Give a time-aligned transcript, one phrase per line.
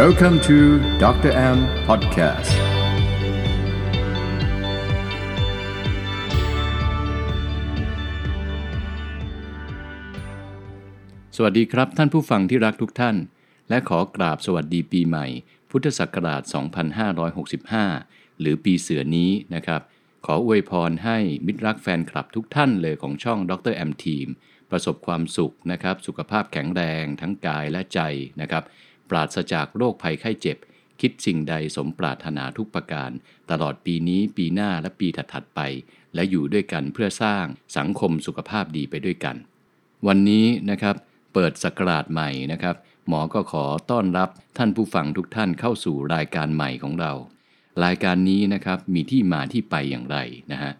[0.00, 0.58] Welcome to
[1.04, 1.32] Dr.
[1.56, 2.52] M Podcast
[11.36, 13.16] สวัสดีครับท่านผู้ฟังที่รักทุกท่าน
[13.68, 15.26] และขอกราบสวัสดีปีใหม่
[15.70, 16.42] พุทธศักราช
[17.62, 19.82] 2565 หรือปีเสือนี้นะครับ
[20.26, 24.28] ขออวยพรให้มิตรรักแฟนคลับทุกท่านเลยของช่องดร M Team
[24.70, 28.00] ประสบความสุขนะครับ สุขภาพแข็งแรงทั้งกายและใจ
[28.40, 28.64] นะครับ
[29.12, 30.58] ปราศจากโรคภัยไข้เจ็บ
[31.00, 33.10] คิดสิ่งใดสมปรารถนาทุกประการ
[33.50, 35.60] ตลอดปีนี้ปีหน้าและปีถัดๆไป
[36.14, 37.44] และอยู่ด้วยกันเพื่อสร้าง
[37.76, 39.36] สังคมสุขภาพดีไปด้วยกัน
[40.06, 40.96] วันนี้นะครับ
[41.34, 42.76] เปิดสกราชใหม่นะครับ
[43.08, 47.12] หมอก็ขอต้อนรับท่านผู้ฟังทุกท่านเข้าสู่รายการใหม่ของเรา
[47.84, 50.18] รายการนี้นะครับมีที่มาที่ไปอย่างไร
[50.52, 50.72] นะฮะ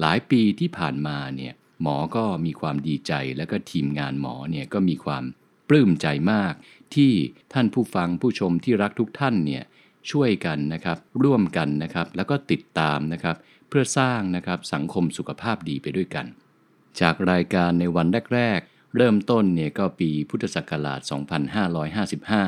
[0.00, 5.24] หลายปีที่ผ่านมาเนี่ยหมอก็มีความดีใจแล้วก็ทีมงานหมอเนี่ยก็มีความ
[5.68, 6.54] ปลื้มใจมาก
[6.96, 7.12] ที่
[7.52, 9.62] ท่านผู้ฟังผู้ชมที่รักทุกท่านเนี่ย
[10.10, 13.36] ช่วยกันนะครับ ร่วมกันนะครับ แล้วก็ติดตามนะครับ
[13.68, 16.26] เพื่อสร้างนะครับสังคมสุขภาพดีไปด้วยกัน
[17.00, 21.00] จากรายการในวันแรก ๆ เริ่มต้นเนี่ยก็ปีพุทธศักราช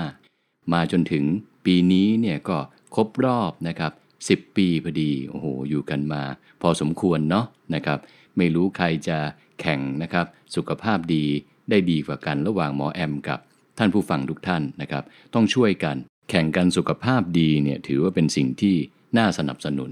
[0.02, 1.24] 2555 มาจนถึง
[1.64, 2.58] ปีนี้เนี่ยก็
[2.94, 3.92] ครบรอบนะครับ
[4.28, 6.22] 10 ปีพอดีโอ้โหอยู่กันมา
[6.62, 7.98] พอสมควรเนาะนะครับ
[8.36, 9.18] ไม่รู้ใครจะ
[9.60, 11.24] แข่งนะครับ สุขภาพดี
[11.70, 13.40] ได้ดีกว่ากันระหว่างหมอแอมกับ
[13.82, 15.96] ท่านผู้ฟังทุกท่านนะครับ ต้องช่วยกัน
[16.30, 18.76] แข่งกันสุขภาพดีเนี่ยถือว่าเป็นสิ่งที่
[19.18, 19.90] น่าสนับสนุน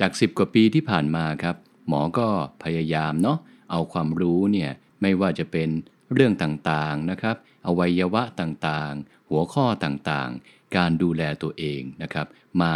[0.00, 1.56] จาก 10 กว่าปีที่ผ่านมาครับ
[1.88, 2.28] หมอก็
[2.64, 3.38] พยายามเนาะ
[3.70, 4.70] เอาความรู้เนี่ย
[5.02, 5.68] ไม่ว่าจะเป็น
[6.12, 12.26] เรื่องต่างๆนะครับ อวัยวะต่างๆ หัวข้อต่างๆ การดูแลตัวเองนะครับ
[12.62, 12.74] มา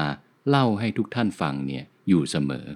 [0.48, 2.66] เล่าให้ทุกท่านฟังเนี่ยอยู่เสมอ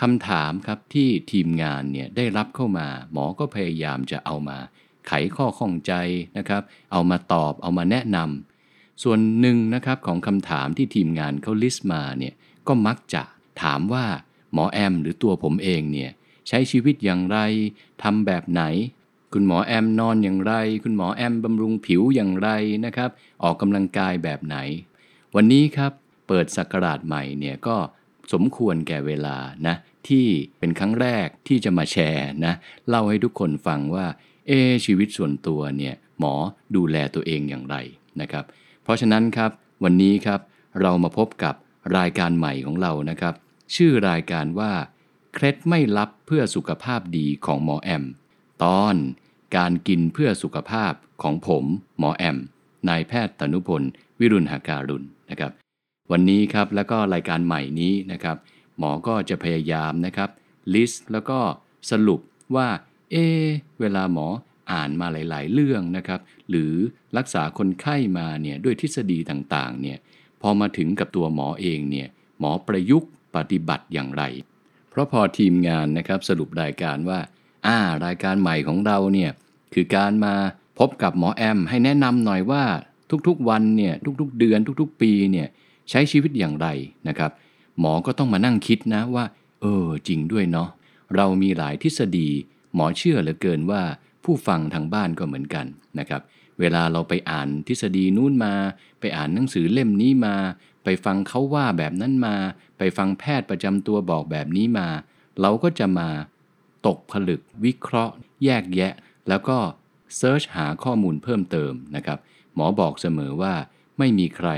[0.00, 4.58] คำถามครับที่ทีมงานเนี่ยได้รับเข้ามา หมอก็พยายามจะเอามา
[5.08, 5.92] ไขข้อข้องใจ
[6.38, 6.62] นะครับ
[6.92, 12.34] เอามาตอบเอามาแนะนำส่วนหนึ่งนะครับของคำถามที่ทีมงานเขาลิสต์มาเนี่ย
[12.66, 13.22] ก็มักจะ
[13.62, 14.06] ถามว่า
[14.52, 16.10] หมอแอม หรือตัวผมเองเนี่ย
[16.48, 17.38] ใช้ชีวิตอย่างไร
[18.02, 18.62] ทำแบบไหน
[19.32, 20.54] คุณหมอแอมนอนอย่างไร
[20.84, 22.48] คุณหมอแอมบำรุงผิวอย่างไร
[22.84, 23.10] นะครับ
[23.42, 24.56] ออกกำลังกายแบบไหน
[25.34, 25.92] วันนี้ครับ
[26.28, 27.76] เปิดสักราชใหม่เนี่ยก็
[28.32, 29.36] สมควรแก่เวลา
[29.66, 29.74] นะ
[30.08, 30.26] ที่
[30.58, 32.54] เป็นครั้งแรกที่จะมาแชร์นะ
[32.88, 34.06] เล่าให้ทุกคนฟังว่า
[34.48, 34.52] เอ
[34.84, 36.34] ชีวิตส่วนตัวเนี่ยหมอ
[36.76, 37.76] ดูแลตัวเองอย่างไร
[38.20, 38.44] นะครับ
[38.82, 39.50] เพราะฉะนั้นครับ
[39.84, 40.40] วันนี้ครับ
[40.80, 41.54] เรามาพบกับ
[41.96, 43.34] รายการใหม่ของเรานะครับ
[43.74, 44.72] ชื่อรายการว่า
[45.34, 48.04] เคล็ดไม่ลับเพื่อสุขภาพดีของหมอแอม
[48.64, 48.94] ตอน
[49.56, 50.92] การกินเพื่อสุขภาพ
[51.22, 51.64] ของผม
[51.98, 52.38] หมอแอม
[52.88, 53.82] นายแพทย์ตนุพล
[54.20, 55.52] วิรุณหาการุณนะครับ
[56.10, 58.36] วันนี้ครับแล้วก็รายการใหม่นี้นะครับ
[58.78, 60.30] หมอก็จะพยายามนะครับ
[60.74, 61.38] ลิสต์แล้วก็
[61.90, 62.20] สรุป
[62.56, 62.68] ว่า
[63.12, 63.16] เอ
[63.80, 64.26] เวลาหมอ
[64.72, 66.72] อ่านมาหลาย ๆ เรื่องนะครับ หรือ
[67.16, 69.98] รักษาคนไข้มาเนี่ยด้วยทฤษฎีต่าง ๆ เนี่ย
[70.42, 72.08] พอมาถึงกับตัวหมอเองเนี่ย
[72.38, 74.22] หมอประยุกต์ปฏิบัติอย่างไร
[74.90, 77.18] เพราะพอทีมงานนะครับสรุปรายการว่า
[77.66, 79.30] อ่า รายการใหม่ของเราเนี่ย
[79.74, 80.34] คือการมา
[80.78, 82.64] พบกับหมอแอม ให้แนะนำหน่อยว่า
[83.26, 85.48] ทุกๆวันเนี่ย ทุกๆ เดือน ทุกๆ ปีเนี่ย
[85.90, 86.68] ใช้ชีวิตอย่างไร
[87.08, 87.30] นะครับ
[87.80, 89.24] หมอก็ต้องมานั่งคิดนะว่า
[89.60, 90.68] เออ จริงด้วยเนาะ
[91.16, 92.28] เรามีหลายทฤษฎี
[92.76, 93.82] หมอเชื่อเหลือเกินว่า
[94.24, 95.66] ผู้ฟังทางบ้านก็เหมือนกัน
[95.98, 96.22] นะครับ
[96.60, 98.54] เวลาเราไปอ่านทฤษฎีนู้นมา
[99.00, 100.36] ไปอ่านหนังสือเล่มนี้มา
[100.84, 102.36] ไปฟังเขาว่าแบบนั้นมา
[102.78, 104.88] ไปฟังแพทย์ประจำตัวบอกแบบนี้มา
[105.40, 106.08] เราก็จะมา
[106.86, 108.14] ตกผลึกวิเคราะห์
[108.44, 108.92] แยกแยะ
[109.28, 109.58] แล้วก็
[110.16, 112.18] เซิร์ชหาข้อมูลเพิ่มเติมนะครับ
[112.54, 113.54] หมอบอกเสมอว่า
[113.98, 114.50] ไม่มีใคร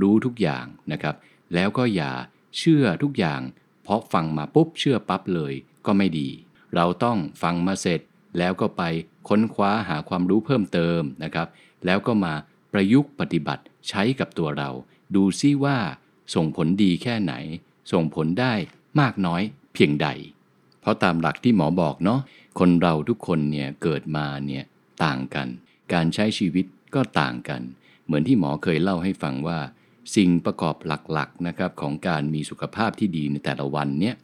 [0.00, 1.16] รู้ทุกอย่างนะครับ
[1.54, 2.12] แล้วก็อย่า
[2.58, 3.40] เชื่อทุกอย่าง
[3.82, 5.52] เพราะฟังมาปุ๊บเชื่อปั๊บเลย
[5.86, 6.28] ก็ไม่ดี
[6.74, 8.00] เราต้องฟังมาเสร็จ
[8.38, 8.82] แล้วก็ไป
[9.28, 11.48] ค้นคว้าหาความรู้เพิ่มเติมนะครับ
[11.86, 12.34] แล้วก็มา
[12.72, 14.70] ประยุกต์ปฏิบัติใช้กับตัวเรา
[15.14, 15.78] ดูซิว่า
[16.34, 17.34] ส่งผลดีแค่ไหน
[17.92, 18.52] ส่งผลได้
[19.00, 19.42] มากน้อย
[19.74, 20.08] เพียงใด
[20.80, 22.20] เพราะตามหลักที่หมอบอกเนาะ
[22.58, 24.64] คนเราทุกคนเนี่ยเกิดมาเนี่ย
[25.04, 25.48] ต่างกัน
[25.92, 27.62] การใช้ชีวิตก็ต่างกัน
[28.04, 29.58] เหมือนที่หมอเคยเล่าให้ฟังว่า
[30.16, 34.14] สิ่งประกอบหลักๆนะครับของการมีสุขภาพที่ดีในแต่ละวันเนี่ย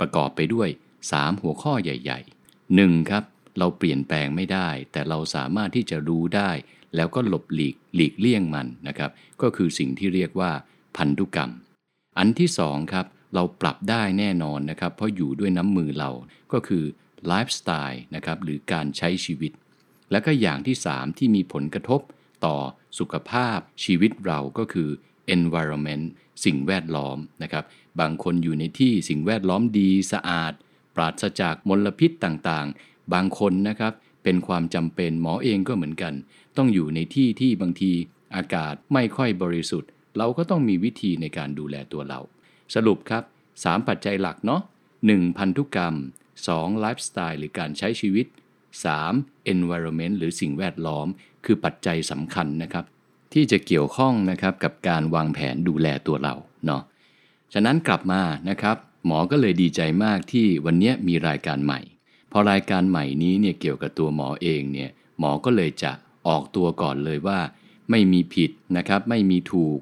[0.00, 0.68] ประกอบไปด้วย
[1.12, 3.10] 3 หัวข้อใหญ่ๆ 1.
[3.10, 3.24] ครับ
[3.58, 6.50] เราเปลี่ยนแปลงไม่ได้ แต่เราสามารถที่จะรู้ได้
[6.96, 9.10] แล้วก็หลบหลีกหลีกเลี่ยงมันนะครับ
[9.42, 10.50] ก็คือสิ่งที่เรียกว่า
[10.96, 11.50] พันธุกรรม
[12.18, 16.10] อันที่2ครับเราปรับได้แน่นอนนะครับ เพราะอยู่ด้วยน้ำมือเรา
[16.52, 16.84] ก็คือ
[17.26, 19.52] ไลฟ์สไตล์นะครับหรือการใช้ชีวิต
[20.10, 22.00] และก็อย่างที่ 3 ที่มีผลกระทบ
[22.44, 22.56] ต่อ
[22.98, 24.88] สุขภาพชีวิตเราก็คือ
[25.36, 26.04] environment
[26.44, 27.64] สิ่งแวดล้อมนะครับ
[28.00, 30.52] บางคนอยู่ในที่สิ่งแวดล้อมดีสะอาด
[30.98, 33.92] ปราศจากมลพิษต่างๆ บางคนนะครับ
[34.24, 36.14] เป็นความจำเป็นหมอเองก็เหมือนกัน
[36.56, 37.92] ต้องอยู่ในที่ที่บางที
[38.36, 42.20] อากาศไม่ค่อยบริสุทธิ์ เราก็ต้องมีวิธีในการดูแลตัวเรา
[42.74, 43.22] สรุปครับ
[43.54, 44.62] 3 ปัจจัยหลักเนาะ
[45.00, 45.38] 1.
[45.38, 45.94] พันธุกรรม
[46.36, 46.80] 2.
[46.80, 48.26] ไลฟ์สไตล์หรือการใช้ชีวิต
[48.88, 49.52] 3.
[49.54, 51.06] environment หรือสิ่งแวดล้อม
[51.44, 52.84] คือปัจจัยสำคัญนะครับ
[53.32, 56.34] ที่จะเกี่ยวข้องนะครับกับการวางแผนดูแลตัวเรา
[56.66, 56.82] เนาะ
[57.54, 61.80] ฉะนั้นกลับมานะครับ หมอก็เลยดีใจมากที่วันนี้มีรายการใหม่
[62.32, 65.92] พอรายการใหม่นี้เนี่ยเกี่ยวกับตัวหมอเองเนี่ยหมอก็เลยจะ
[66.28, 67.38] ออกตัวก่อนเลยว่า
[67.90, 69.78] ไม่มีผิดนะครับไม่มีถูก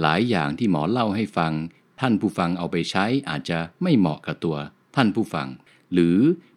[0.00, 1.52] หลายอย่างที่หมอเล่าให้ฟัง
[2.00, 4.56] ท่านผู้ฟังเอาไปใช้อาจจะไม่เหมาะกับตัว
[4.96, 5.48] ท่านผู้ฟัง
[5.92, 6.16] หรือ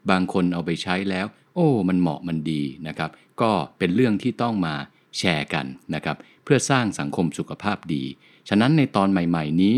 [0.10, 1.26] บางคนเอาไปใช้แล้ว
[1.56, 3.10] โอ้ มันเหมาะมันดีนะครับ
[3.42, 4.76] ก็เป็นเรื่องที่ต้องมา
[5.18, 5.66] แชร์กัน
[5.96, 8.04] นะครับ เพื่อสร้างสังคมสุขภาพดี
[8.50, 9.76] ฉะนั้นในตอนใหม่ ๆ นี้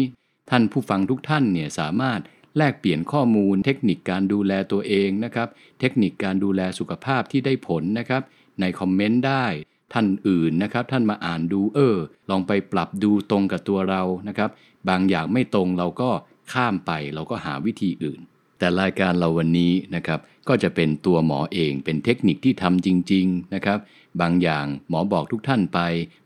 [0.50, 2.20] ท่านผู้ฟังทุกท่านเนี่ยสามารถ
[2.58, 5.48] แลกเปลี่ยนข้อมูล เทคนิคการดูแลตัวเองนะครับ
[5.80, 8.22] เทคนิคการดูแลสุขภาพที่ได้ผลนะครับ
[8.62, 9.46] ในคอมเมนต์ได้
[9.94, 11.98] ท่านอื่นนะครับ ท่านมาอ่านดูเออ
[12.30, 14.50] ลองไปปรับดูตรงกับตัวเรานะครับ
[14.90, 16.10] บางอย่างไม่ตรงเราก็
[16.54, 18.20] ข้ามไปเราก็หาวิธีอื่น
[18.60, 23.80] แต่รายการเราวันนี้นะครับ ก็จะเป็นตัวหมอเองเป็นเทคนิคที่ทำจริง ๆนะครับ
[24.22, 25.80] บางอย่างหมอบอกทุกท่านไป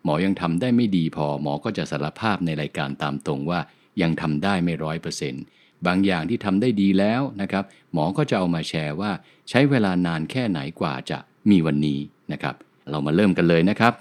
[0.03, 3.59] หมอยังทำได้ไม่ดีพอหมอก็จะสารภาพในรายการตามตรงว่า
[4.01, 5.43] ยังทำได้ไม่ร้อยเปอร์เซ็นต์
[5.87, 7.63] บางอย่างที่ทำได้ดีแล้วนะครับ
[7.93, 9.11] หมอก็จะเอามาแชร์ว่า
[9.49, 11.17] ใช้เวลานานแค่ไหนกว่าจะ
[11.49, 11.99] มีวันนี้
[12.31, 12.55] นะครับ
[12.89, 13.93] เรามาเริ่มกันเลยนะครับ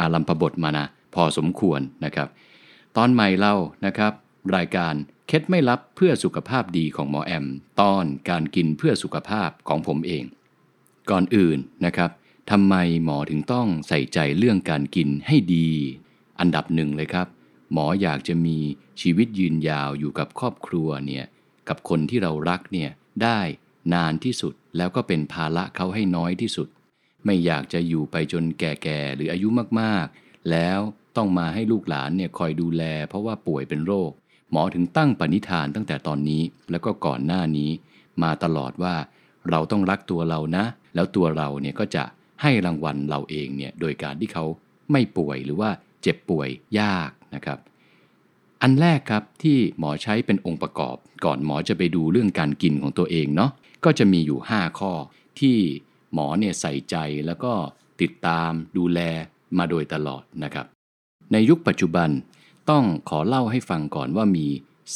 [0.00, 2.28] อารัมพบทมานะพอสมควรนะครับ
[2.96, 3.54] ตอนใหม่เรา
[3.86, 4.12] นะครับ
[4.56, 4.94] รายการ
[5.26, 7.46] เคล็ดไม่ลับเพื่อสุขภาพดีของหมอแอม
[7.80, 10.24] ตอนการกินเพื่อสุขภาพของผมเอง
[11.10, 12.10] ก่อนอื่นนะครับ
[12.50, 12.74] ทำไม
[13.04, 15.68] หมอถึงต้องใส่ใจเรื่องการกินให้ดี
[16.40, 17.26] อันดับหนึ่งเลยครับ
[17.72, 18.58] หมออยากจะมี
[19.00, 21.24] ชีวิตยืนยาวอยู่กับครอบครัวเนี่ย
[21.68, 22.90] กับคนที่เรารักเนี่ย
[23.22, 23.40] ได้
[23.94, 26.68] นานที่สุดแล้วก็เป็นภาระเขาให้น้อยที่สุด
[27.24, 29.48] ไม่อยากจะอยู่ไปจนแก่ๆหรืออายุ
[29.80, 30.80] มากๆ แล้ว
[31.16, 34.10] ต้องมาให้ลูกหลานเนี่ยคอยดูแล เพราะว่าป่วยเป็นโรค
[34.50, 37.70] หมอถึงตั้งปณิธานตั้งแต่ตอนนี้แล้วก็ก่อนหน้านี้
[38.22, 38.94] มาตลอดว่า
[39.50, 40.64] เราต้องรักตัวเรานะ
[40.94, 42.04] แล้วตัวเราเนี่ยก็จะ
[42.42, 44.44] ให้รางวัลเราเองเนี่ยโดยการที่เขา
[44.92, 45.70] ไม่ป่วยหรือว่า
[46.02, 46.48] เจ็บป่วย
[46.80, 47.58] ยาก นะครับ
[48.62, 53.50] อันแรกครับที่หมอใช้เป็นองค์ประกอบ ก่อนหมอจะไปดูเรื่องการกินของตัวเองเนาะ
[53.84, 54.92] ก็จะมีอยู่ 5 ข้อ
[55.40, 55.56] ที่
[56.14, 56.96] หมอเนี่ยใส่ใจ
[57.26, 57.52] แล้วก็
[58.00, 59.00] ติดตามดูแล
[59.58, 60.66] มาโดยตลอดนะครับ
[61.32, 62.10] ในยุคปัจจุบัน
[62.70, 64.46] ต้องขอเล่าให้ฟังก่อนว่ามี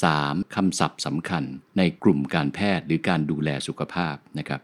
[0.02, 1.44] 3คำศัพท์สำคัญ
[1.78, 4.60] ในกลุ่มการแพทย์หรือการดูแลสุขภาพนะครับ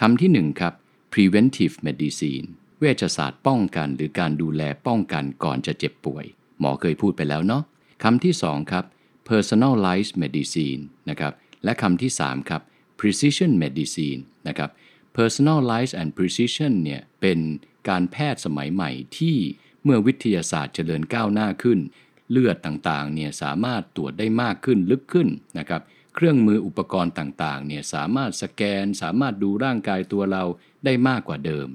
[0.00, 0.74] คำที่ 1 ครับ
[1.12, 2.46] preventive medicine
[2.78, 6.24] เวชศาสตร์ป้องกันหรือการดูแลป้องกันก่อนจะเจ็บป่วย
[6.60, 7.62] หมอเคยพูดไปแล้วเนาะ
[8.02, 8.84] คำที่ 2 ครับ
[9.28, 11.32] personalized medicine นะครับ
[11.64, 12.62] และคำที่ 3 ครับ
[13.00, 14.70] precision medicine นะครับ
[15.16, 17.38] personalized and precision เนี่ยเป็น
[17.88, 19.36] การแพทย์สมัยใหม่ที่
[19.84, 21.78] เมื่อวิทยาศาสตร์เจริญก้าวหน้าขึ้น
[22.30, 25.28] เลือดต่างๆเนี่ยสามารถตรวจได้มากขึ้นลึกขึ้น
[25.58, 25.82] นะครับ
[26.14, 30.44] เครื่องมืออุปกรณ์ต่างๆเนี่ยสามารถสแกน สามารถดูร่างกายตัวเรา
[30.84, 31.68] ได้มากกว่าเดิม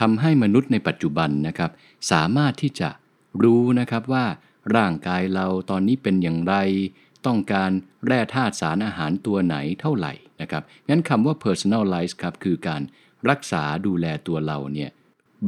[0.00, 1.70] ทำให้มนุษย์ในปัจจุบันนะครับ
[2.12, 2.88] สามารถที่จะ
[3.42, 4.24] รู้นะครับว่า
[4.76, 6.54] ร่างกายเราตอนนี้เป็นอย่างไร
[7.26, 7.70] ต้องการ
[8.06, 12.82] แร่ธาตุสารอาหารตัวไหนเท่าไหร่นะครับงั้นคำว่า personalize ครับคือการ
[13.30, 14.90] รักษาดูแลตัวเราเนี่ย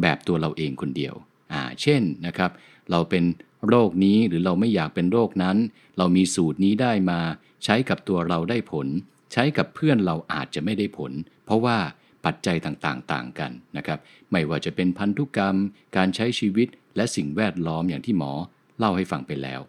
[0.00, 1.14] แบบตัวเราเองคนเดียว
[1.52, 2.50] อ่าเช่นนะครับ
[2.90, 3.24] เราเป็น
[3.68, 5.56] โรคนี้หรือเราไม่อยากเป็นโรคนั้น
[5.98, 7.20] เรามีสูตรนี้ได้มา
[7.64, 8.86] ใช้กับตัวเราได้ผล
[9.32, 11.12] ใช้กับเพื่อนเราอาจจะไม่ได้ผล
[11.44, 11.78] เพราะว่า
[12.24, 13.98] ปัจจัยต่างๆ ต่างกันนะครับ
[14.30, 15.56] ไม่ว่าจะเป็นพันธุกรรม
[15.96, 18.32] การใช้ชีวิต และสิ่งแวดล้อมอย่างที่หมอ
[18.78, 19.60] เล่าให้ฟังไปแล้ว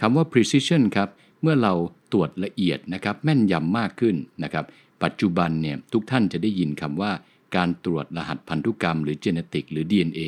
[0.00, 1.08] คำว่า precision ครับ
[1.42, 1.72] เมื่อเรา
[2.12, 4.64] ตรวจละเอียดนะครับแม่นยำมากขึ้นนะครับ
[5.02, 7.12] ปัจจุบันเนี่ยทุกท่านจะได้ยินคำว่า
[7.56, 10.20] การตรวจรหัสพันธุกรรม หรือเจเนติกหรือ DNA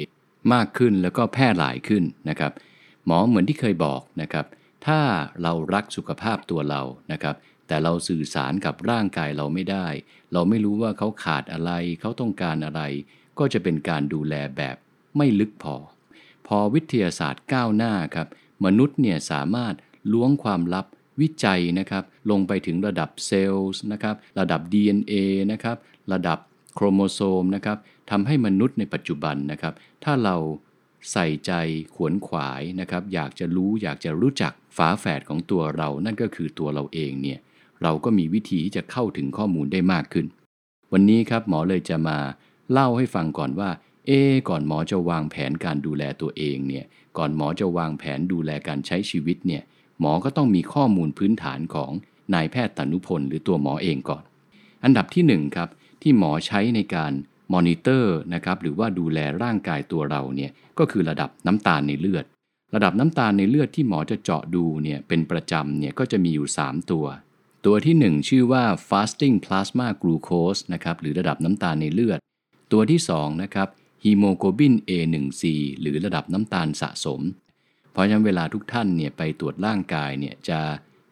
[0.52, 2.52] มากขึ้นแล้วก็แพร่หลายขึ้นนะครับ
[3.07, 4.47] หมอเหมือนที่เคยบอกนะครับ
[4.87, 5.00] ถ้า
[5.43, 7.37] เรารักสุขภาพตัวเรานะครับ
[7.67, 9.87] แต่เราสื่อสารกับร่างกายเราไม่ได้
[10.33, 12.83] เราไม่รู้ว่าเขาขาดอะไร เขาต้องการอะไร
[13.38, 14.76] ก็จะเป็นการดูแลแบบ
[15.17, 15.76] ไม่ลึกพอ
[16.49, 18.28] พอวิทยาศาสตร์ก้าวหน้าครับ
[18.64, 19.75] มนุษย์เนี่ยสามารถ
[20.12, 20.87] ล้วงความลับ
[21.21, 25.14] วิจัยนะครับ ลงไปถึงระดับเซลล์นะครับ ระดับ DNA
[25.52, 25.76] นะครับ
[26.12, 26.38] ระดับ
[26.75, 27.78] โครโมโซมนะครับ
[28.11, 29.75] ทำให้มนุษย์ในปัจจุบันนะครับ
[30.05, 30.37] ถ้าเรา
[31.12, 31.52] ใส่ใจ
[31.95, 37.38] ขวนขวายนะครับ อยากจะรู้อยากจะรู้จักฝาแฝดของตัวเรา นั่นก็คือตัวเราเองเนี่ย
[37.83, 40.26] เราก็มีวิธีที่จะเข้าถึงข้อมูลได้มากขึ้น
[40.93, 42.19] วันนี้ครับหมอเลยจะมา
[42.73, 43.71] เล่าให้ฟังก่อนว่า
[44.09, 44.12] เอ
[44.49, 46.85] ก่อนหมอจะวางแผนการดูแลตัวเองเนี่ย
[47.19, 49.62] ก่อนหมอจะวางแผนดูแลการใช้ชีวิตเนี่ย
[50.00, 51.91] หมอก็ต้องมีข้อมูลพื้นฐานของ
[52.35, 54.23] นายแพทย์ตนุพลหรือตัวหมอเองก่อน
[54.85, 55.69] อันดับที่1ครับ
[56.03, 57.12] ที่หมอใช้ในการ
[57.53, 62.25] มอนิเตอร์นะครับหรือว่าดูแลร่างกายตัวเราเนี่ยก็คือระดับน้ำตาลในเลือด
[62.75, 67.07] ระดับน้ำตาลในเลือดที่หมอจะเจาะดูเนี่ยเป็นประจำเนี่ยก็จะมีอยู่ 3 ตัว
[67.67, 72.19] ตัวที่ 1 ชื่อว่า fasting plasma glucose นะครับหรือระดับน้ำตาลในเลือด
[72.73, 73.69] ตัวที่2นะครับ
[74.05, 75.43] ฮีโมโกลบิน A1C
[75.81, 77.21] หรือระดับน้ำตาลสะสม
[77.93, 80.61] เพราะฉะนั้นเวลาทุกท่านเนี่ยไปตรวจร่างกายเนี่ยจะ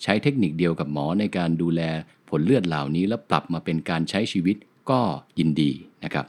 [0.03, 1.81] ใช้เทคนิคเดียวกับหมอในการดูแล
[2.29, 4.57] ผลเลือดเหล่านี้ แล้วปรับมาเป็นการใช้ชีวิต
[4.91, 5.01] ก็
[5.39, 5.71] ยินดี
[6.05, 6.27] นะครับ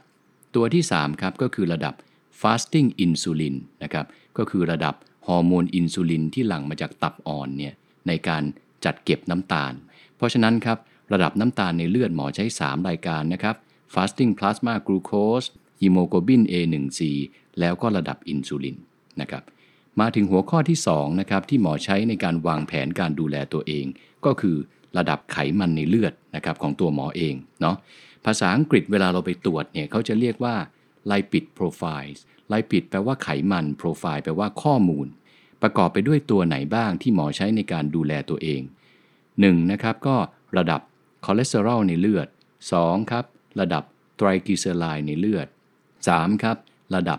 [0.54, 1.94] ตัวที่ 3 ครับก็คือระดับ
[2.40, 4.06] fasting insulin นะครับ
[4.38, 4.94] ก็คือระดับ
[5.26, 7.74] ฮอร์โมนอินซูลินที่หลั่งมาจากตับอ่อนเนี่ย
[8.08, 8.42] ในการ
[8.84, 9.72] จัดเก็บน้ำตาล
[10.16, 10.78] เพราะฉะนั้นครับ
[11.12, 13.56] ระดับน้ำตาลในเลือดหมอใช้ 3 รายการนะครับ
[13.94, 15.46] fasting plasma glucose
[15.80, 17.00] ฮีโมโกลบิน A1C
[17.60, 18.76] แล้วก็ระดับอินซูลิน
[19.20, 19.42] นะครับ
[20.00, 23.86] มาถึงหัวข้อที่2นะครับที่หมอใช้ในการวางแผนการดูแลตัวเอง
[24.24, 24.56] ก็คือ
[24.98, 27.76] ระดับไขมันในเลือดนะครับของตัวหมอเองเนาะ
[28.24, 30.54] ภาษาอังกฤษเวลาเราไปตรวจเนี่ยเขาจะเรียกว่า
[31.10, 32.18] lipid profiles
[32.52, 35.06] lipid แปลว่าไขมัน profile แปลว่าข้อมูล
[35.62, 38.60] ประกอบไปด้วยตัวไหนบ้างที่หมอใช้ในการดูแลตัวเอง
[39.16, 39.72] 1.
[39.72, 40.16] นะครับก็
[40.58, 40.80] ระดับ
[41.24, 42.28] คอเลสเตอรอลในเลือด
[42.70, 43.10] 2.
[43.10, 43.24] ครับ
[43.60, 43.84] ระดับ
[44.16, 45.48] ไตรกลีเซอไรด์ในเลือด
[46.16, 46.42] 3.
[46.42, 46.56] ครับ
[46.94, 47.18] ระดับ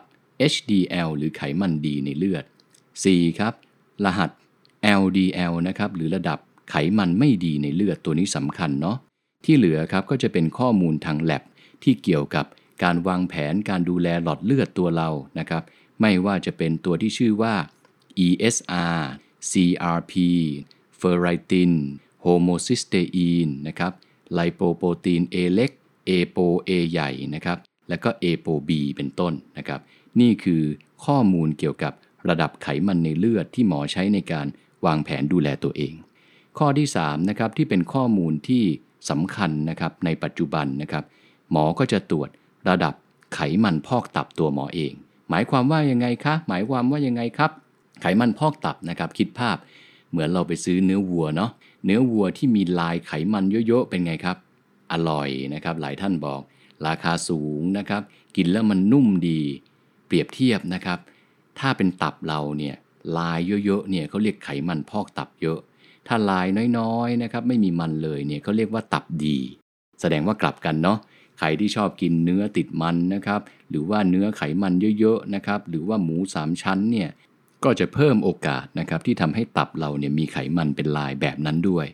[0.54, 2.46] HDL หรือไขมันดีในเลือด
[2.92, 3.40] 4.
[3.40, 3.54] ครับ
[4.06, 4.32] รหัส
[5.02, 8.98] LDL นะครับหรือระดับไขมันไม่ดีในเลือดตัวนี้สำคัญเนาะ
[9.46, 11.44] ที่เหลือครับก็จะเป็นข้อมูลทางแลบ
[11.84, 12.46] ที่เกี่ยวกับ
[12.84, 15.64] การวางแผนการดูแลหลอดเลือดตัวเรานะครับ
[16.02, 17.56] ไม่ว่าจะเป็นตัวที่ชื่อว่า
[18.28, 19.00] ESR
[19.50, 20.14] CRP
[21.00, 21.74] ferritin
[22.26, 23.94] homocysteine นะครับ
[24.34, 25.72] ไลโปโปรตีน A เล็ก
[26.10, 27.58] A โป A ใหญ่นะครับ
[27.90, 29.80] และก็ A โป B เป็นต้นนะครับ
[30.20, 30.62] นี่คือ
[31.06, 31.94] ข้อมูลเกี่ยวกับ
[32.30, 34.48] ระดับไขมันในเลือดที่หมอใช้ในการ
[34.86, 35.94] วางแผนดูแลตัวเอง
[36.58, 38.64] ข้อที่3นะครับที่เป็นข้อมูลที่
[39.10, 41.04] สำคัญนะครับในปัจจุบันนะครับ
[41.52, 42.30] หมอก็จะตรวจ
[42.70, 42.94] ระดับ
[43.34, 44.94] ไขมันพอกตับตัวหมอเอง
[45.30, 47.52] หมายความว่ายังไงคะ หมายความว่ายังไงครับ
[48.02, 49.58] ไขมันพอกตับนะครับคิดภาพ
[50.10, 51.52] เหมือนเราไปซื้อเนื้อวัวเนาะ
[51.86, 54.38] เนื้อวัวที่มีลายไขมันเยอะๆเป็นไงครับ
[54.92, 56.42] อร่อยนะครับ หลายท่านบอก
[56.88, 58.02] ราคาสูงนะครับ
[58.38, 59.42] กินแล้วมันนุ่มดี
[60.08, 61.00] เปรียบเทียบนะครับ
[61.60, 62.76] ถ้าเป็นตับเราเนี่ย
[63.18, 65.60] ลายเยอะๆเนี่ยเขาเรียกไขมันพอกตับเยอะ
[66.08, 66.48] ถ้าลาย
[66.80, 69.38] น้อยๆนะครับไม่มีมันเลยเนี่ยเขาเรียกว่าตับดี
[70.02, 70.98] แสดงว่ากลับกันเนาะ
[71.40, 77.10] ใครที่ชอบกินเนื้อติดมันนะครับ หรือว่าเนื้อไขมันเยอะๆนะครับ หรือว่าหมูสามชั้นเนี่ย
[77.64, 81.88] ก็จะเพิ่มโอกาสนะครับที่ทำให้ตับเราเนี่ยมีไขมันเป็นลายแบบนั้นด้วย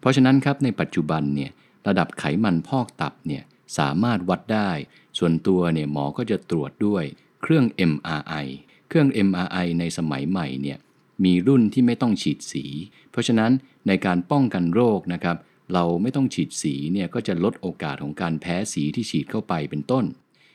[0.00, 1.50] เพราะฉะนั้นครับในปัจจุบันเนี่ย
[1.88, 3.42] ระดับไขมันพอกตับเนี่ย
[3.78, 4.70] สามารถวัดได้
[5.18, 7.04] ส่วนตัวเนี่ยหมอก็จะตรวจด้วย
[7.42, 8.46] เครื่อง MRI
[8.88, 10.78] เครื่อง MRI ในสมัยใหม่เนี่ย
[11.24, 12.64] มีรุ่นที่ไม่ต้องฉีดสี
[13.10, 13.52] เพราะฉะนั้น
[13.86, 15.36] ในการป้องกันโรคนะครับ
[15.72, 20.04] เราไม่ต้องฉีดสีเนี่ยก็จะลดโอกาสของการแพ้สีที่ฉีดเข้าไปเป็นต้น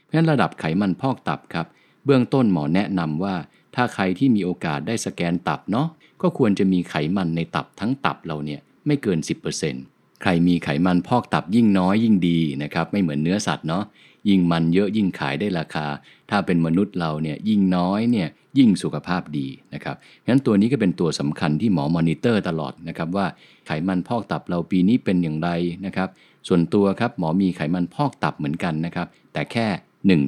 [0.03, 1.67] เพราะฉะนั้นระดับไขมันพอกตับครับ
[2.05, 3.35] เบื้องต้นหมอแนะนำว่า
[3.75, 5.87] ถ้าใครที่มีโอกาสได้สแกนตับเนาะ
[6.21, 9.19] ก็ควรจะมีไขมันในตับทั้งตับเราเนี่ยไม่เกิน
[9.63, 13.83] 10% ใครมีไขมันพอกตับยิ่งน้อยยิ่งดีนะครับ ไม่เหมือนเนื้อสัตว์เนาะ
[14.29, 15.85] ยิ่งมันเยอะยิ่งขายได้ราคา
[16.29, 19.95] ถ้าเป็นมนุษย์เราเนี่ยยิ่งน้อยเนี่ยยิ่งสุขภาพดีนะครับ
[20.27, 23.25] งั้นตัวนี้ก็เป็นตัวสำคัญที่หมอมอนิเตอร์ตลอดนะครับว่า
[23.67, 25.49] ไขมันพอกตับเราปีนี้เป็นอย่างไร
[25.85, 26.09] นะครับ
[26.47, 29.67] ส่วนตัวครับหมอมีไขมันพอกตับเหมือนกันนะครับแต่แค่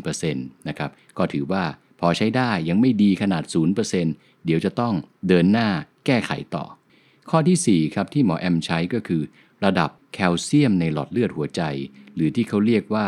[0.03, 1.63] 1%นะครับก็ถือว่า
[1.99, 3.43] พอใช้ได้ยังไม่ดีขนาด
[3.95, 4.93] 0%เดี๋ยวจะต้อง
[5.27, 5.67] เดินหน้า
[6.05, 6.65] แก้ไขต่อ
[7.29, 9.21] ข้อที่4ครับที่หมอแอมใช้ก็คือ
[9.65, 11.61] ระดับแคลเซียมในหลอดเลือดหัวใจ
[12.15, 13.07] หรือที่เขาเรียกว่า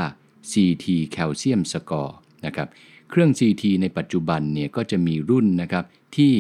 [0.51, 2.67] CT calcium score นะครับ
[3.09, 5.85] เครื่อง CT ในปัจจุบันเนี่ยก็จะมีรุ่นนะครับ
[6.17, 6.33] ที่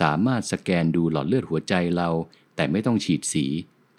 [0.00, 2.08] สามารถสแกนดูหลอดเลือดหัวใจเรา
[2.56, 3.44] แต่ไม่ต้องฉีดสี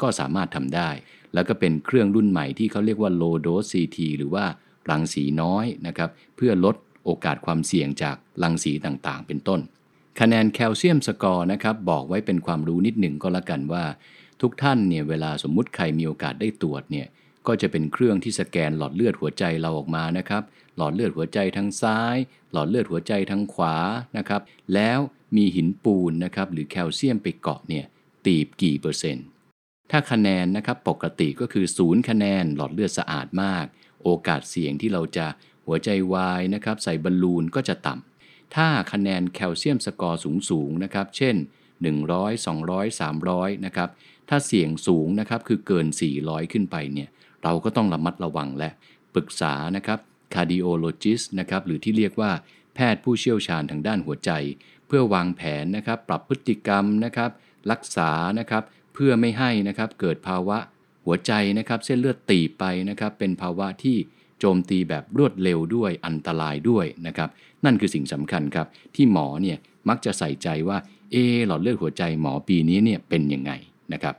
[0.02, 0.90] ก็สามารถทำได้
[1.34, 4.46] แล้วก็เป็นเครื่องรุ่นใหม่ที่เขาเรียกว่า low dose CT หรือว่า
[4.90, 9.60] รังสีน้อยนะครับเพื่อลดโอกาสความเสี่ยงจากรังสีต่างๆ เป็นต้น
[10.20, 13.84] คะแนน calcium score นะครับบอกไว้เป็นความรู้นิดหนึ่งก็แล้วกันว่า
[14.42, 17.08] ทุกท่านเนี่ยเวลาสมมุติใครมีโอกาสได้ตรวจเนี่ย
[17.48, 20.44] ก็จะเป็นเครื่องที่สแกนหลอดเลือดหัวใจเราออกมานะครับ
[20.78, 22.16] หลอดเลือดหัวใจทางซ้าย
[22.52, 23.76] หลอดเลือดหัวใจทางขวา
[24.18, 24.42] นะครับ
[24.74, 25.00] แล้ว
[25.36, 27.86] มีหินปูนนะครับหรือแคลเซียมไปเกาะเนี่ย
[28.26, 29.26] ตีบกี่เปอร์เซ็นต์
[29.92, 33.66] ถ้าคะแนนนะครับปกติก็คือศูนย์คะแนนหลอดเลือดสะอาดมาก
[34.04, 35.28] โอกาสเสี่ยงที่เราจะ
[35.66, 41.36] หัวใจวายนะครับใส่บอลลูนก็จะต่ำถ้าคะแนนแคลเซียมสกอร์สูงสูงนะครับ เช่น
[41.86, 43.90] 100 200 300นะครับ
[44.30, 45.88] ถ้าเสี่ยงสูงนะครับคือเกิน
[46.20, 47.10] 400 ขึ้นไปเนี่ย
[47.44, 48.70] เราก็ต้องระมัดระวังและ
[49.14, 50.00] ปรึกษานะครับ
[50.34, 52.32] cardiologist นะครับหรือที่เรียกว่า
[52.76, 54.32] แพทย์ผู้เชี่ยวชาญทางด้านหัวใจ
[54.88, 57.32] เพื่อวางแผนนะครับปรับพฤติกรรมนะครับ
[57.72, 60.58] รักษานะครับเพื่อไม่ให้นะครับเกิดภาวะ
[61.06, 63.98] หัวใจนะครับเส้นเลือดตีไปนะครับเป็นภาวะที่
[64.40, 67.30] โจมตีแบบรวดเร็วด้วยอันตรายด้วยนะครับ
[67.66, 69.58] นั่นคือสิ่งสำคัญครับที่หมอเนี่ย
[69.90, 70.78] มักจะใส่ใจว่า
[71.12, 71.16] เอ
[71.48, 73.52] หลอดเลือดหัวใจหมอปีนี้เนี่ยเป็นยังไง
[73.94, 74.16] นะครับ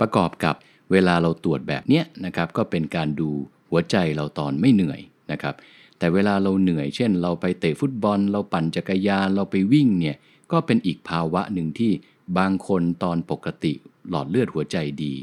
[0.00, 0.54] ประกอบกับ
[0.92, 3.30] เวลาเราตรวจแบบเนี้ยนะครับก็เป็นการดู
[3.70, 5.00] หัวใจเราตอนไม่เหนื่อย
[5.32, 5.54] นะครับ
[5.98, 10.16] แต่เวลาเราเหนื่อย เช่น เราไปเตะฟุตบอล เราปั่นจักรยานเราไปวิ่งเนี่ย
[10.52, 11.92] ก็เป็นอีกภาวะหนึ่งที่
[12.38, 13.72] บางคนตอนปกติ
[14.10, 15.14] หลอดเลือดหัวใจดี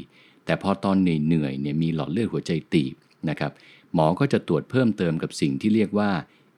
[0.44, 2.94] แต่พอตอนเหนื่อยเนี่ยมีหลอดเลือดหัวใจตีบ
[3.28, 3.52] นะครับ
[3.94, 6.10] หมอก็จะตรวจเพิ่มเติมกับสิ่งที่เรียกว่า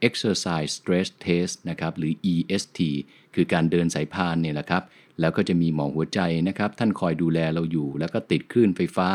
[0.09, 2.81] exercise stress test นะครับหรือ EST
[3.35, 4.83] คือการเดินสายพานเนี่ยแหละครับ
[5.21, 9.09] แล้วก็จะมีหมอหัวใจนะครับ ท่านคอยดูแลเราอยู่ แล้วก็ติดคลื่นไฟฟ้า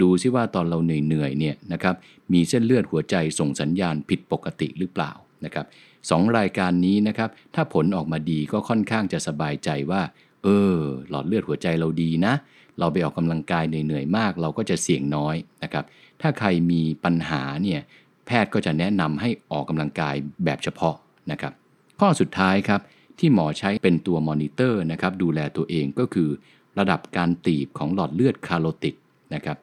[0.00, 1.94] ดูซิว่าตอนเราเหนื่อยๆเนี่ยนะครับ
[2.32, 5.12] มีเส้นเลือดหัวใจส่งสัญญาณผิดปกติหรือเปล่า
[5.44, 5.66] นะครับ
[6.10, 10.02] สองรายการนี้นะครับ ถ้าผลออกมาดีก็ค่อนข้างจะสบายใจว่า
[10.44, 10.76] เออ
[11.10, 12.34] หลอดเลือดหัวใจเราดีนะ
[12.78, 15.84] เราไปออกกำลังกายเหนื่อยๆมาก เราก็จะเสี่ยงน้อยนะครับ
[16.20, 17.80] ถ้าใครมีปัญหาเนี่ย
[18.30, 20.94] แพทย์ก็จะแนะนำให้ออกกำลังกายแบบเฉพาะ
[21.30, 21.52] นะครับ
[22.00, 22.80] ข้อสุดท้ายครับ
[23.18, 26.28] ที่หมอใช้เป็นตัวมอนิเตอร์นะครับดูแลตัวเองก็คือ
[26.78, 28.94] ระดับการตีบของหลอดเลือด carotid
[29.34, 29.56] นะครับ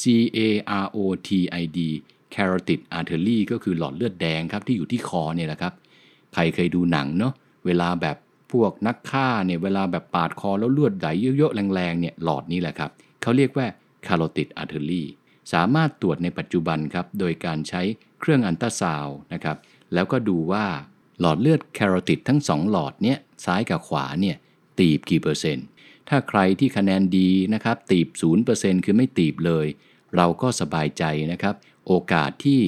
[0.00, 0.02] C
[0.36, 0.38] A
[0.84, 0.98] R O
[1.28, 1.30] T
[1.62, 1.78] I D
[2.34, 5.72] carotid artery ก็คือหลอดเลือดแดงครับที่อยู่ที่คอเนี่ยแหละครับ
[6.34, 7.32] ใครเคยดูหนังเนาะ
[7.66, 8.16] เวลาแบบ
[8.52, 12.90] พวกนักฆ่าเนี่ยเวลาแบบปาดคอแล้วเลือดไหลเยอะๆแรงๆเนี่ยหลอดนี้แหละครับ
[13.22, 13.66] เขาเรียกว่า
[14.06, 15.02] carotid artery
[15.52, 17.82] สามารถตรวจในปัจจุบันครับโดยการใช้
[18.22, 19.56] เครื่องอันตราซาวนะครับ
[19.94, 20.64] แล้วก็ดูว่า
[21.20, 24.36] หลอดเลือดแคโรติดทั้งสองหลอดเนี่ยซ้ายกับขวาเนี่ย
[24.78, 25.66] ตีบกี่เปอร์เซ็นต์
[26.08, 28.08] ถ้าใครที่คะแนนดีนะครับ ตีบ
[28.46, 29.66] 0%คือไม่ตีบเลย
[30.16, 31.54] เราก็สบายใจนะครับ
[31.86, 32.60] โอกาสที่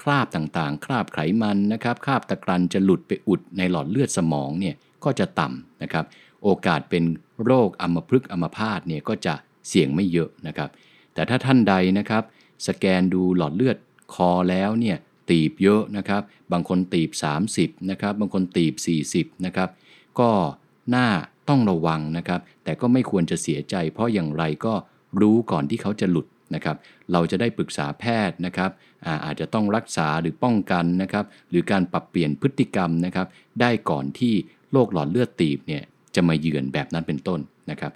[0.00, 4.74] คราบต่างๆ คราบไขมันนะครับ คราบตะกรันจะหลุดไปอุดในหลอดเลือดสมองเนี่ย
[5.04, 6.04] ก็จะต่ำนะครับ
[6.42, 7.04] โอกาสเป็น
[7.44, 9.34] โรคอัมพฤกษ์อัมพาตเนี่ยก็จะ
[9.68, 10.68] เสี่ยงไม่เยอะนะครับ
[11.14, 12.22] แต่ถ้าท่านใดนะครับ
[12.66, 13.76] สแกนดูหลอดเลือด
[14.14, 14.96] คอแล้วเนี่ย
[15.30, 17.10] ตีบเยอะนะครับ บางคนตีบ
[17.50, 18.74] 30นะครับ บางคนตีบ
[19.26, 19.68] 40นะครับ
[20.20, 20.30] ก็
[20.94, 21.06] น่า
[21.48, 24.74] ต้องระวังนะครับ แต่ก็ไม่ควรจะเสียใจ เพราะอย่างไรก็
[25.20, 26.76] รู้ก่อนที่เขาจะหลุดนะครับ
[27.12, 28.70] เราจะได้ปรึกษาแพทย์นะครับ
[29.06, 33.26] อาอาจจะต้องรักษาหรือป้องกันนะครับ หรือการปรับเปลี่ยนพฤติกรรมนะครับ
[33.60, 34.34] ได้ก่อนที่
[34.72, 35.82] โรคหลอดเลือดตีบเนี่ย
[36.14, 37.92] จะมาเยือนแบบนั้นเป็นต้นนะครับ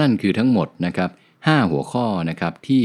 [0.00, 2.84] นั่นคือทั้งหมดนะครับ5หัวข้อนะครับที่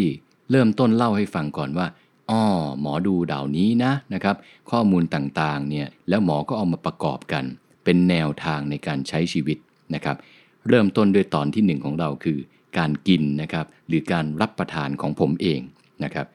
[0.52, 1.88] เริ่มต้นเล่าให้ฟังก่อนว่า
[2.32, 2.44] อ๋อ
[2.82, 4.36] หมอดูดานี้นะนะครับ
[4.72, 7.44] ข้อมูลต่างๆเนี่ยแล้วหมอก็เอามาประกอบกัน
[7.84, 9.58] เป็นแนวทางในการใช้ชีวิต
[9.94, 10.18] นะครับ
[10.68, 12.40] เริ่มต้นด้วยตอนที่ 1 ของเราคือ
[12.78, 15.62] การกินนะครับ หรือการรับประทานของผมเอง
[16.04, 16.28] นะครับ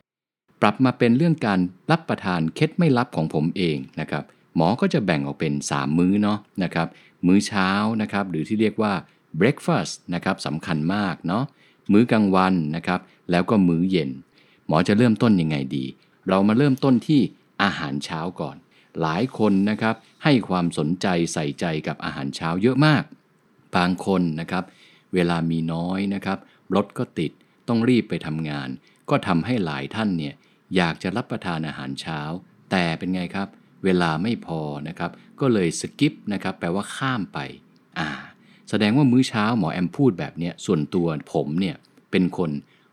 [0.63, 4.25] ปรับมาเป็นเรื่องการรับประทานเคล็ดไม่ลับของผมเองนะครับ
[4.57, 6.89] หมอก็จะแบ่งออกเป็น 3 มื้อเนาะนะครับ
[7.27, 7.69] มื้อเช้า
[8.03, 8.93] นะครับหรือที่เรียกว่า
[9.41, 11.45] breakfast นะครับสำคัญมากเนาะ
[11.93, 13.01] มื้อกลางวันนะครับ
[13.31, 14.11] แล้วก็มื้อเย็น
[14.73, 15.85] มอจะเริ่มต้นยังไงดี
[16.29, 17.21] เรามาเริ่มต้นที่
[17.63, 18.57] อาหารเช้าก่อน
[19.01, 23.05] หลายคนนะครับให้ความสนใจใส่ใจกับอาหารเช้าเยอะมาก
[23.77, 24.65] บางคนนะครับ
[25.15, 26.39] เวลามีน้อยนะครับ
[26.75, 27.33] รถก็ติด
[27.69, 28.69] ต้องรีบไปทำงาน
[29.11, 30.35] ก็ทำให้หลายท่านเนี่ย
[30.77, 32.21] อยากจะรับประทานอาหารเช้า
[32.71, 33.49] แต่เป็นไงครับ
[33.85, 37.39] เวลาไม่พอนะครับ ก็เลยสกิปนะครับแปลว่าข้ามไป
[37.99, 38.09] อ่า
[38.71, 41.77] แสดงว่ามื้อเช้าหมอแอมพูดแบบนี้ส่วนตัวผมเนี่ย
[42.11, 42.51] เป็นคน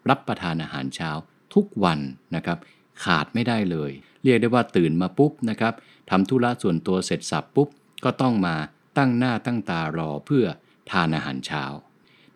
[0.09, 1.09] รับประทานอาหารเช้า
[1.53, 1.99] ทุกวัน
[2.35, 2.57] นะครับ
[3.03, 3.91] ขาดไม่ได้เลย
[4.23, 5.73] เรียกได้ว่าตื่นมาปุ๊บนะครับ
[6.09, 7.67] ทำธุระส่วนตัวเสร็จสับปุ๊บ
[8.03, 8.55] ก็ต้องมา
[8.97, 10.45] ตั้งหน้าตั้งตารอเพื่อ
[10.91, 11.63] ทานอาหารเช้า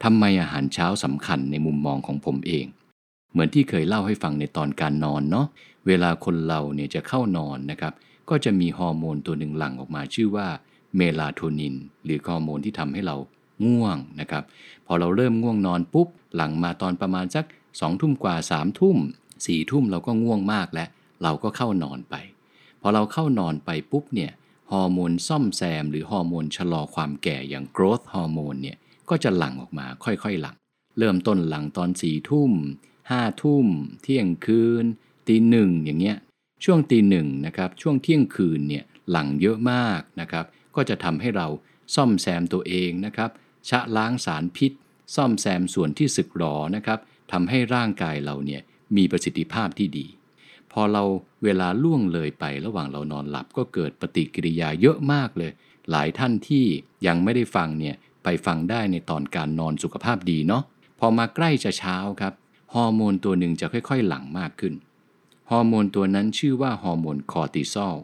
[0.03, 2.65] ทำไมอาหารเช้าสำคัญในมุมมองของผมเอง
[3.31, 5.47] เหมือนที่เคยเล่าให้ฟังในตอนการนอนเนาะ
[5.87, 7.93] เวลาคนเราเนี่ยจะเข้านอนนะครับ
[8.29, 10.47] ก็จะมีฮอร์โมนตัวหนึ่งหลั่งออกมาชื่อว่า
[10.95, 13.15] เมลาโทนิน หรือฮอร์โมนที่ทำให้เรา
[13.65, 14.43] ง่วงนะครับ
[14.87, 17.45] พอเราเริ่มง่วงนอนปุ๊บ หลังมาตอนประมาณสัก
[17.79, 18.97] สองทุ่มกว่าสามทุ่ม
[19.45, 20.89] สี่ทุ่มเราก็ง่วงมากแล้ว
[21.23, 22.15] เราก็เข้านอนไป
[22.81, 24.31] พอเราเข้านอนไปปุ๊บเนี่ย
[24.71, 28.77] ฮอร์โมนซ่อมแซม หรือฮอร์โมนชะลอความแก่อย่าง growth ฮอร์โมนเนี่ย
[29.09, 30.55] ก็จะหลั่งออกมาค่อยๆหลั่ง
[30.97, 32.51] เริ่มต้นหลั่งตอนสี่ทุ่ม
[33.09, 33.67] ห้าทุ่ม
[34.01, 34.85] เที่ยงคืน
[35.27, 36.17] ตีหนึ่งอย่างเงี้ย
[36.63, 41.47] ช่วงตีหนึ่งนะครับช่วงเที่ยงคืนเนี่ยหลั่งเยอะมากนะครับก็จะทำให้เรา
[41.95, 43.29] ซ่อมแซมตัวเองนะครับ
[43.69, 44.71] ชะล้างสารพิษ
[45.15, 46.99] ซ่อมแซมส่วนที่สึกหรอนะครับ
[47.31, 48.61] ทำให้ร่างกายเราเนี่ย
[48.97, 50.07] มีประสิทธิภาพที่ดี
[50.71, 51.03] พอเรา
[51.43, 55.51] เวลาล่วงเลยไประหว่างเรานอนหลับก็เกิดปฏิกิริยาเยอะมากเลย
[55.91, 56.65] หลายท่านที่
[57.07, 60.63] ยังไม่ได้ฟังเนี่ยไปฟังได้ในตอนการนอนสุขภาพดีเนาะ
[60.99, 62.33] พอมาใกล้จะเช้าครับ
[62.73, 64.73] ฮอร์โมนตัวหนึ่งจะค่อยๆ หลั่งมากขึ้น
[65.51, 67.95] ฮอร์โมนตัวนั้นชื่อว่าฮอร์โมนคอร์ติซอล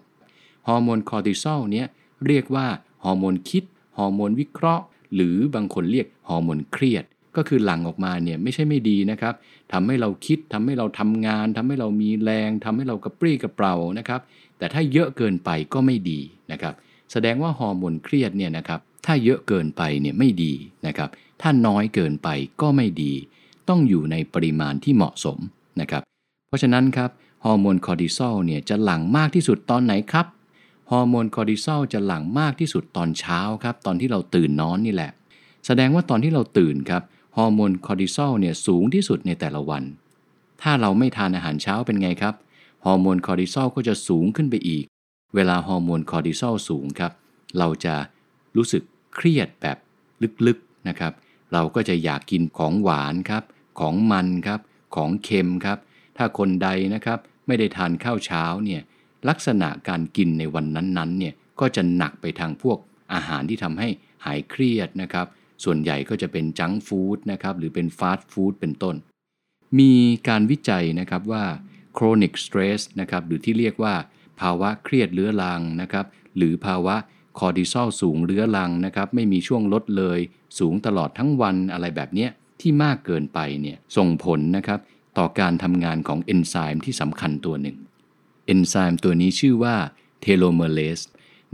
[0.67, 1.87] ฮอร์โมนคอร์ติซอลเนี้ย
[2.27, 2.67] เรียกว่า
[3.03, 3.63] ฮอร์โมนคิด
[3.97, 4.83] ฮอร์โมนวิเคราะห์
[5.15, 9.33] หรือบางคนเรียกฮอร์โมนเครียด ก็คือหลั่งออกมาเนี่ยไม่ใช่ไม่ดีนะครับ
[9.73, 14.21] ทำให้เราคิดทำให้เราทำงานทำให้เรามีแรงทำให้เรากระปรี้กระเปร่านะครับ
[14.57, 16.19] แต่ถ้าเยอะเกินไปก็ไม่ดี
[16.51, 16.73] นะครับ
[17.11, 20.53] แสดงว่าฮอร์โมนเครียดเนี่ยนะครับถ้าเยอะเกินไปเนี่ยไม่ดี
[20.87, 21.09] นะครับ
[21.41, 22.29] ถ้าน้อยเกินไป
[22.61, 23.13] ก็ไม่ดี
[23.69, 25.37] ต้องอยู่ในปริมาณที่เหมาะสม
[25.81, 26.01] นะครับ
[26.47, 27.09] เพราะฉะนั้นครับ
[27.45, 30.25] ฮอร์โมนคอร์ติซอลเนี่ยจะหลั่งมากที่สุดตอนไหนครับ
[30.91, 35.11] ฮอร์โมนคอร์ติซอลจะหลั่งมากที่สุดตอนเช้าครับตอนที่เราตื่นนอนนี่แหละ
[35.65, 37.03] แสดงว่าตอนที่เราตื่นครับ
[37.37, 39.83] ฮอร์โมนคอร์ติซอลเนี่ยสูงที่สุดในแต่ละวัน
[40.61, 42.35] ถ้าเราไม่ทานอาหารเช้าเป็นไงครับ
[42.85, 44.85] ฮอร์โมนคอร์ติซอลก็จะสูงขึ้นไปอีก
[45.35, 47.11] เวลาฮอร์โมนคอร์ติซอลสูงครับ
[47.59, 47.95] เราจะ
[48.55, 48.83] รู้สึก
[49.15, 49.77] เครียดแบบ
[50.47, 51.13] ลึกๆนะครับ
[51.53, 53.43] เราก็จะอยากกินของหวานครับ
[53.79, 54.59] ของมันครับ
[54.95, 55.77] ของเค็มครับ
[56.17, 58.81] ถ้าคนใดนะครับไม่ได้ทานข้าวเช้าเนี่ย
[59.29, 62.77] ลักษณะการกินในวันนั้นๆเนี่ยก็จะหนักไปทางพวก
[63.13, 63.89] อาหารที่ทำให้
[64.25, 65.27] หายเครียดนะครับ
[65.63, 68.95] ส่วนใหญ่ก็จะเป็นจังฟู้ดนะครับหรือเป็นฟาสต์ฟู้ดเป็นต้น
[69.79, 69.93] มี
[70.27, 71.43] การวิจัยนะครับว่า
[71.97, 73.93] chronic stress นะครับหรือที่เรียกว่า
[74.39, 76.05] ภาวะเครียดเรื้อรังนะครับ
[76.37, 76.95] หรือภาวะ
[77.39, 80.19] คอร์ติซอลสูงเรื้อรังนะครับไม่มีช่วงลดเลย
[80.59, 82.27] สูงตลอดทั้งวันอะไรแบบนี้
[82.61, 84.79] ที่มากเกินไปเนี่ยส่งผลนะครับ
[85.17, 87.77] ต่อการทำงานของเอนไซม์ที่สำคัญตัวหนึ่ง
[88.45, 89.75] เอนไซม์ตัวนี้ชื่อว่า
[90.21, 90.99] เทโลเมอเรส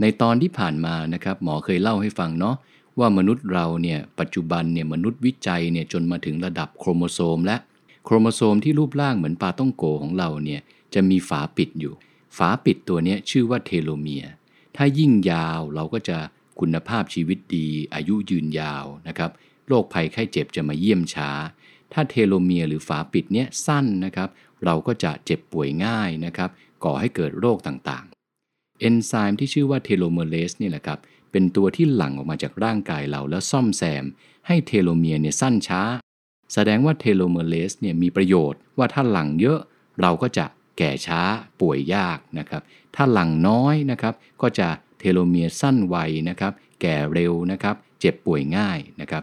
[0.00, 2.56] ในตอนที่ผ่านมานะครับหมอเคยเล่าให้ฟังเนาะ
[2.98, 7.56] ว่ามนุษย์เราเนี่ยปัจจุบันเนี่ยมนุษย์วิจัยเนี่ยจนมาถึงระดับโครโมโซม และ
[8.04, 10.60] โครโมโซมที่รูปร่างเหมือนปาท่องโก๋ของเราเนี่ย
[10.94, 11.94] จะมีฝาปิดอยู่
[12.36, 14.32] ฝาปิดตัวนี้ชื่อว่าเทโลเมียร์
[14.76, 16.18] ถ้ายิ่งยาวเราก็จะ
[16.60, 19.30] คุณภาพชีวิตดี อายุยืนยาวนะครับ
[19.68, 21.30] โรคภัยไข้เจ็บจะมาเยี่ยมช้า
[21.92, 24.28] ถ้าเทโลเมียร์หรือฝาปิดเนี้ยสั้นนะครับ
[24.64, 26.50] เราก็จะเจ็บป่วยง่ายนะครับ
[26.84, 30.98] ก่อให้เกิดโรคต่างๆ เอนไซม์ที่ชื่อว่าเทโลเมอเรสนี่แหละครับ
[31.36, 34.04] เป็นตัวที่หลั่งออกมาจากร่างกายเราแล้วซ่อมแซม
[34.46, 35.82] ให้เทโลเมียร์เนี่ยสั้นช้า
[36.52, 39.58] แสดงว่าเทโลเมอเรสเนี่ยมีประโยชน์ว่าถ้าหลั่งเยอะ
[40.00, 40.46] เราก็จะ
[40.78, 41.20] แก่ช้า
[41.60, 42.62] ป่วยยากนะครับ
[42.94, 45.96] ถ้าหลั่งน้อยนะครับ ก็จะ telomere สั้นไว
[46.28, 49.22] นะครับ แก่เร็วนะครับ เจ็บป่วยง่ายนะครับ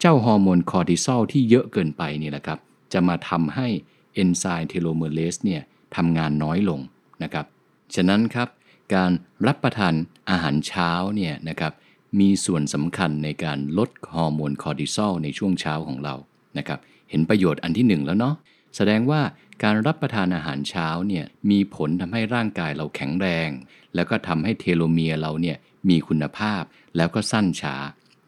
[0.00, 2.58] เจ้าฮอร์โมนคอร์ติซอลที่เยอะเกินไปนี่แหละครับ
[2.92, 3.66] จะมาทำให้
[4.14, 5.62] เอนไซม์ telomerase เนี่ย
[5.96, 6.80] ทำงานน้อยลง
[7.22, 7.46] นะครับ
[7.94, 8.48] ฉะนั้นครับ
[8.94, 9.10] การ
[9.46, 9.94] รับประทาน
[10.30, 11.72] อาหารเช้าเนี่ยนะครับ
[12.20, 16.14] มีส่วนสำคัญในการลดฮอร์โมนคอร์ติซอลในช่วงเช้าของเรา
[16.58, 16.80] นะครับ
[17.10, 18.34] เห็นประโยชน์อันที่หนึ่งแล้วเนาะ
[18.76, 19.20] แสดงว่า
[19.62, 23.48] การรับประทานอาหารเช้าเนี่ยมีผลทำให้ร่างกายเราแข็งแรง
[23.94, 25.56] แล้วก็ทำให้เทโลเมียร์เราเนี่ย
[25.88, 26.62] มีคุณภาพ
[26.96, 27.76] แล้วก็สั้นช้า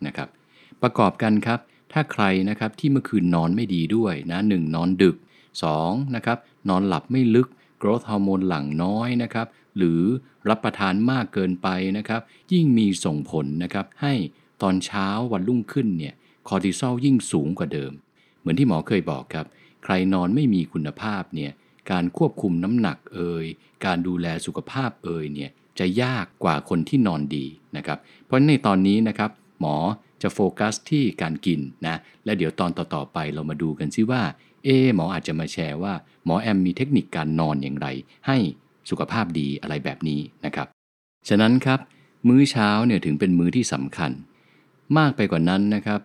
[0.07, 0.29] นะครับ
[0.83, 1.61] ประกอบกันครับ
[1.93, 5.17] ถ้าใครนะครับที่เมื่อคืนนอนไม่ดีด้วยนะหนอนดึก
[5.67, 7.49] 2นะครับนอนหลับไม่ลึก
[7.83, 10.01] growth ฮอร์โมนหลั่งน้อยนะครับ หรือ
[10.49, 12.21] รับประทานมากเกินไปนะครับ
[12.53, 14.15] ยิ่งมีส่งผลนะครับให้
[14.63, 16.15] ตอนเช้าวันรุ่งขึ้นเนี่ย
[16.49, 17.93] คอร์ติซอลยิ่งสูงกว่าเดิม
[18.41, 19.47] เหมือนที่หมอเคยบอกครับ
[19.85, 21.53] ใครนอนไม่มีคุณภาพเนี่ย
[21.91, 23.47] การควบคุมน้ำหนักเอ่ย
[23.85, 29.77] การดูแลสุขภาพเอ่ยเนี่ยจะยากกว่าคนที่นอนดีนะครับ เพราะในตอนนี้นะครับ หมอ
[30.23, 34.23] จะโฟกัสที่การกินนะและเดี๋ยวตอนต่อๆไปเรามาดูกันซิว่า
[34.65, 37.87] เอหมออาจจะมาแชร์ว่าหมอแอมมีเทคนิคการนอนอย่างไร
[38.27, 38.39] ให้
[38.91, 40.67] สุขภาพดีอะไรแบบนี้นะครับ
[41.29, 41.81] ฉะนั้นครับ
[42.29, 44.11] มื้อเช้าเนี่ยถึงเป็นมื้อที่สำคัญ
[44.99, 46.01] มากไปกว่านั้นนะครับ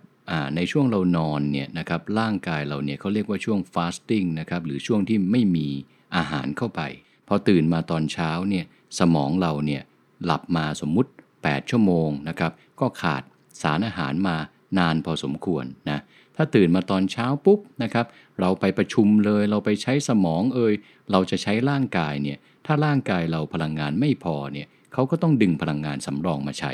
[0.55, 5.67] ในช่วงเรานอนเนี่ยนะครับร่างกายเราเนี่ยเขาเรียกว่าช่วงฟาสติ้งนะครับหรือช่วงที่ไม่มี
[6.15, 6.81] อาหารเข้าไป
[7.27, 8.65] พอตื่นมาตอนเช้าเนี่ย
[8.99, 9.81] สมองเราเนี่ย
[10.25, 13.23] หลับมาสมมุติ 8 ชั่วโมงนะครับก็ขาด
[13.61, 14.37] สารอาหารมา
[14.79, 15.99] นานพอสมควรนะ
[16.35, 18.05] ถ้าตื่นมาตอนเช้าปุ๊บนะครับ
[18.39, 20.73] เราไปประชุมเลยเราไปใช้สมองเอ่ย
[21.11, 26.71] เราจะใช้ร่างกายเนี่ย ถ้าร่างกายเราพลังงานไม่พอเนี่ยเขาก็ต้องดึงพลังงานสำรองมาใช้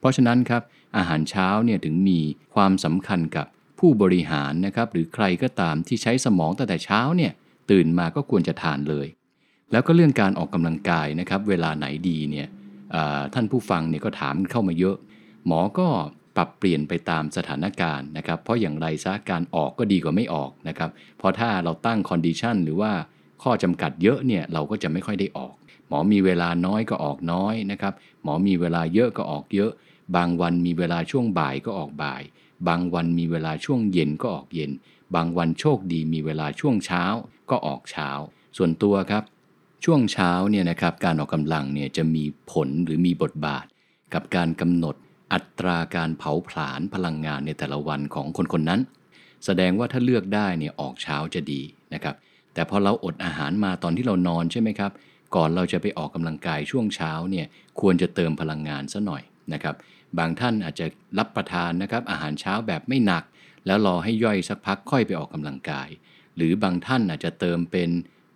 [0.00, 0.62] เพราะฉะนั้นครับ
[0.96, 2.20] อาหารเช้าเนี่ยถึงมี
[2.54, 3.46] ความสำคัญกับ
[3.78, 7.32] ผู้บริหารนะครับหรือใครก็ตามที่ใช้สมองตั้งแต่เช้าเนี่ย
[7.70, 9.06] ตื่นมาก็ควรจะทานเลย
[9.72, 12.48] แล้วก็เรื่องการออกกำลังกายนะครับเวลาไหนดีเนี่ย
[13.34, 14.96] ท่านผู้ฟังเนี่ยก็ถามเข้ามาเยอะ
[15.46, 15.88] หมอก็
[16.36, 22.92] ปรับเปลี่ยนไปตามสถานการณ์นะครับ เพราะอย่างไรซะการออกก็ดีกว่าไม่ออกนะครับ เพราะถ้าเราตั้ง condition หรือว่า
[23.42, 25.54] ข้อจำกัดเยอะเนี่ยเราก็จะไม่ค่อยได้ออก
[25.88, 29.70] หมอมีเวลาน้อยก็ออกน้อยนะครับ หมอมีเวลาเยอะก็ออกเยอะ
[30.16, 32.22] บางวันมีเวลาช่วงบ่ายก็ออกบ่าย
[32.68, 34.70] บางวันมีเวลาช่วงเย็นก็ออกเย็น
[35.14, 37.04] บางวันโชคดีมีเวลาช่วงเช้า
[37.50, 38.10] ก็ออกเช้า
[38.56, 39.24] ส่วนตัวครับ
[39.84, 43.66] ช่วงเช้าเนี่ยนะครับการออกกำลังเนี่ยจะมีผลหรือมีบทบาท
[44.14, 44.94] กับการกำหนด
[45.32, 48.80] อัตราการเผาผลาญพลังงานในแต่ละวันของคนคนนั้น
[49.44, 51.62] แสดงว่าถ้าเลือกได้เนี่ยออกเช้าจะดี
[51.94, 52.14] นะครับ
[52.54, 54.92] แต่พอเราอดอาหารมาตอนที่เรานอนใช่ไหมครับ
[55.36, 57.46] ก่อนเราจะไปออกกำลังกายช่วงเช้าเนี่ย
[57.80, 59.74] ควรจะเติมพลังงานซะหน่อยนะครับ
[60.18, 60.86] บางท่านอาจจะ
[61.18, 63.24] รับประทานนะครับอาหารเช้าแบบไม่หนัก
[63.66, 65.88] แล้วรอให้ย่อยสักพักค่อยไปออกกำลังกาย
[66.36, 67.90] หรือบางท่านอาจจะเติมเป็น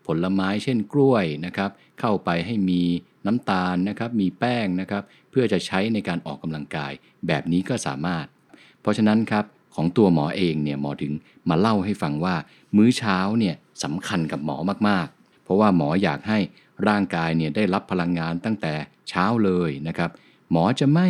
[0.06, 2.82] ผลไม้เช่นกล้วยนะครับ เข้าไปให้มี
[3.26, 6.92] น้ำตาลนะครับ มีแป้งนะครับ เพื่อจะใช้ในการออกกำลังกาย
[7.26, 8.26] แบบนี้ก็สามารถ
[8.80, 11.12] เพราะฉะนั้นครับของตัวหมอเองเนี่ยหมอถึง
[11.48, 12.34] มาเล่าให้ฟังว่า
[12.76, 14.56] มื้อเช้าเนี่ย สำคัญกับหมอ
[14.88, 16.38] มากๆ เพราะว่าหมออยากให้
[16.88, 18.74] ร่างกายเนี่ยได้รับพลังงานตั้งแต่
[19.08, 20.10] เช้าเลยนะครับ
[20.50, 21.08] หมอจะไม่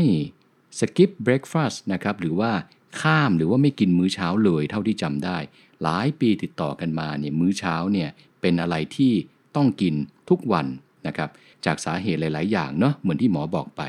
[0.78, 2.52] skip breakfast นะครับหรือว่า
[3.00, 5.38] ข้ามหรือว่าไม่กินมื้อเช้าเลยเท่าที่จำได้
[5.82, 8.08] หลายปีติดต่อกันมาเนี่ยมื้อเช้าเนี่ย
[8.40, 9.12] เป็นอะไรที่
[9.56, 9.94] ต้องกิน
[10.30, 10.66] ทุกวัน
[11.06, 11.30] นะครับ
[11.66, 13.82] จากสาเหตุหลาย ๆ อย่างเนาะเหมือนที่หมอบอกไป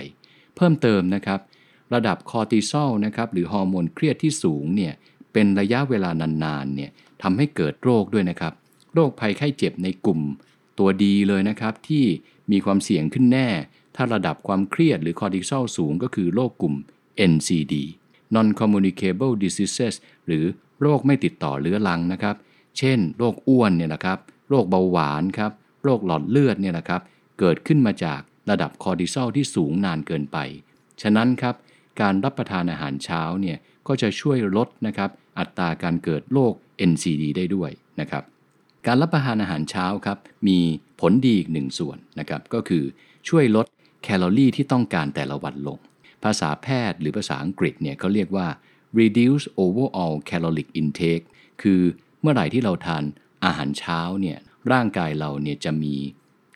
[0.56, 1.39] เพิ่มเติมนะครับ
[1.94, 4.94] ระดับคอร์ติซอลนะครับหรือฮอร์โมนเครียดที่สูงเนี่ย
[5.34, 8.54] เป็นระยะเวลานานๆเนี่ยทำให้เกิดโรคด้วยนะครับ
[8.93, 10.21] โรคภัยไข้เจ็บในกลุ่ม
[10.80, 12.06] ตัวดีเลยนะครับ ที่
[12.52, 13.49] มีความเสี่ยงขึ้นแน่
[13.95, 16.75] ถ้าระดับความเครียดหรือคอร์ติซอลสูงก็คือโรคกลุ่ม
[17.32, 17.75] NCD
[18.36, 20.43] non communicable diseases หรือ
[20.82, 22.36] โรคไม่ติดต่อเรื้อรังนะครับ
[22.78, 24.17] เช่น โรคอ้วนเนี่ยนะครับ
[24.49, 25.52] โรคเบาหวานครับ
[25.84, 27.02] โรคหลอดเลือดเนี่ยนะครับ
[27.39, 30.38] เกิดขึ้นมาจากระดับคอร์ติซอลที่สูงนานเกินไป
[31.02, 31.56] ฉะนั้นครับ
[32.02, 36.54] การรับประทานอาหารเช้าเนี่ยก็จะช่วยลดนะครับ อัตราการเกิดโรค
[36.91, 38.23] NCD ได้ด้วยนะครับ
[38.88, 40.60] การรับประทานอาหารเช้าครับมี
[41.00, 42.84] ผลดีอีกหนึ่งส่วนนะครับก็คือ
[43.30, 43.65] ช่วยลด
[44.04, 45.80] แคลอรี่ที่ต้องการแต่ละวันลง
[46.24, 48.48] ภาษาแพทย์หรือภาษาอังกฤษเนี่ยเขาเรียกว่า
[49.00, 51.26] reduce overall caloric intake
[51.62, 51.82] คือ
[52.22, 53.04] เมื่อไหร่ที่เราทาน
[53.46, 54.38] อาหารเช้าเนี่ย
[54.72, 55.96] ร่างกายเราเนี่ยจะมี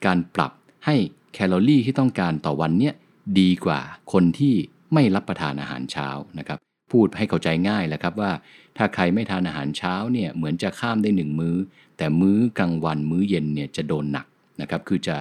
[0.05, 0.51] การปรับ
[0.85, 0.95] ให้
[1.33, 2.93] แคลอรี่ที่ต้องการต่อวันเนี่ย
[3.39, 3.79] ดีกว่า
[4.13, 4.55] คนที่
[4.93, 6.09] ไม่รับประทานอาหารเช้า
[6.39, 6.57] นะครับ
[6.91, 8.31] พูดให้เข้าใจง่ายแหละครับว่า
[8.77, 11.55] ถ้าใครไม่ทานอาหารเช้าเนี่ยเหมือนจะข้ามได้หนึ่งมื้อ
[11.97, 14.25] แต่มื้อกลางวันมื้อเย็นเนี่ยจะโดนหนัก
[14.61, 15.17] นะครับคือจะ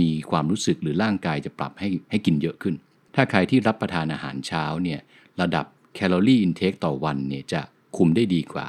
[0.00, 2.74] มีความรู้สึกหรือร่างกายจะปรับให้ให้กินเยอะขึ้น
[3.14, 5.00] ถ้าใครที่รับประทานอาหารเช้าเนี่ย
[5.40, 7.60] ระดับแคลอรี่อินเทคต่อวันเนี่ยจะ
[7.96, 8.66] คุมได้ดีกว่า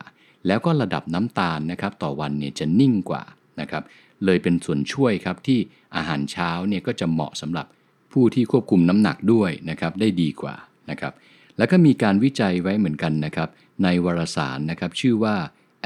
[0.47, 3.23] แล้วก็ระดับน้ำตาลนะครับต่อวันเนี่ยจะนิ่งกว่า
[3.61, 3.83] นะครับ
[4.25, 5.59] เลยเป็นส่วนช่วยครับที่
[5.95, 7.65] อาหารเช้าเนี่ยก็จะเหมาะสำหรับ
[8.13, 10.55] ผู้ที่ควบคุมน้ำหนักด้วยนะครับได้ดีกว่า
[10.89, 11.13] นะครับ
[11.57, 13.49] แล้วก็มีการวิจัยไว้เหมือนกันนะครับ
[13.83, 15.35] ในวารสารนะครับ ชื่อว่า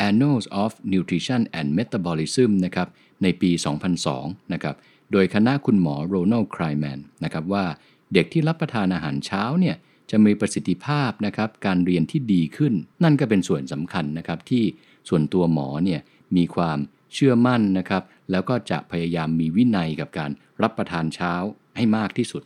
[0.08, 2.88] Annals of Nutrition and Metabolism นะครับ
[3.23, 3.51] ในปี
[4.01, 4.75] 2002 นะครับ
[5.12, 7.65] โดยคณะคุณหมอโรนัลด์ครแมนนะครับว่า
[8.13, 9.75] เด็กที่รับประทานอาหารเช้าเนี่ย
[10.12, 14.63] จะมีประสิทธิภาพนะครับการเรียนที่ดีขึ้น นั่นก็เป็นส่วนสำคัญนะครับที่
[15.10, 16.01] ส่วนตัวหมอเนี่ย
[16.38, 16.77] มีความ
[17.13, 21.34] เชื่อมั่นนะครับ แล้วก็จะพยายามมีวินัยกับการรับประทานเช้า
[21.77, 22.43] ให้มากที่สุด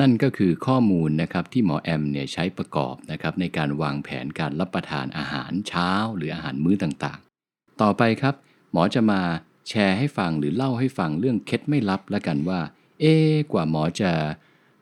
[0.00, 8.34] นั่นก็คือข้อมูลนะครับที่หมอแอมเนี่ยใช้ประกอบนะครับในการวางแผนการรับประทานอาหารเช้า หรืออาหารมื้อต่างๆ ต่อไปครับ
[8.72, 9.20] หมอจะมา
[9.68, 12.60] แชร์ให้ฟังหรือเล่าให้ฟังเรื่องเคล็ดไม่ลับแล้วกันว่า
[13.00, 13.14] เอ๊
[13.52, 14.10] กว่าหมอจะ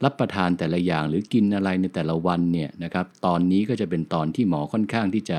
[0.04, 5.38] รับประทานแต่ละอย่างหรือกินอะไรในแต่ละวันเนี่ยนะครับตอนนี้ก็จะเป็นตอนที่หมอค่อนข้างที่จะ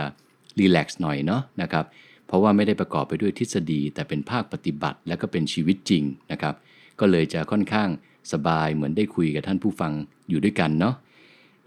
[0.59, 1.85] รีแลกซ์หน่อยเนาะนะครับ
[2.27, 6.55] เพราะว่าไม่ได้ประกอบไปด้วยทฤษฎี แต่เป็นภาคปฏิบัติและก็เป็นชีวิตจริงนะครับ
[6.99, 7.89] ก็เลยจะค่อนข้าง
[8.31, 9.93] สบายเหมือนได้คุยกับท่านผู้ฟัง
[10.29, 10.95] อยู่ด้วยกันเนาะ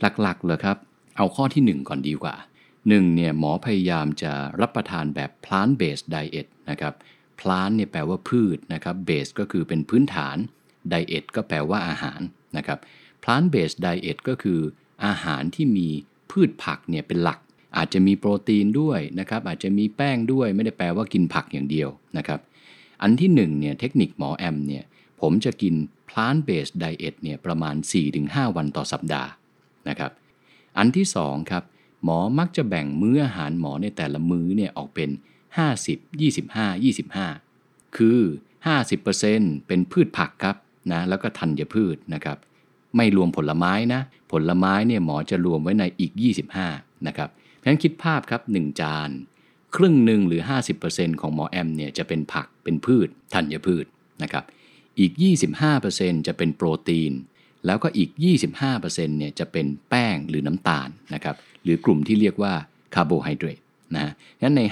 [0.00, 0.76] หลักๆเลยครับ
[1.16, 2.34] เอาข้อที่ 1 ก่อนดีกว่า
[2.74, 6.94] 1 เนี่ยหมอพยายามจะรับประทานแบบ plant based diet นะครับ
[7.40, 10.36] plant เนี่ยแปลว่าพืชนะครับ base ก็คือเป็นพื้นฐาน
[10.92, 12.20] diet ก็แปลว่าอาหาร
[12.56, 12.78] นะครับ
[13.22, 14.60] plant based diet ก็คือ
[15.06, 15.88] อาหารที่มี
[16.30, 17.38] พืชผักเนี่ยเป็นหลัก
[17.76, 22.40] อาจจะมีโปรตีนด้วยนะครับอาจจะมีแป้งด้วยไม่ได้แปลว่ากินผักอย่างเดียวนะครับ
[23.02, 24.84] อันที่1เนี่ยเทคนิคหมอแอมเนี่ย
[25.20, 25.74] ผมจะกิน
[26.09, 27.76] plant based diet เนี่ยประมาณ
[28.16, 29.30] 4-5 วันต่อสัปดาห์
[29.88, 30.11] นะครับ
[30.78, 31.64] อันที่2ครับ
[32.04, 35.11] หมอมักจะแบ่งมื้ออาหารหมอในแต่ละมื้อเนี่ยออกเป็น
[35.59, 38.20] 50 25 25 คือ
[38.90, 40.56] 50%เป็นพืชผักครับ
[40.92, 42.38] นะแล้วก็ธัญพืชนะครับ
[42.96, 44.00] ไม่รวมผลไม้นะ
[44.33, 46.12] ผลไม้เนี่ยหมอจะรวมไว้ในอีก
[46.59, 49.11] 25 นะครับเพราะฉะนั้นคิดภาพครับ 1 จาน
[49.76, 50.42] ครึ่งหนึ่งหรือ
[50.80, 53.85] 50%ของหมอแอมเนี่ยจะเป็นผักเป็นพืชธัญพืช
[54.22, 54.44] นะครับ
[55.00, 55.12] อีก
[55.70, 57.12] 25%จะเป็นโปรตีน
[57.66, 58.10] แล้วก็อีก
[58.64, 62.52] 25%เนี่ยจะเป็นแป้งหรือน้ำตาลนะครับ หรือกลุ่มที่เรียกว่า
[62.94, 63.60] คาร์โบไฮเดรต
[63.96, 64.62] นะงั้นใน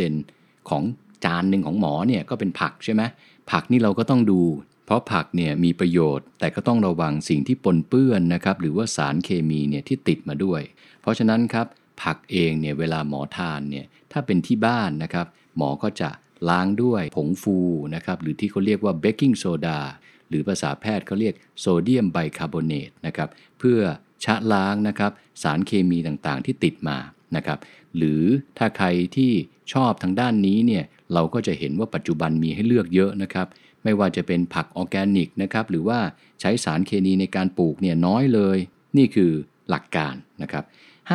[0.00, 0.82] 50%ของ
[1.24, 3.02] จานหนึ่งของหมอเนี่ยก็เป็นผักใช่ไหม
[3.50, 4.40] ผักนี่เราก็ต้องดู
[4.86, 10.60] เพราะผักเนี่ยมีประโยชน์ แต่ก็ต้องระวังสิ่งที่ปนเปื้อนนะครับ หรือว่าสารเคมีเนี่ยที่ติดมาด้วย
[11.00, 11.66] เพราะฉะนั้นครับ
[12.02, 15.26] ผักเองเนี่ยเวลาหมอทานเนี่ยถ้าเป็นที่บ้านนะครับ
[15.56, 16.10] หมอก็จะ
[16.48, 17.58] ล้างด้วยผงฟู
[17.94, 19.80] นะครับหรือที่เขาเรียกว่าเบกกิ้งโซดา
[20.28, 23.78] หรือภาษาแพทย์เขาเรียกโซเดียมไบคาร์บอเนตนะครับเพื่อ
[24.24, 26.98] ชะล้างนะครับสารเคมีต่างๆที่ติดมา
[27.36, 27.58] นะครับ
[27.96, 28.22] หรือ
[28.58, 29.32] ถ้าใครที่
[29.72, 33.46] ชอบทางด้านนี้เนี่ยเราก็จะเห็นว่าปัจจุบันมีให้เลือกเยอะนะครับ
[33.84, 35.98] ไม่ว่าจะเป็นผักออร์แกนิกนะครับหรือว่า
[36.40, 38.58] ใช้สารเคมีในการปลูกเนี่ยน้อยเลย
[38.96, 39.32] นี่คือ
[39.70, 40.64] หลักการนะครับ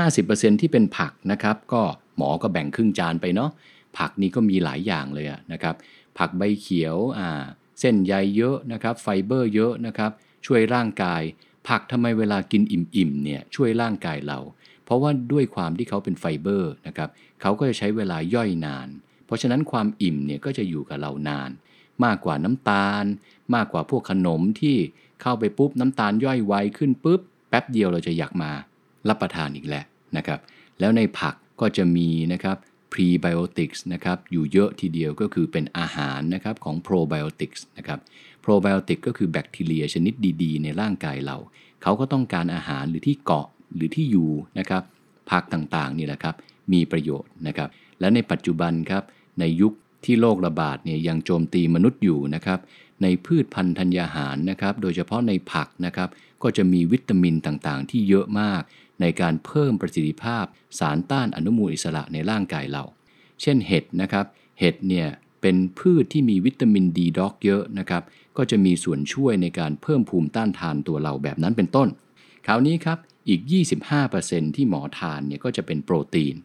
[0.06, 1.82] 50%ที่เป็นผักนะครับก็
[2.18, 3.50] หมอก็แบ่งครึ่งจานไปเนาะ
[3.98, 5.76] ผักนี่ก็มีหลายอย่างเลยนะครับ
[6.18, 7.44] ผักใบเขียวอ่า
[7.80, 10.12] เส้นใยเยอะนะครับไฟเบอร์เยอะนะครับ
[10.46, 11.22] ช่วยร่างกาย
[11.68, 14.40] ผักทำไมเวลากินอิ่มๆเนี่ยช่วยร่างกายเรา
[14.86, 17.10] เพราะว่าด้วยความที่เขาเป็นไฟเบอร์นะครับ
[17.42, 18.88] เขาก็จะใช้เวลาย่อยนาน
[19.26, 21.50] เพราะฉะนั้นความอิ่มเนี่ยก็จะอยู่กับเรานาน
[22.06, 23.06] มากกว่าน้ำตาล
[23.56, 24.78] มากกว่าพวกขนมที่
[25.22, 28.52] เข้าไปปุ๊บน้ำตาลย่อยไวขึ้นปุ๊บแป๊บเดียวเราจะอยากมา
[29.10, 29.84] รับประทานอีกแหละ
[30.18, 30.40] นะครับ
[30.80, 32.58] แล้วในผักก็จะมีนะครับ
[32.94, 38.00] prebiotics นะครับอยู่เยอะทีเดียวก็คือเป็นอาหารนะครับของ probiotics นะครับ
[38.44, 41.38] probiotic ก็คือแบคทีเรียชนิดดีๆ ในร่างกายเรา
[41.84, 44.84] เขาก็ต้องการอาหารหรือที่เกาะหรือที่อยู่นะครับ
[45.32, 46.36] ผักต่างๆนี่แหละครับ
[46.74, 49.04] มีประโยชน์นะครับและในปัจจุบันครับ
[49.40, 49.74] ในยุค
[50.06, 52.60] ที่โรคระบาดเนี่ยยังโจมตีมนุษย์อยู่นะครับ
[53.02, 56.10] ในพืชพันธุ์ธัญญาหารนะครับโดยเฉพาะในผักนะครับ
[56.44, 58.62] ก็จะมีวิตามินต่างๆ ที่เยอะมาก
[59.04, 60.46] ในการเพิ่มประสิทธิภาพ
[60.80, 62.84] สารต้านอนุมูลอิสระในร่างกายเรา
[63.42, 64.26] เช่นเห็ดนะครับ
[64.60, 65.08] เห็ดเนี่ย
[65.42, 68.04] เป็นพืชที่มีวิตามินดีด็อกเยอะนะครับ
[68.38, 71.90] ก็จะมีส่วนช่วยในการเพิ่มภูมิต้านทานตัวเราแบบนั้นเป็นต้น
[72.46, 72.98] คราวนี้ครับ
[73.30, 73.42] อีก
[74.00, 76.36] 25%ที่หมอทานเนี่ยก็จะเป็นโปรตีน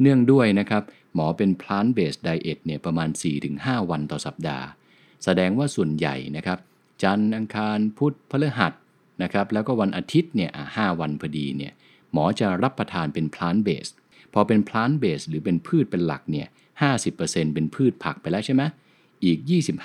[0.00, 0.82] เนื่องด้วยนะครับ
[1.14, 3.08] หมอเป็น plant based diet เนี่ยประมาณ
[3.50, 4.66] 4-5 วันต่อสัปดาห์
[5.24, 6.58] แสดงว่าส่วนใหญ่นะครับ
[7.02, 8.72] จันทร์อังคารพุธพฤหัส
[9.22, 11.72] นะครับ แล้วก็วันอาทิตย์เนี่ยห้าวันพอดีเนี่ย
[12.12, 13.94] หมอจะรับประทานเป็น plant based
[14.32, 16.48] พอเป็น plant based หรือเป็นพืชเป็นหลักเนี่ย
[17.00, 18.62] 50%เป็นพืชผักไปแล้วใช่ไหม
[19.24, 19.38] อีก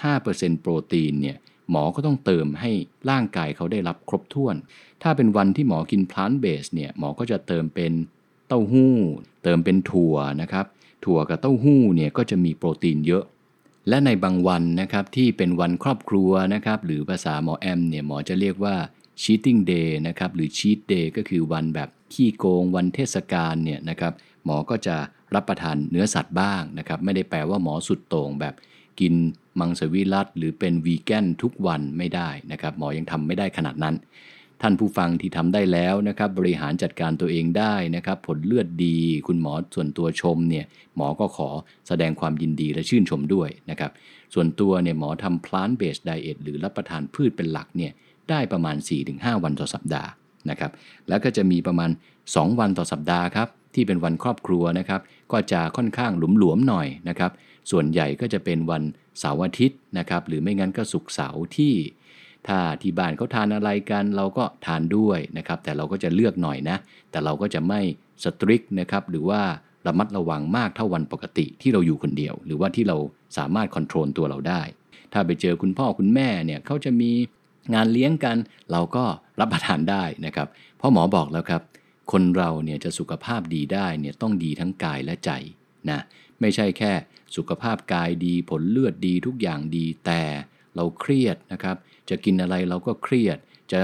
[0.07, 1.37] 25%โปรตีนเนี่ย
[1.71, 2.71] หมอก็ต้องเติมให้
[3.09, 4.55] ร่างกายเขาได้รับครบถ้วน
[5.03, 7.93] ถ้าเป็นวันที่หมอกิน plant based เนี่ยหมอก็จะเติมเป็น
[8.47, 8.95] เต้าหู้
[9.43, 10.65] เติมเป็นถั่วนะครับ
[11.05, 13.23] ถั่วกับเต้าหู้เนี่ยก็จะมีโปรตีนเยอะ
[13.89, 18.75] และในบางวันนะครับที่เป็นวันครอบครัวนะครับหรือภาษาหมอแอมเนี่ยหมอจะเรียกว่า
[19.21, 24.13] cheating day นะครับหรือ cheat day ก็คือวันแบบขี้โกงวันเทศกาลเนี่ยนะครับ
[24.45, 24.95] หมอก็จะ
[25.35, 28.53] รับประทานเนื้อสัตว์บ้างนะครับไม่ได้แปลว่าหมอสุดโต่งแบบ
[28.99, 29.13] กิน
[29.59, 33.95] มังสวิรัตหรือเป็นวีแกนทุกวันไม่ได้นะครับหมอยังทำไม่ได้ขนาดนั้น
[34.61, 41.49] ท่านผู้ฟังที่ทำได้แล้วนะครับบริหารจัดการตัวเองได้นะครับผลเลือดดี คุณหมอส่วนตัวชมเนี่ยหมอก็ขอ
[41.87, 43.91] แสดงความยินดีและชื่นชมด้วยนะครับ
[44.33, 47.91] ส่วนตัวเนี่ยหมอทำ plant based diet หรือรับประทานพืชเป็นหลักเนี่ย
[48.29, 48.75] ได้ประมาณ
[49.09, 50.09] 4-5 วันต่อสัปดาห์
[50.49, 50.71] นะครับ
[51.09, 51.89] แล้วก็จะมีประมาณ
[52.25, 57.31] 2 วันต่อสัปดาห์ครับที่เป็นวันครอบครัวนะครับก็จะค่อนข้างหลวมๆหน่อยนะครับ
[57.71, 58.83] ส่วนใหญ่ก็จะเป็นวัน
[59.19, 61.73] เสาร์อาทิตย์นะครับหรือไม่งั้นก็ศุกร์เสาร์ที่
[62.47, 66.77] ถ้าที่บ้านเขาทานอะไรกันเราก็ทานด้วยนะครับแต่เราก็จะเลือกหน่อยนะ
[67.11, 67.81] แต่เราก็จะไม่
[68.23, 69.41] สตริกนะครับหรือว่า
[69.87, 72.97] ระมัดระวังมากเท่าวันปกติที่เราอยู่คนเดียว หรือว่าที่เรา
[73.37, 74.61] สามารถควบคุมตัวเราได้
[75.13, 77.11] ถ้าไปเจอคุณพ่อคุณแม่เนี่ยเขาจะมี
[77.73, 78.37] งานเลี้ยงกัน
[78.71, 79.03] เราก็
[79.39, 81.61] รับประทานได้นะครับ เพราะหมอบอกแล้วครับ
[82.11, 85.31] คนเราเนี่ยจะสุขภาพดีได้เนี่ยต้องดีทั้งกายและใจ
[85.89, 85.99] นะ
[86.41, 86.91] ไม่ใช่แค่
[87.35, 90.21] สุขภาพกายดีผลเลือดดีทุกอย่างดีแต่
[90.75, 91.77] เราเครียดนะครับ
[92.09, 93.37] จะกินอะไรเราก็เครียด
[93.73, 93.81] จะ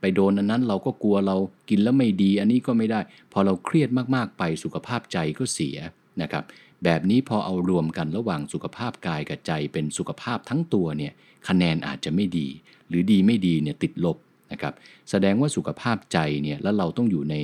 [0.00, 1.36] ไปโดนอันนั้นเราก็กลัวเรา
[1.68, 3.00] กินแล้วไม่ดี อันนี้ก็ไม่ได้
[3.32, 5.78] พอเราเครียดมากๆไปสุขภาพใจก็เสีย
[6.22, 6.44] นะครับ
[6.84, 11.12] แบบนี้พอเอารวมกันระหว่างสุขภาพกายกับใจเป็นสุขภาพทั้งตัวเนี่ย
[11.48, 12.48] คะแนนอาจจะไม่ดี
[12.88, 14.16] หรือดีไม่ดีเนี่ยติดลบ
[14.52, 14.74] นะครับ
[15.10, 17.36] แสดงว่าสุขภาพใจเนี่ยแล้วเราต้องอยู่ใน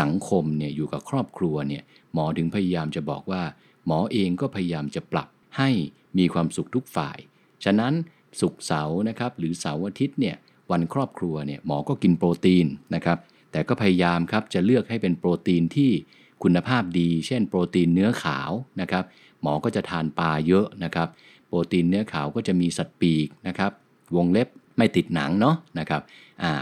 [0.00, 1.82] สังคมเนี่ยอยู่กับครอบครัวเนี่ย
[2.14, 3.42] หมอถึงพยายามจะบอกว่า
[3.86, 5.28] หมอเองก็พยายามจะปรับ
[5.58, 5.70] ให้
[6.18, 7.18] มีความสุขทุกฝ่าย
[7.64, 7.92] ฉะนั้น
[8.40, 10.36] สุขเสาร์นะครับหรือเสาร์อาทิตย์เนี่ย
[10.70, 13.18] วันครอบครัวเนี่ยหมอก็กินโปรตีนนะครับ
[13.52, 15.90] แต่ก็พยายามครับจะเลือกให้เป็นโปรตีนที่
[16.42, 18.50] คุณภาพดี เช่นโปรตีนเนื้อขาว
[18.80, 19.04] นะครับ
[19.42, 21.08] หมอก็จะทานปลาเยอะนะครับ
[21.46, 23.72] โปรตีนเนื้อขาวก็จะมีสัตว์ปีกนะครับ
[24.16, 26.02] วงเล็บ ไม่ติดหนังเนาะนะครับ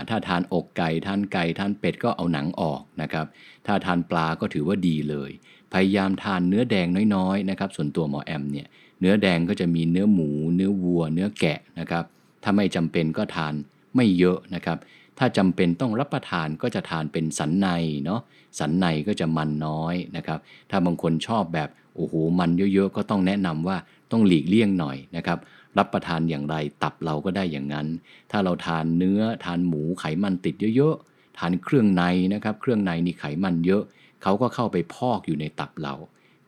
[0.08, 3.26] ถ้าทานอกไก่ทานไก่ทานเป็ดก็เอาหนังออกนะครับ
[3.66, 5.30] ถ้าทานปลาก็ถือว่าดีเลย
[5.72, 8.66] พยายามทานเนื้อแดงน้อยๆนะครับ ส่วนตัวหมอแอมเนี่ย
[9.00, 12.04] เนื้อแดงก็จะมีเนื้อหมู เนื้อวัว เนื้อแกะนะครับ
[12.42, 13.54] ถ้าไม่จำเป็นก็ทาน
[13.96, 14.78] ไม่เยอะนะครับ
[15.18, 17.68] ถ้าจำเป็นต้องรับประทานก็จะทานเป็นสันใน
[18.04, 18.20] เนาะ
[18.58, 20.38] สันในก็จะมันน้อยนะครับ
[20.70, 23.76] ถ้าบางคนชอบแบบโอ้โหมันเยอะๆก็ต้องแนะนำว่า
[24.10, 25.38] ต้องหลีกเลี่ยงหน่อยนะครับ
[25.78, 27.86] รับประทานอย่างไรตับเราก็ได้อย่างนั้น
[28.30, 32.02] ถ้าเราทานเนื้อทานหมูไขมันติดเยอะๆทานเครื่องใน
[32.34, 33.82] นะครับ เครื่องในนี่ไขมันเยอะ
[34.22, 35.94] เขาก็เข้าไปพอกอยู่ในตับเรา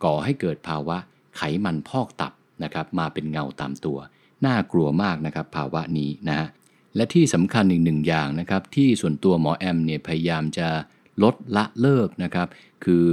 [0.04, 0.96] ก่อให้เกิดภาวะ
[1.36, 3.98] ไขมันพอกตับนะครับ มาเป็นเงาตามตัว
[4.46, 6.48] น่ากลัวมากนะครับ ภาวะนี้นะฮะ
[6.96, 10.68] และที่สำคัญอีกหนึ่งอย่างนะครับ ที่ส่วนตัวหมอแอมเนี่ยพยายามจะ
[11.22, 12.48] ลดละเลิกนะครับ
[12.84, 13.04] คือ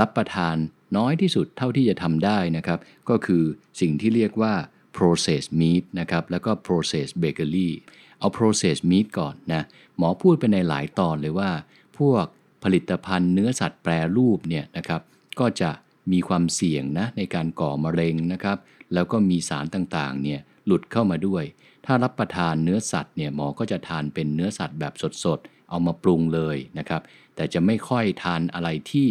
[0.00, 0.56] รับประทาน
[0.96, 3.42] น้อยที่สุดเท่าที่จะทำได้นะครับ ก็คือ
[3.80, 4.54] สิ่งที่เรียกว่า
[4.98, 7.70] processed meat นะครับ แล้วก็ processed bakery
[8.18, 9.62] เอา processed meat ก่อนนะ
[9.98, 11.50] หมอพูดไปในหลายตอนเลยว่า
[11.98, 12.24] พวก
[12.64, 15.00] ผลิตภัณฑ์เนื้อสัตว์แปรรูปเนี่ยนะครับ
[15.40, 15.70] ก็จะ
[16.12, 18.58] มีความเสี่ยงนะในการก่อมะเร็งนะครับ
[18.94, 21.44] แล้วก็มีสารต่างๆ เนี่ยหลุดเข้ามาด้วย
[21.86, 24.94] ถ้ารับประทานเนื้อสัตว์เนี่ยหมอก็จะทานเป็นเนื้อสัตว์แบบ
[25.24, 27.02] สดๆ เอามาปรุงเลยนะครับ
[27.34, 29.08] แต่จะไม่ค่อยทานอะไรที่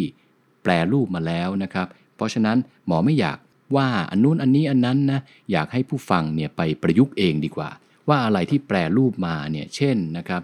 [0.62, 2.56] แปรรูปมาแล้วนะครับ เพราะฉะนั้น
[2.86, 3.38] หมอไม่อยาก
[3.76, 5.20] ว่าอันนู้นอันนี้อันนั้นนะ
[5.52, 7.70] อยากให้ผู้ฟังเนี่ยไปประยุกต์เองดีกว่า
[8.08, 10.42] ว่าอะไรที่แปรรูปมาเนี่ยเช่นนะครับ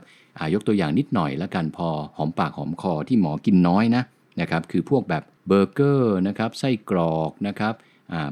[0.54, 4.02] ยกตัวอย่างนิดหน่อยแล้วกันพอหอมปากหอมคอที่หมอกินน้อยนะ
[4.40, 7.74] นะครับคือพวกแบบเบอร์เกอร์นะครับไส้กรอกนะครับ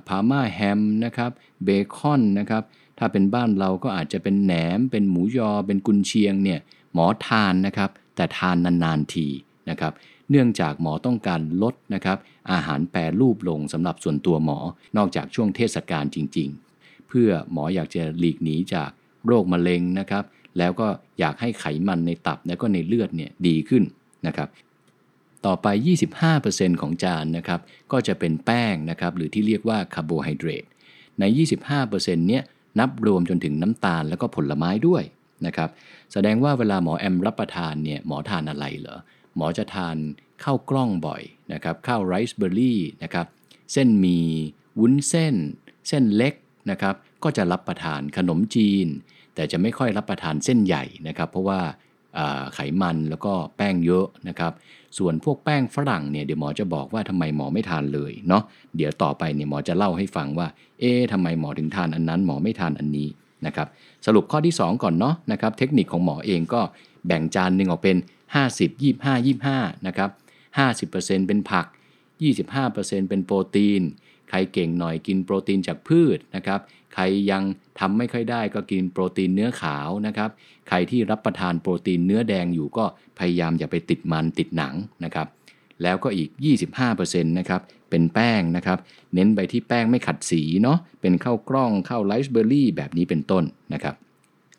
[0.08, 1.30] Parma ham นะครับ
[1.64, 2.62] เบคอนนะครับ
[2.98, 6.60] ถ้าเป็นบ้านเราก็อาจจะเป็นแหนม เป็นหมูยอ เป็นกุนเชียงเนี่ย
[6.94, 9.26] หมอทานนะครับแต่ทานนานๆที
[9.70, 9.92] นะครับ
[10.30, 12.18] เนื่องจากหมอต้องการลดนะครับ
[12.52, 14.58] อาหารแปรรูปลงสำหรับส่วนตัวหมอ
[14.96, 18.90] นอกจากช่วงเทศกาลจริง ๆ เพื่อหมออยากจะหลีกหนีจาก
[19.26, 20.24] โรคมะเร็งนะครับ
[20.58, 20.86] แล้วก็
[21.20, 23.84] อยากให้ไขมันในตับและก็ในเลือดเนี่ยดีขึ้น
[24.26, 24.48] นะครับ
[25.46, 25.66] ต่อไป
[26.24, 27.60] 25%ของจานนะครับ
[27.92, 30.64] ก็จะเป็นแป้งนะครับหรือที่เรียกว่าคาร์โบไฮเดรต
[31.20, 31.24] ใน
[31.76, 31.96] 25%
[32.28, 32.42] เนี้ย
[32.80, 35.02] นับรวมจนถึงน้ำตาลแล้วก็ผลไม้ด้วย
[35.46, 35.70] นะครับ
[36.12, 38.98] แสดงว่าเวลาหมอแอมรับประทานเนี่ยหมอทานอะไรเหรอ
[39.36, 39.96] หมอจะทาน
[40.44, 41.22] ข้าวกล้องบ่อย
[41.52, 43.26] นะครับข้าวไรซ์เบอร์รี่นะครับ
[43.72, 44.18] เส้นมี
[44.80, 45.34] วุ้นเส้น
[45.88, 46.34] เส้นเล็ก
[46.70, 48.86] นะครับก็จะรับประทานขนมจีน
[49.34, 51.60] แต่จะไม่ค่อยรับประทานเส้นใหญ่นะครับ เพราะว่า
[52.54, 54.52] ไขมันแล้วก็แป้งเยอะนะครับ
[54.98, 58.42] ส่วนพวกแป้งฝรั่งเนี่ยเดี๋ยวหมอจะบอกว่าทำไมหมอไม่ทานเลยเนาะ
[58.76, 60.46] เดี๋ยวต่อไปเนี่ยหมอจะเล่าให้ฟังว่า
[60.80, 63.08] เอ๊ะทำไมหมอถึงทานอันนั้น หมอไม่ทานอันนี้
[63.46, 63.68] นะครับ
[64.06, 66.60] สรุปข้อที่ 2 ก่อนเนาะนะครับ เทคนิคของหมอเองก็
[67.06, 67.96] แบ่งจานหนึ่งออกเป็น
[68.34, 70.10] 50 25 25นะครับ
[70.68, 71.66] 50%เป็นผัก
[72.38, 73.82] 25%เป็นโปรตีน
[74.30, 76.60] ใครเก่งหน่อยกินโปรตีนจากพืชนะครับ
[76.94, 77.42] ใครยัง
[77.78, 80.30] ทำไม่ค่อยได้ก็กินโปรตีนเนื้อขาวนะครับ
[80.68, 82.84] ใครที่รับประทานโปรตีนเนื้อแดงอยู่ก็
[83.18, 84.74] พยายามอย่าไปติดมันติดหนัง
[85.04, 85.26] นะครับ
[85.82, 86.30] แล้วก็อีก
[86.84, 87.60] 25%นะครับ
[87.90, 88.78] เป็นแป้งนะครับ
[89.14, 93.94] เน้นไปที่แป้งไม่ขัดสีเนาะ เป็นข้าวกล้องข้าวไรซ์เบอร์รี่แบบนี้เป็นต้นนะครับ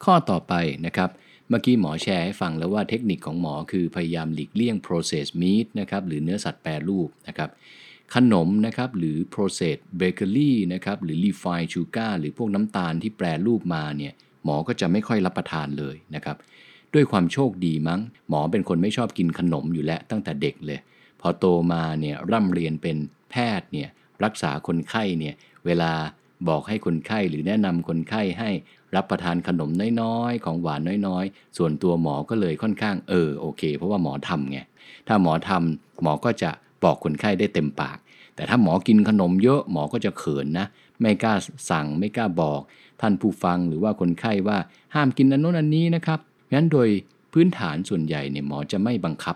[0.03, 0.53] ข้อต่อไป
[0.85, 1.09] นะครับ
[1.51, 7.49] เมื่อกี้หมอแชร์ให้ฟังแล้วว่าเทคนิคของหมอคือพยายามหลีกเลี่ยง processed meat นะครับหรือเนื้อสัตว์แปรรูปนะครับ
[8.15, 14.13] ขนมนะครับหรือ processed bakery นะครับหรือ refined sugar หรือพวกน้ำตาลที่แปรรูปมาเนี่ย
[14.45, 16.37] หมอก็จะไม่ค่อยรับประทานเลยนะครับ
[16.93, 17.99] ด้วยความโชคดีมั้ง
[18.29, 20.79] หมอเป็นคนไม่ชอบกินขนมอยู่แล้วตั้งแต่เด็กเลย
[21.21, 22.97] พอโตมาเนี่ยร่ำเรียนเป็น
[23.31, 23.89] แพทย์เนี่ย
[24.23, 25.35] รักษาคนไข้เนี่ย
[25.65, 25.91] เวลา
[26.49, 28.51] บอกให้คนไข้หรือแนะนำคนไข้ให้
[28.95, 29.69] รับประทานขนม
[30.01, 34.59] น้อยๆ ของหวานน้อยๆ ส่วนตัวหมอก็เลยค่อนข้างเออโอเค เพราะว่าหมอทำไง
[35.07, 36.49] ถ้าหมอทำหมอก็จะ
[36.83, 37.97] บอกคนไข้ได้เต็มปาก
[38.35, 40.65] แต่ถ้าหมอกินขนมเยอะหมอก็จะเขินนะ
[41.01, 41.33] ไม่กล้า
[41.69, 42.61] สั่งไม่กล้าบอก
[43.01, 44.57] ท่านผู้ฟังหรือว่าคนไข้ว่า
[44.95, 46.19] ห้ามกินอันโน้นอันนี้นะครับ
[46.53, 46.89] งั้นโดย
[47.33, 49.35] พื้นฐานส่วนใหญ่เนี่ยหมอจะไม่บังคับ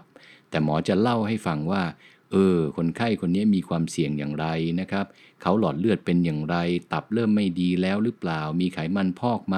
[0.49, 1.83] แต่หมอจะเล่าให้ฟังว่า
[2.31, 4.45] เออ คนไข้คนนี้มีความเสี่ยงอย่างไร
[4.79, 5.05] นะครับ
[5.47, 6.55] เขาหลอดเลือดเป็นอย่างไร
[6.93, 9.57] ตับเริ่มไม่ดีแล้วหรือเปล่า มีไขมันพอกไหม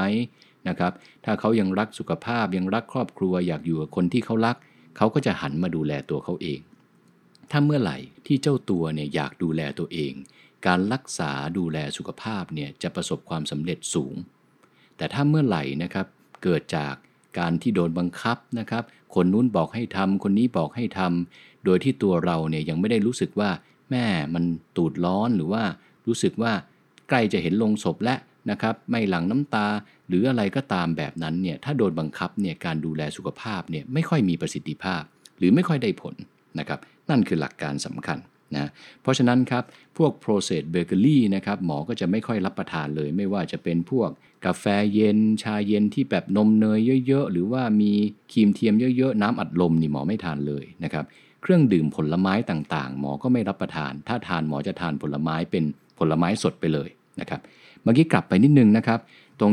[0.67, 0.91] นะครับ
[1.25, 4.55] ถ้าเขายังรักสุขภาพยังรักครอบครัวอยากอยู่กับคนที่เขารัก
[4.97, 6.59] เขาก็จะหันมาดูแลตัวเขาเอง
[7.51, 10.13] ถ้าเมื่อไหร่ที่เจ้าตัวเนี่ยอยากดูแลตัวเอง
[10.67, 14.15] การรักษาดูแลสุขภาพเนี่ยจะประสบความสำเร็จสูง
[14.97, 16.05] แต่ถ้าเมื่อไหร่นะครับ
[16.43, 16.93] เกิดจาก
[17.39, 18.83] การที่โดนบังคับนะครับ
[19.15, 23.49] คนนู้นบอกให้ทำคนนี้บอกให้ทำโดยที่ตัวเราเนี่ยยังไม่ได้รู้สึกว่า
[23.91, 24.43] แม่มัน
[24.75, 25.63] ตูดร้อนหรือว่า
[26.07, 26.51] รู้สึกว่า
[27.09, 28.19] ใกล้จะเห็นลงศพแล้ว
[28.51, 29.67] นะครับ ไม่หลังน้ำตา
[30.07, 35.03] หรืออะไรก็ตามแบบนั้นเนี่ยถ้าโดนบังคับเนี่ยการดูแลสุขภาพเนี่ยไม่ค่อยมีประสิทธิภาพ
[35.38, 36.15] หรือไม่ค่อยได้ผล
[36.59, 36.79] นะครับ
[37.09, 38.19] นั่นคือหลักการสำคัญ
[38.55, 38.69] นะ
[39.01, 39.63] เพราะฉะนั้นครับ
[39.97, 44.09] พวก processed bakery นะครับหมอก็จะไม่ค่อยรับประทานเลย ไม่ว่าจะเป็นพวก
[44.45, 47.91] กาแฟเย็น ชาเย็นที่แบบนมเนยเยอะ ๆ หรือว่ามี
[48.31, 51.05] ครีมเทียมเยอะ ๆ น้ำอัดลมนี่หมอไม่ทานเลยนะครับ
[51.41, 55.63] เครื่องดื่มผลไม้ต่างๆ หมอก็ไม่รับประทาน ถ้าทานหมอจะทานผลไม้เป็น
[55.99, 56.89] ผลไม้สดไปเลย
[57.21, 57.41] นะครับ
[57.83, 58.99] เมื่อกี้กลับไปนิดนึงนะครับ
[59.39, 59.51] ตรง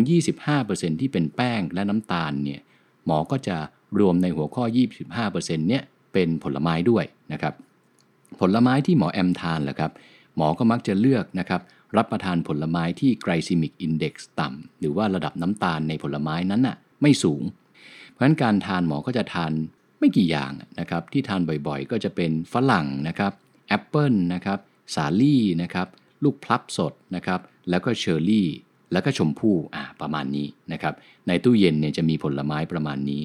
[0.51, 2.61] 25%ที่เป็นแป้งและน้ำตาลเนี่ย
[3.07, 3.57] หมอก็จะ
[4.01, 4.64] รวมในหัวข้อ
[5.16, 5.82] 25%เนี่ย
[6.12, 7.55] เป็นผลไม้ด้วยนะครับ
[8.41, 9.93] ผลไม้ที่หมอแอมทานแหละครับ
[10.37, 11.61] หมอก็มักจะเลือกนะครับ
[11.97, 17.43] รับประทานผลไม้ที่ glycemic index ต่ำหรือว่าระดับน้ำตาลในผลไม้นั้นน่ะไม่สูง
[18.11, 19.53] เพราะฉะนั้นการทานหมอก็จะทาน
[20.05, 23.32] ไม่กี่อย่างนะครับที่ทานบ่อยๆ ก็จะเป็นฝรั่งนะครับ
[23.68, 24.59] แอปเปิลนะครับ
[24.94, 25.88] สาลี่นะครับ
[26.24, 27.40] ลูกพลับสดนะครับ
[27.70, 28.48] แล้วก็เชอร์รี่
[28.92, 30.94] แล้วก็ชมพู่อ่าประมาณนี้นะครับ
[31.28, 33.22] ในตู้เย็นเนี่ยจะมีผลไม้ประมาณนี้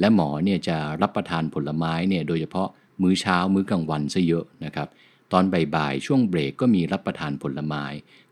[0.00, 2.68] และหมอเนี่ยจะรับประทานผลไม้เนี่ยโดยเฉพาะ
[3.02, 4.88] มื้อเช้ามื้อกลางวันซะเยอะนะครับ
[5.32, 5.44] ตอน
[5.76, 7.84] บ่ายๆช่วงเบรกก็มีรับประทานผลไม้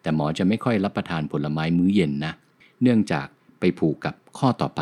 [0.02, 2.32] แต่หมอจะไม่ค่อยรับประทานผลไม้มื้อเย็นนะ
[2.82, 3.26] เนื่องจาก
[3.60, 4.80] ไปผูกกับข้อต่อไป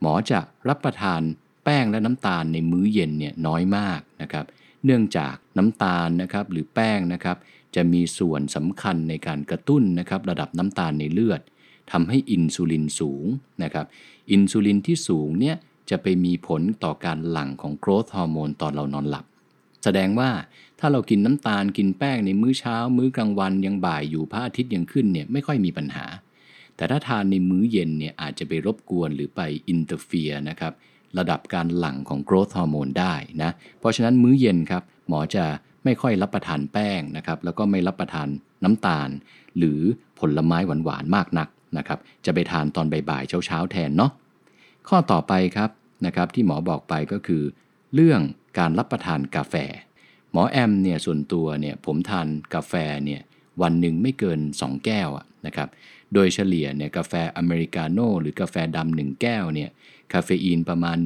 [0.00, 0.38] หมอจะ
[0.68, 1.22] รับประทาน
[1.66, 4.44] แป้งและน้ำตาลในมื้อเย็นเนี่ยน้อยมากนะครับ
[4.84, 7.36] เนื่องจากน้ำตาลนะครับหรือแป้งนะครับ
[7.76, 11.40] จะมีส่วนสำคัญในการกระตุ้นนะครับระดับน้ำตาลในเลือด
[11.92, 13.24] ทำให้อินซูลินสูง
[13.62, 13.86] นะครับ
[14.30, 15.56] อินซูลินที่สูงเนี่ย
[15.90, 19.24] จะไปมีผลต่อการหลั่งของ growth hormone ตอนเรานอนหลับ
[19.84, 20.30] แสดงว่า
[20.78, 26.04] ถ้าเรากินน้ำตาลกินแป้งในมื้อเช้า มื้อกลางวันยังบ่ายอยู่พระอาทิตย์ยังขึ้นเนี่ยไม่ค่อยมีปัญหา
[26.76, 30.72] แต่ถ้าทานในมื้อเย็นเนี่ยอาจจะไปรบกวนหรือไป interfere นะครับ
[31.18, 35.44] ระดับการหลั่งของ growth hormone ได้นะ เพราะฉะนั้นมื้อเย็นครับ หมอจะ
[35.84, 38.28] ไม่ค่อยรับประทานแป้งนะครับ แล้วก็ไม่รับประทาน
[38.64, 39.08] น้ำตาล
[39.58, 39.80] หรือ
[40.20, 41.48] ผลไม้หวานๆมากนัก
[41.78, 44.12] นะครับ จะไปทานตอนบ่ายๆเช้าๆแทนเนาะ
[44.88, 45.70] ข้อต่อไปครับ
[46.06, 47.42] นะครับที่หมอบอกไปก็คือ
[47.94, 48.20] เรื่อง
[48.58, 49.54] การรับประทานกาแฟ
[50.32, 53.20] หมอแอมเนี่ยส่วนตัวเนี่ยผมทานกาแฟเนี่ย
[53.62, 55.08] วันหนึ่งไม่เกิน 2 แก้ว
[55.46, 55.68] นะครับ
[56.14, 59.70] โดยเฉลี่ยเนี่ยกาแฟอเมริกาโน่หรือกาแฟดำหนึ่งแก้วเนี่ย
[60.12, 60.96] คาเฟอีนประมาณ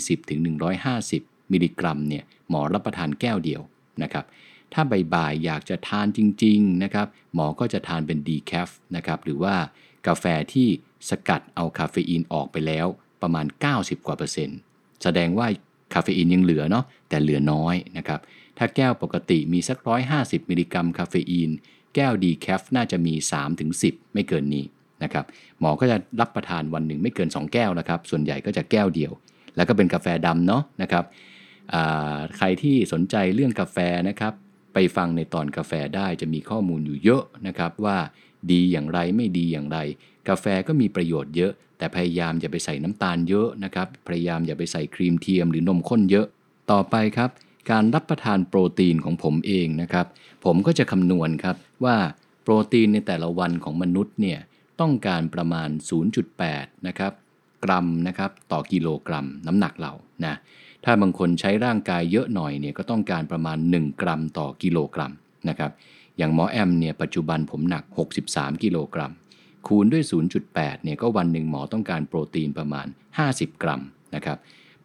[0.00, 3.62] 120-150 มิลลิกรัมเนี่ยหมอรับประทานแก้วเดียว
[4.02, 4.24] นะครับ
[4.72, 4.82] ถ้า
[5.14, 9.54] บ่ายๆอยากจะทานจริงๆนะครับหมอก็จะทานเป็น decaf นะครับหรือว่า
[10.06, 10.68] กาแฟที่
[11.08, 12.86] สกัดเอาคาเฟอีนออกไปแล้ว
[13.22, 14.58] ประมาณ 90 กว่าเปอร์เซ็นต์
[15.02, 15.46] แสดงว่า
[15.94, 18.20] คาเฟอีนยังเหลือเนาะแต่เหลือน้อยนะครับ
[18.58, 19.78] ถ้าแก้วปกติมีสัก
[20.14, 21.50] 150 มิลลิกรัมคาเฟอีน
[21.94, 23.14] แก้ว decaf น่าจะมี
[23.64, 24.64] 3-10 ไม่เกินนี้
[25.02, 25.24] นะครับ
[25.60, 29.12] หมอก็จะรับประทานวันหนึ่งไม่เกิน 2 แก้วนะครับ ส่วนใหญ่ก็จะแก้วเดียว
[29.56, 31.04] แล้วก็เป็นกาแฟดำเนาะนะครับ
[32.36, 33.78] ใครที่สนใจเรื่องกาแฟ
[34.08, 34.32] นะครับ
[34.74, 37.96] ไปฟังในตอนกาแฟได้จะมีข้อมูลอยู่เยอะนะครับว่า
[38.50, 39.78] ดีอย่างไรไม่ดีอย่างไร
[40.28, 46.26] กาแฟก็มีประโยชน์เยอะ แต่พยายามอย่าไปใส่น้ำตาลเยอะนะครับพยายามอย่าไปใส่ครีมเทียมหรือนมข้นเยอะ
[46.72, 47.30] ต่อไปครับ
[47.70, 50.06] การรับประทานโปรตีนของผมเองนะครับ
[50.44, 51.96] ผมก็จะคำนวณครับว่า
[52.42, 54.38] โปรตีนในแต่ละวันของมนุษย์เนี่ย
[54.80, 55.68] ต้องการประมาณ
[56.28, 57.12] 0.8 นะครับ
[57.64, 59.92] กรัมนะครับต่อกิโลกรัมน้ำหนักเรา
[60.24, 60.34] นะ
[60.84, 65.12] ถ้าบางคนใช้ร่างกายเยอะหน่อยเนี่ยก็ต้องการประมาณ 1 กรัมต่อกิโลกรัม
[65.48, 65.70] นะครับ
[66.18, 67.84] อย่างหมอแอมเนี่ยปัจจุบันผมหนัก
[68.22, 69.12] 63 กิโลกรัม
[69.66, 70.04] คูณด้วย
[70.44, 72.86] 0.8 เนี่ยก็วันหนึ่งหมอต้องการโปรตีนประมาณ
[73.24, 73.80] 50 กรัม
[74.14, 74.38] นะครับ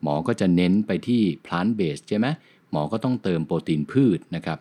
[0.03, 2.27] หมอก็จะเน้นไปที่ plant based ใช่ไหม
[2.71, 4.59] หมอก็ต้องเติมโปรตีนพืชนะครับ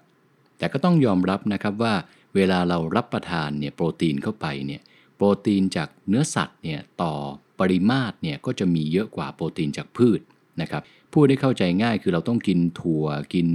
[0.58, 1.94] แต่ก็ต้องยอมรับนะครับว่า
[2.34, 4.80] เวลาเรารับประทานเนี่ยโปรตีนเข้าไปเนี่ย
[5.22, 7.14] โปรตีนจากเนื้อสัตว์เนี่ยต่อ
[7.60, 10.20] ปริมาตรเนี่ยก็จะมีเยอะกว่าโปรตีนจากพืช
[10.60, 13.04] นะครับพูดได้เข้าใจง่ายคือเราต้องกินถั่ว
[13.34, 13.48] กิน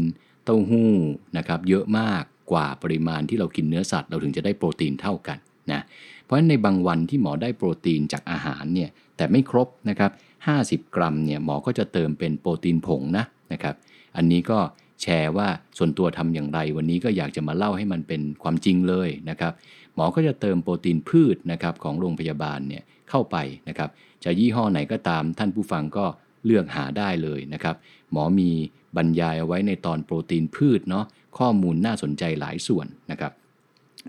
[0.44, 0.94] เต้าหู้
[1.38, 5.38] นะครับเยอะมากกว่าปริมาณที่เรากินเนื้อสัตว์ เราถึงจะได้โปรตีนเท่ากัน
[5.72, 5.82] นะ
[6.24, 10.12] เพราะฉะนั้นในบางวันที่หมอได้โปรตีนจากอาหารเนี่ยแต่ไม่ครบนะครับ
[10.54, 13.76] 50 กรัมเนี่ยหมอก็จะเติมเป็นโปรตีนผงนะนะครับ
[14.18, 14.60] อันนี้ก็
[15.02, 15.48] แชร์ว่า
[15.78, 19.54] ส่วนตัวทำอย่างไร วันนี้ก็อยากจะมาเล่าให้มันเป็นความจริงเลยนะครับ
[19.96, 23.38] หมอก็จะเติมโปรตีนพืชนะครับของโรงพยาบาลเนี่ยเข้าไป
[23.70, 23.90] นะครับ
[24.24, 26.06] จะยี่ห้อไหนก็ตามท่านผู้ฟังก็
[26.46, 27.76] เลือกหาได้เลยนะครับ
[28.12, 28.50] หมอมี
[28.96, 31.06] บรรยายเอาไว้ในตอนโปรตีนพืชเนาะ
[31.38, 33.32] ข้อมูลน่าสนใจหลายส่วนนะครับ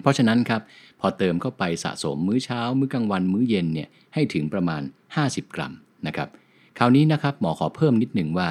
[0.03, 0.61] เพราะฉะนั้นครับ
[1.01, 4.83] พอเติมเข้าไปสะสมมื้อเช้า มื้อกลางวันมื้อเย็นเนี่ยให้ถึงประมาณ
[5.19, 5.73] 50 กรัม
[6.07, 6.29] นะครับ
[6.79, 8.49] คราวนี้นะครับหมอขอเพิ่มนิดหนึ่งว่า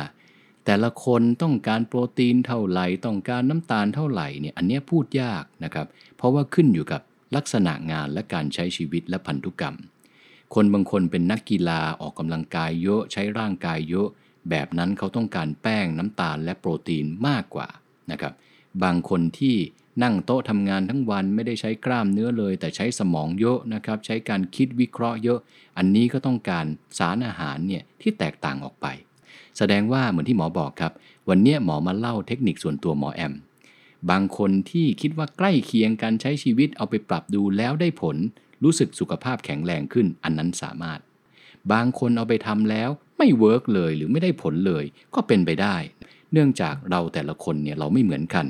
[0.65, 7.01] แต่ละคนต้องการโปรตีนเท่าไหร่ต้องการน้ำตาลเท่าไหร่เนี่ยอันนี้พูดยากนะครับ เพราะว่าขึ้นอยู่กับ
[7.35, 9.75] ลักษณะงานและการใช้ชีวิตและพันธุกรรม
[10.55, 14.07] คนบางคนเป็นนักกีฬาออกกำลังกายเยอะใช้ร่างกายเยอะ
[14.49, 17.67] แบบนั้นเขาต้องการแป้งน้ำตาลและโปรตีนมากกว่า
[18.11, 18.33] นะครับ
[18.83, 19.57] บางคนที่
[20.03, 25.39] นั่งโต๊ะทำงานทั้งวันไม่ได้ใช้กล้ามเนื้อเลย แต่ใช้สมองเยอะนะครับ ใช้การคิดวิเคราะห์เยอะ
[25.77, 26.65] อันนี้ก็ต้องการ
[26.99, 28.87] สารอาหารเนี่ยที่แตกต่างออกไป
[29.57, 30.93] แสดงว่าเหมือนที่หมอบอกครับ
[31.29, 33.33] วันนี้หมอมาเล่าเทคนิคส่วนตัวหมอแอม
[34.09, 38.17] บางคนที่คิดว่าใกล้เคียงการใช้ชีวิตเอาไปปรับดูแล้วได้ผล
[38.63, 40.99] รู้สึกสุขภาพแข็งแรงขึ้นอันนั้นสามารถ
[41.71, 44.85] บางคนเอาไปทำแล้วไม่ work เลยหรือไม่ได้ผลเลย
[45.15, 45.75] ก็เป็นไปได้
[46.31, 48.45] เนื่องจากเราแต่ละคนเนี่ยเราไม่เหมือนกัน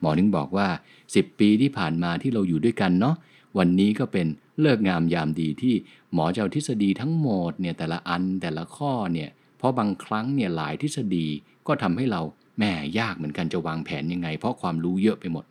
[0.00, 0.68] หมอถึงบอกว่า
[1.04, 3.14] 10 ปีที่ผ่านมาที่เราอยู่ด้วยกันเนาะ
[3.58, 4.26] วันนี้ก็เป็น
[4.60, 5.74] ฤกษ์งามยามดีที่
[6.12, 11.26] หมอจะเอาทฤษฎีทั้งหมดเนี่ยแต่ละอันแต่ละข้อเนี่ยเพราะบางครั้งเนี่ยหลายทฤษฎี
[11.66, 12.22] ก็ทำให้เรา
[12.58, 15.44] แม่ยากเหมือนกันจะวางแผนยังไง เพราะความรู้เยอะไปหมด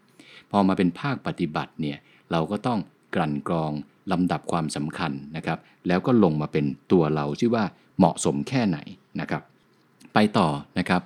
[0.51, 1.97] พอมาเป็นภาคปฏิบัติเนี่ย
[2.31, 2.79] เราก็ต้อง
[3.15, 3.71] กลั่นกรอง
[4.11, 7.65] ลำดับความสำคัญนะครับ แล้วก็ลงมาเป็นตัวเราชื่อว่า
[7.97, 8.77] เหมาะสมแค่ไหน
[9.19, 9.41] นะครับ
[10.13, 10.47] ไปต่อ
[10.79, 11.01] นะครับ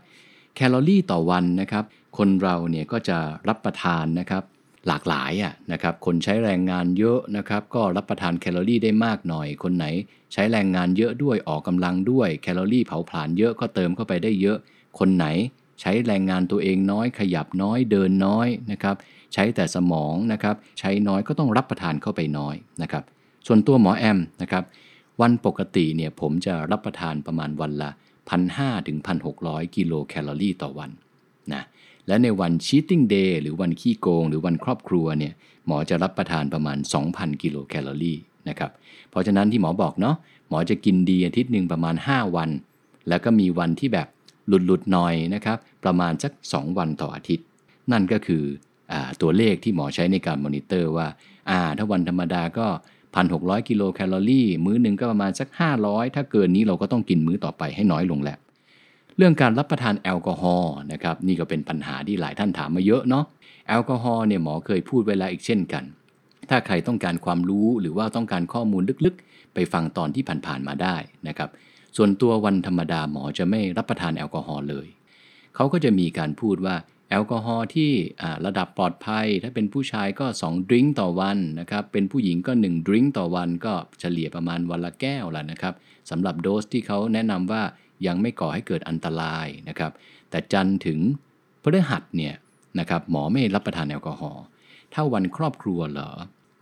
[0.55, 1.83] แคลอรี่ต่อวันนะครับ
[2.17, 3.17] คนเราเนี่ยก็จะ
[3.47, 4.43] รับประทานนะครับ
[4.87, 9.85] หลากหลายอะนะครับคนใช้แรงงานเยอะนะครับ ก็รับประทานแคลอรี่ได้มากหน่อย คนไหน
[10.33, 14.57] ใช้แรงงานเยอะด้วยออกกำลังด้วยแคลอรี่เผาผลาญเยอะก็เติมเข้าไปได้เยอะ
[14.99, 15.25] คนไหน
[15.81, 18.95] ใช้แรงงานตัวเองน้อย ขยับน้อยเดินน้อยนะครับ
[19.33, 23.03] ใช้แต่สมองนะครับ ใช้น้อยก็ต้องรับประทานเข้าไปน้อยนะครับ
[23.47, 24.63] ส่วนตัวหมอแอมนะครับ
[25.21, 27.89] วันปกติเนี่ยผมจะรับประทานประมาณวันละ
[28.39, 28.97] 1,500ถึง
[29.37, 30.91] 1,600 กิโลแคลอรี่ต่อวัน
[31.53, 31.63] นะ
[32.07, 35.33] และในวัน cheating day หรือวันขี้โกง หรือวันครอบครัวเนี่ย
[35.67, 36.77] หมอจะรับประทานประมาณ
[37.09, 38.17] 2,000 กิโลแคลอรี่
[38.49, 38.71] นะครับ
[39.09, 40.15] เพราะฉะนั้นที่หมอบอกเนาะ
[40.49, 42.49] หมอจะกินดีอาทิตย์หนึ่งประมาณ 5 วัน
[43.09, 44.07] แล้วก็มีวันที่แบบ
[44.47, 47.45] หลุดหลุดหน่อยนะครับ ประมาณสัก 2 วันต่ออาทิตย์
[47.91, 48.43] นั่นก็คื
[48.91, 51.07] อตัวเลขที่หมอใช้ในการมอนิเตอร์ว่า
[51.77, 52.67] ถ้าวันธรรมดาก็
[53.17, 55.47] 1,600 กิโลแคลอรี่ มื้อหนึ่งก็ประมาณสัก
[55.81, 58.37] 500 ถ้าเกินนี้เราก็ต้องกินมื้อต่อไปให้น้อยลงแหละ
[59.17, 63.25] เรื่องการรับประทานแอลกอฮอล์นะครับนี่ก็เป็นปัญหาที่หลายท่านถามมาเยอะเนาะ
[63.67, 65.83] แอลกอฮอล์เนี่ยหมอเคยพูดไว้แล้วอีกเช่นกัน
[66.49, 70.95] ถ้าใครต้องการความรู้หรือว่าต้องการข้อมูลลึกๆ ไปฟังตอนที่ผ่านๆมาได้
[71.27, 71.49] นะครับ
[71.97, 74.87] ส่วนตัววันธรรมดาหมอจะไม่รับประทานแอลกอฮอล์เลย
[75.55, 76.75] เขาก็จะมีการพูดว่า
[77.09, 77.91] แอลกอฮอล์ที่
[78.45, 85.73] ระดับปลอดภัย ถ้าเป็นผู้ชายก็2ดื่มต่อวันนะครับ เป็นผู้หญิงก็1ดื่มต่อวันก็เฉลี่ยประมาณวันละแก้วละนะครับ
[86.09, 87.63] สำหรับโดสที่เขาแนะนำว่า
[88.07, 89.91] ยังไม่ก่อให้เกิดอันตรายนะครับ
[90.29, 90.99] แต่จันถึง
[91.63, 92.35] พฤหัสเนี่ย
[92.79, 94.43] นะครับหมอไม่รับประทานแอลกอฮอล์
[94.93, 96.11] ถ้าวันครอบครัวเหรอ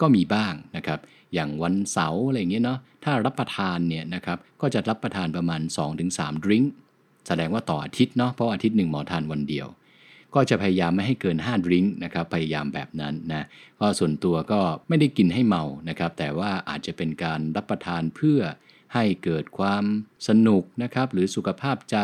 [0.02, 0.99] ก็มีบ้างนะครับ
[1.34, 5.62] อย่างวันเสาร์อะไรเงี้ยเนาะถ้ารับประทานเนี่ยนะครับก็จะรับประทานประมาณ
[6.02, 6.72] 2-3ดริงก์
[7.28, 9.68] แสดงว่าต่ออาทิตย์เนาะเพราะอาทิตย์หนึ่งหมอทานวันเดียว
[10.36, 13.45] ก็จะพยายามไม่ให้เกิน5ดริงก์นะครับพยายามแบบนั้นนะ
[13.80, 18.39] ก็ส่วนตัวก็ไม่ได้กินให้เมานะครับ แต่ว่าอาจจะเป็นการรับประทานเพื่อ
[18.93, 19.84] ให้เกิดความ
[20.28, 21.97] สนุกนะครับ หรือสุขภาพใจ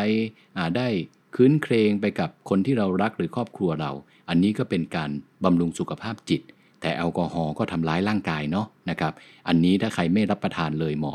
[0.78, 0.88] ได้
[1.36, 3.92] คืนเครงไปกับคนที่เรารักหรือครอบครัวเรา
[4.30, 5.10] อันนี้ก็เป็นการ
[5.44, 6.42] บำรุงสุขภาพจิต
[6.82, 9.14] แต่แอลกอฮอล์ก็ทำร้ายร่างกายเนาะนะครับ
[9.48, 11.14] อันนี้ถ้าใครไม่รับประทานเลยหมอ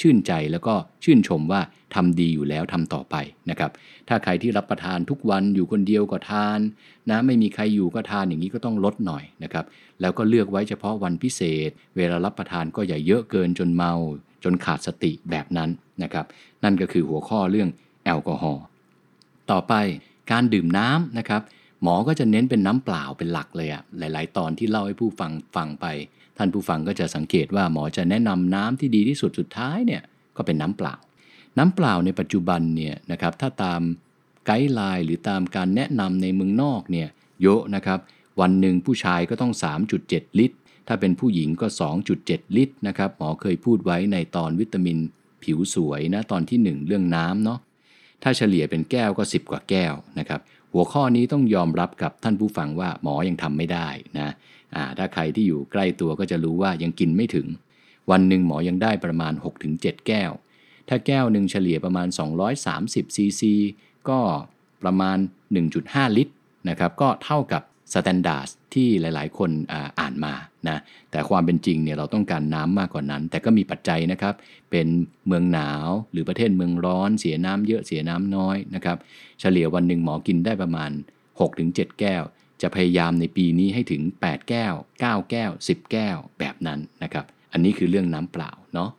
[0.00, 0.74] ชื่นใจแล้วก็
[1.04, 1.60] ชื่นชมว่า
[1.94, 3.16] ทำดีอยู่แล้วทำต่อไป
[3.50, 3.70] นะครับ
[4.08, 6.58] ถ้าใครที่รับประทานทุกวันอยู่คนเดียวก็ทาน
[7.10, 9.64] นะไม่มีใครอยู่ก็ทานอย่างนี้ก็ต้องลดหน่อยนะครับ
[10.00, 13.92] แล้วก็เลือกไว้เฉพาะวันพิเศษ เวลารับประทานก็อย่าเยอะเกินจนเมา
[14.44, 15.70] จนขาดสติแบบนั้น
[16.02, 16.26] นะครับ
[16.64, 17.68] นั่นก็คือหัวข้อเรื่อง
[18.04, 18.64] แอลกอฮอล์
[19.50, 19.74] ต่อไป
[20.32, 21.42] การดื่มน้ำนะครับ
[21.82, 25.86] หมอก็จะเน้นเป็นน้ำเปล่าเป็นหลักเลยอะหลาย ๆ ตอนที่เล่าให้ผู้ฟังฟังไป
[26.36, 30.02] ท่านผู้ฟังก็จะสังเกตว่าหมอจะแนะนำน้ำที่ดีที่สุดสุดท้ายเนี่ย
[30.36, 30.94] ก็เป็นน้ำเปล่า
[31.58, 33.80] น้ำเปล่าในปัจจุบันเนี่ยนะครับถ้าตาม
[34.46, 37.08] ไกด์ไลน์หรือตามการแนะนำในเมืองนอกเนี่ย
[37.42, 37.98] เยอะนะครับ
[38.40, 39.52] วันหนึ่งผู้ชายก็ต้อง
[39.96, 40.56] 3.7 ลิตร
[40.88, 41.66] ถ้าเป็นผู้หญิงก็
[42.12, 44.98] 2.7 ลิตรนะครับหมอเคยพูดไว้ในตอนวิตามิน
[45.42, 47.58] ผิวสวยนะตอนที่ 1 เรื่องน้ำเนาะ
[48.22, 50.40] ถ้าเฉลี่ยเป็นแก้วก็ 10 กว่าแก้วนะครับ
[50.72, 54.30] หัวข้อนี้ต้องยอมรับกับท่านผู้ฟังว่าหมอยังทำไม่ได้นะ
[54.98, 57.46] ถ้าใครที่อยู่ใกล้ตัวก็จะรู้ว่ายังกินไม่ถึง
[58.10, 59.32] วันหนึ่งหมอยังได้ประมาณ
[59.70, 60.32] 6-7 แก้ว
[60.88, 62.08] ถ้าแก้วหนึ่งเฉลี่ยประมาณ
[62.62, 63.54] 230ซีซี
[64.08, 64.20] ก็
[64.82, 65.18] ประมาณ
[65.66, 66.34] 1.5 ลิตร
[66.68, 67.62] นะครับก็เท่ากับ
[67.94, 69.50] standard ที่หลาย ๆ คน
[70.00, 70.34] อ่านมา
[70.68, 70.78] นะ
[71.10, 74.34] แต่ความเป็นจริงเนี่ยเราต้องการน้ำมากกว่านั้น แต่ก็มีปัจจัยนะครับ
[74.70, 74.86] เป็น
[75.26, 78.98] เมืองหนาวหรือประเทศเมืองร้อน เสียน้ำเยอะเสียน้ำน้อยนะครับ
[79.40, 80.90] เฉลี่ยวันหนึ่งหมอกินได้ประมาณ
[81.44, 82.22] 6-7 แก้ว
[82.62, 88.90] จะพยายามในปีนี้ให้ถึง 8 แก้ว 9 แก้ว 10 แก้วแบบนั้นนะครับ อันนี้คือเรื่องน้ำเปล่าเนาะ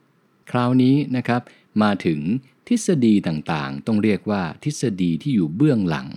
[0.51, 1.41] คราวนี้นะครับ
[1.83, 2.19] มาถึง
[2.67, 6.07] ทฤษฎีต่างๆ ต้องเรียกว่าทฤษฎีที่อยู่เบื้องหลัง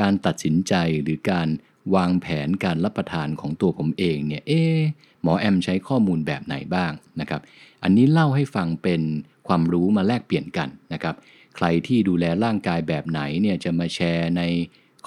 [0.00, 1.48] การตัดสินใจหรือการ
[1.94, 4.62] วางแผนการรับประทานของตัวผมเองเนี่ยเอ๊
[5.22, 7.40] หมอแอมใช้ข้อมูลแบบไหนบ้างนะครับ
[7.82, 9.02] อันนี้เล่าให้ฟังเป็น
[9.48, 11.14] ความรู้มาแลกเปลี่ยนกันนะครับ
[11.56, 14.42] ใครที่ดูแลร่างกายแบบไหนเนี่ยจะมาแชร์ใน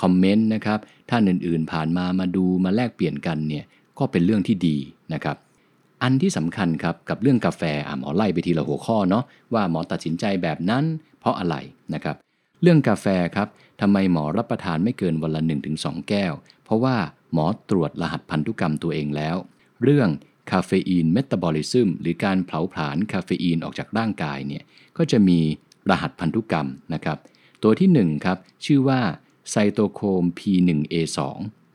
[0.01, 3.65] คอมเมนต์นะครับท่านอื่นๆผ่านมามาดูมาแลกเปลี่ยนกันเนี่ย
[3.99, 4.77] ก็เป็นเรื่องที่ดี
[5.13, 5.37] นะครับ
[6.03, 9.23] อันที่สำคัญครับกับเรื่องกาแฟอะหมอไล่ไปทีละหัวข้อเนาะ
[9.53, 10.83] ว่าหมอตัดสินใจแบบนั้น
[11.19, 11.55] เพราะอะไร
[11.93, 12.15] นะครับ
[12.61, 13.05] เรื่องกาแฟ
[13.35, 13.47] ครับ
[13.81, 15.41] ทำไมหมอรับประทานไม่เกินวันละ
[15.75, 16.95] 1-2 แก้ว เพราะว่า
[17.33, 19.35] หมอตรวจรหัสพันธุกรรมตัวเองแล้ว
[19.83, 20.09] เรื่อง
[20.51, 24.63] คาเฟอีนเมตาบอลิซึมหรือการเผาผลาญคาเฟอีนออกจากร่างกายเนี่ย
[24.97, 25.39] ก็จะมี
[25.89, 27.17] รหัสพันธุกรรมนะครับ
[27.63, 29.01] ตัวที่1ครับชื่อว่า
[29.49, 31.19] ไซโตโคม P1A2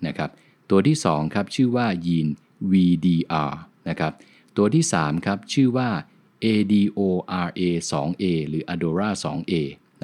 [0.06, 0.30] นะครับ
[0.70, 2.28] ตัวที่2ครับชื่อว่ายีน
[2.72, 3.52] VDR
[3.88, 4.12] นะครับ
[4.56, 5.88] ตัวที่3ครับชื่อว่า
[6.44, 9.52] ADORA2A หรือ ADORA 2A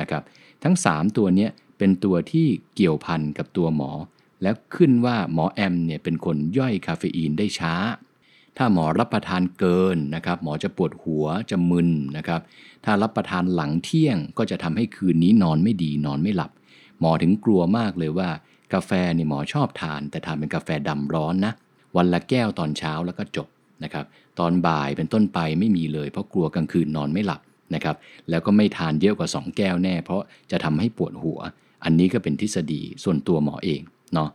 [0.01, 0.23] นะครับ
[0.65, 3.91] ทั้ง 3 ตัวนี้ เป็นตัวที่เกี่ยวพันกับตัวหมอ
[4.43, 7.75] แล้วขึ้นว่าหมอแอมเนี่ยเป็นคนย่อยคาเฟอีนได้ช้า
[8.57, 12.41] ถ้าหมอรับประทานเกินนะครับ หมอจะปวดหัวจะมึนนะครับ
[12.85, 16.51] ถ้ารับประทานหลังเที่ยงก็จะทำให้คืนนี้นอนไม่ดีนอนไม่หลับ
[17.01, 18.29] หมอถึงกลัวมากเลยว่า
[18.75, 21.53] กาแฟนี่หมอชอบทาน แต่ทานเป็นกาแฟดำร้อนนะ
[21.97, 23.49] วันละแก้วตอนเช้าแล้วก็จบ
[23.85, 24.05] นะครับ
[24.39, 27.41] ตอนบ่ายเป็นต้นไปไม่มีเลย เพราะกลัวกลางคืนนอนไม่หลับ
[27.75, 27.97] นะครับ
[28.31, 31.39] แล้วก็ไม่ทานเยอะกว่า 2 แก้วแน่ เพราะจะทำให้ปวดหัว
[31.89, 33.81] อันนี้ก็เป็นทฤษฎีส่วนตัวหมอเอง
[34.15, 34.31] เนาะ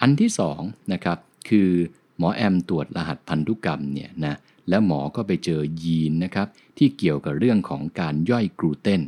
[0.00, 1.18] อันที่2นะครับ
[1.48, 1.70] คือ
[2.18, 4.34] หมอแอมตรวจรหัสพันธุกรรมเนี่ยนะ
[4.68, 6.48] แล้วหมอก็ไปเจอยีนนะครับ
[6.78, 9.02] ที่เกี่ยวกับเรื่องของการย่อยกลูเตน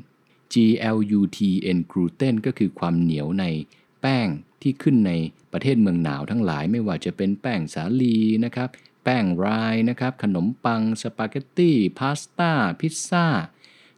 [0.52, 3.44] GLUTEN กลูเตนก็คือความเหนียวใน
[4.00, 4.28] แป้ง
[4.62, 5.12] ที่ขึ้นใน
[5.52, 8.68] ประเทศเมืองหนาวทั้งหลายไม่ว่าจะเป็นแป้งสาลีนะครับ
[9.04, 13.26] แป้งไรย์นะครับขนมปังสปาเกตตี้พาสต้าพิซซ่า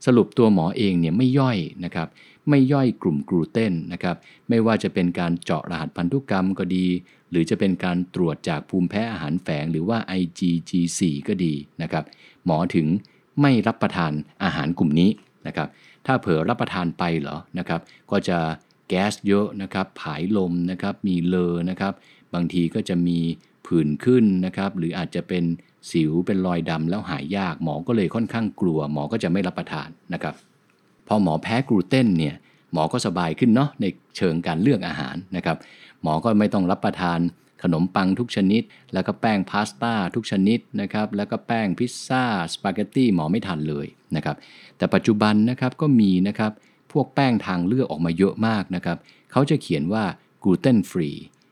[0.07, 2.09] สรุปตัวหมอเองเนี่ยไม่ย่อยนะครับ
[2.49, 4.17] ไม่ย่อยกลุ่มกลูเตนนะครับ
[4.49, 6.87] ไม่ว่าจะเป็นการเจาะรหัสพันธุกรรมก็ดี
[7.31, 12.05] หรือจะเป็นการตรวจจากภูมิแพ้อาหารแฝงหรือว่า IgG4 ก็ดีนะครับ
[12.45, 12.87] หมอถึง
[13.41, 14.13] ไม่รับประทาน
[14.45, 15.11] อาหารกลุ่มนี้
[15.47, 15.69] นะครับ
[16.07, 17.81] ถ้าเผลอรับประทานไปเหรอนะครับ
[18.11, 18.39] ก็จะ
[18.89, 21.93] แก๊สเยอะนะครับผายลมนะครับมีเลอนะครับ
[22.35, 23.19] บางทีก็จะมี
[23.67, 25.45] ผื่นขึ้นนะครับหรืออาจจะเป็น
[25.91, 30.35] สิวเป็นรอยดำแล้วหายยาก หมอก็เลยค่อนข้างกลัว หมอก็จะไม่รับประทานนะครับ
[31.09, 32.35] พอหมอแพ้กลูเตนเนี่ย
[32.73, 33.85] หมอก็สบายขึ้นเนาะใน
[34.17, 35.57] เชิงการเลือกอาหารนะครับ
[36.03, 37.19] หมอก็ไม่ต้องรับประทาน
[37.63, 43.87] ขนมปังทุกชนิด แล้วก็แป้งพาสต้าทุกชนิดนะครับแล้วก็แป้งพิซซ่าสปาเกตตี้หมอไม่ทานเลย
[44.17, 44.37] นะครับ
[44.77, 46.53] แต่ปัจจุบันนะครับก็มีนะครับ
[46.93, 48.99] พวกแป้งทางเลือกออกมาเยอะมากนะครับ
[49.33, 50.05] เขาจะเขียนว่า
[50.43, 51.09] gluten free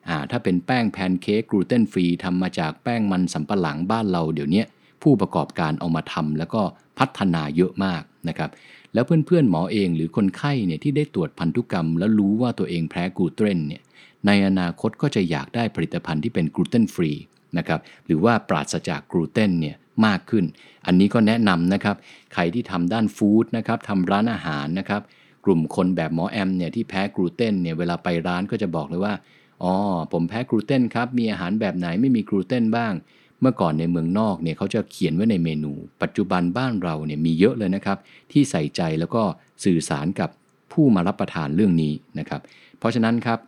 [0.08, 4.62] อ่าถ้าเป็นแป้งแพนเค้ก gluten free ทำมาจากแป้งมันสำปะหลังบ้านเราเดี๋ยวนี้
[5.02, 6.62] ผู้ประกอบการเอามาทำแล้วก็
[6.98, 8.50] พัฒนาเยอะมากนะครับ
[8.94, 13.82] แล้วเพื่อนๆหมอเองหรือคนไข้เนี่ยที่ได้ตรวจพันธุกรรม แล้วรู้ว่าตัวเองแพ้กลูเตนเนี่ย
[14.26, 17.10] ในอนาคตก็จะอยากได้ผลิตภัณฑ์ที่เป็น gluten free
[17.58, 19.76] นะครับหรือว่าปราศจากกลูเตนเนี่ย
[20.06, 20.44] มากขึ้น
[20.86, 21.96] อันนี้ก็แนะนำนะครับ
[22.34, 25.02] ใครที่ทำด้าน food นะครับทำร้านอาหารนะครับ
[25.44, 29.14] กลุ่มคนแบบหมอแอมเนี่ยที่แพ้กลูเตนเนี่ยเวลาไปร้านก็จะบอกเลยว่า
[29.62, 29.74] อ๋อ
[30.12, 32.92] ผมแพ้กลูเตนครับมีอาหารแบบไหนไม่มีกลูเตนบ้าง
[33.40, 35.72] เมื่อก่อนในเมืองนอกเนี่ยเขาจะเขียนไว้ในเมนู
[36.02, 37.98] ปัจจุบันบ้านเราเนี่ยมีเยอะเลยนะครับ
[38.32, 39.22] ที่ใส่ใจแล้วก็
[39.64, 40.30] สื่อสารกับ
[40.72, 42.40] ผู้มารับประทานเรื่องนี้นะครับ
[42.78, 43.38] เพราะฉะนั้นครับ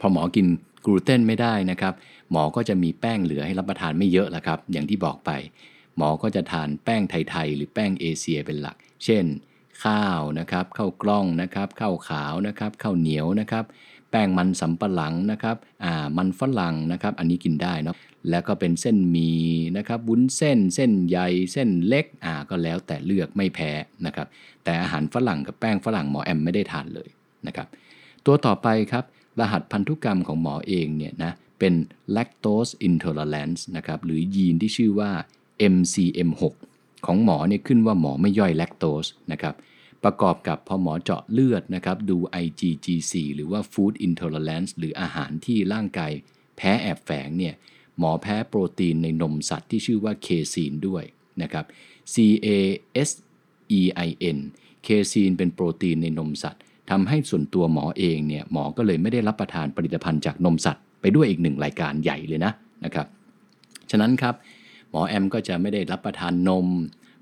[0.00, 0.46] พอหมอกิน
[0.84, 1.94] กลูเตนไม่ได้นะครับ
[2.30, 5.30] หมอก็จะมีแป้งเหลือให้รับประทานไม่เยอะละครับ อย่างที่บอกไป
[5.96, 9.24] หมอก็จะทานแป้งไทยๆหรือแป้งเอเชียเป็นหลัก เช่น
[9.84, 13.64] ข้าวนะครับข้าวกล้องนะครับข้าวขาวนะครับข้าวเหนียวนะครับ
[14.10, 17.96] แป้งมันสำปะหลังนะครับอ่ามันฝรั่งนะครับ อันนี้กินได้เนาะ
[18.30, 19.30] แล้วก็เป็นเส้นหมี
[19.76, 21.18] นะครับวุ้นเส้นเส้นใย
[21.52, 23.70] เส้นเล็กอ่าก็แล้วแต่เลือกไม่แพ้
[24.06, 24.26] นะครับ
[24.64, 27.08] แต่อาหารฝรั่งกับแป้งฝรั่งหมอแอมไม่ได้ทานเลย
[27.46, 27.68] นะครับ
[28.26, 29.04] ตัวต่อไปครับ
[29.40, 31.74] รหัสพันธุกรรมของหมอเองเนี่ยนะเป็น
[32.16, 35.10] lactose intolerance นะครับหรือยีนที่ชื่อว่า
[35.74, 36.42] MCM6
[37.06, 39.54] ของหมอเนี่ยขึ้นว่าหมอไม่ย่อยแลคโตสนะครับ
[40.04, 46.12] ประกอบกับพอหมอเจาะเลือดนะครับดู IgG4 หรือว่า Food Intolerance หรืออาหารที่ร่างกาย
[46.56, 47.54] แพ้แอบแฝงเนี่ย
[47.98, 51.04] หมอแพ้โปรตีนในนมสัตว์ที่ชื่อว่าเคซีนด้วย
[51.42, 51.64] นะครับ
[52.12, 52.14] C
[52.46, 52.48] A
[53.08, 53.10] S
[53.78, 54.38] E I N
[54.84, 62.52] เคซีนเป็นโปรตีนในนมสัตว์ทำให้ส่วนตัวหมอเองเนี่ยหมอก็เลยไม่ได้รับประทานผลิตภัณฑ์จากนมสัตว์ ไปด้วยอีกหนึ่งรายการใหญ่เลยนะ
[62.84, 63.06] นะครับ
[63.90, 64.34] ฉะนั้นครับ
[64.90, 66.68] หมอแอมก็จะไม่ได้รับประทานนม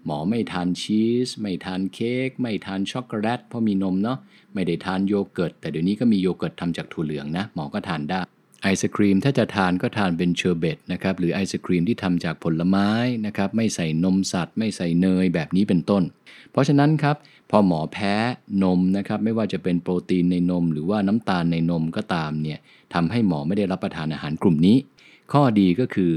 [0.07, 4.19] หมอไม่ทานชีส ไม่ทานเค้กไม่ทานช็อกโกแลตเพราะมีนมเนาะ
[4.55, 8.21] ไม่ได้ทานโยเกิร์ตแต่เดี๋ยวนี้ก็มีโยเกิร์ตทำจากถั่วเหลืองนะหมอก็ทานได้
[8.67, 12.91] ไอศครีมถ้าจะทานก็ทานเป็นเชอร์เบตนะครับหรือไอศครีมที่ทำจากผลไม้
[13.27, 16.03] นะครับไม่ใส่นมสัตว์ ไม่ใส่เนยแบบนี้เป็นต้น
[16.51, 17.17] เพราะฉะนั้นครับ
[17.51, 18.15] พอหมอแพ้
[18.63, 22.59] นมนะครับไม่ว่าจะเป็นโปรตีนในนม หรือว่าน้ำตาลในนมก็ตามเนี่ย
[22.95, 24.77] ทำให้หมอไม่ได้รับประทานอาหารกลุ่มนี้
[25.33, 26.13] ข้อดีก็คือ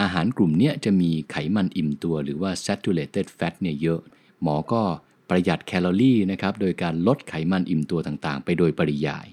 [0.00, 4.00] อาหารกลุ่มนี้จะมีไขมันอิ่มตัว หรือว่า saturated fat เนี่ยเยอะ
[4.42, 4.82] หมอก็
[5.30, 9.26] ประหยัดแคลอรี่นะครับโดยการลดไขมันอิ่มตัวต่างๆ ไปโดยปริยาย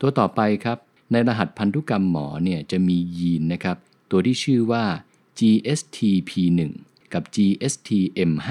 [0.00, 0.78] ตัวต่อไปครับ
[1.12, 3.76] ในรหัสพันธุกรรมหมอเนี่ยจะมียีนนะครับ
[4.10, 4.84] ตัวที่ชื่อว่า
[5.38, 6.60] GSTP1
[7.12, 8.50] กับ GSTM5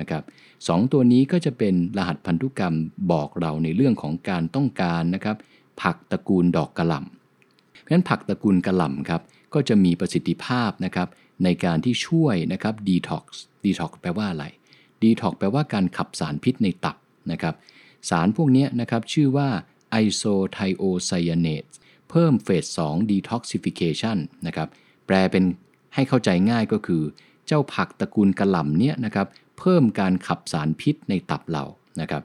[0.00, 0.22] นะครับ
[0.68, 2.74] สองตัวนี้ก็จะเป็นรหัสพันธุกรรม
[3.12, 5.36] บอกเราในเรื่องของการต้องการนะครับ
[5.82, 9.22] ผักตระกูลดอกกระหล่ำเพราะฉะนั้นผักตระกูลกระหล่ำครับ
[9.54, 11.08] ก็จะมีประสิทธิภาพนะครับ
[11.44, 13.24] ในการที่ช่วยนะครับ detox
[13.64, 14.44] detox แปลว่าอะไร
[15.02, 16.96] detox แปลว่าการขับสารพิษในตับ
[17.32, 17.54] นะครับ
[18.10, 19.48] สารพวกนี้นะครับชื่อว่า
[20.04, 24.68] isothiocyanate เเพิ่มเฟส2 detoxification นะครับ
[25.06, 25.44] แปลเป็น
[25.94, 27.02] ให้เข้าใจง่ายก็คือ
[27.46, 29.26] เจ้าผักตระกูลกระหล่ำเนี่ยนะครับ
[29.58, 31.64] เพิ่มการขับสารพิษในตับเรา
[32.00, 32.22] นะครับ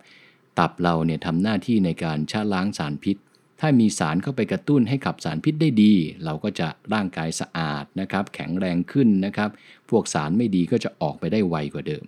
[0.60, 3.18] ตับเราเนี่ยทำหน้าที่ในการชะล้างสารพิษ
[3.60, 5.94] ถ้ามีสารเข้าไปกระตุ้นให้ขับสารพิษได้ดี
[6.26, 9.50] เราก็จะร่างกายสะอาดนะครับแข็งแรงขึ้นนะครับ
[9.90, 12.04] พวกสารไม่ดีก็จะออกไปได้ไวกว่าเดิม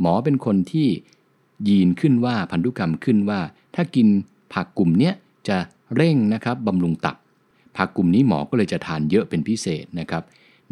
[0.00, 0.88] หมอเป็นคนที่
[1.68, 3.40] ยีนขึ้นว่าพันธุกรรมขึ้นว่า
[3.74, 4.08] ถ้ากิน
[4.54, 5.14] ผักกลุ่มเนี้ย
[5.48, 5.58] จะ
[5.96, 7.16] เร่งนะครับบำรุงตับ
[7.76, 10.22] ผักกลุ่มนี้หมอก็เลยจะทานเยอะเป็นพิเศษนะครับ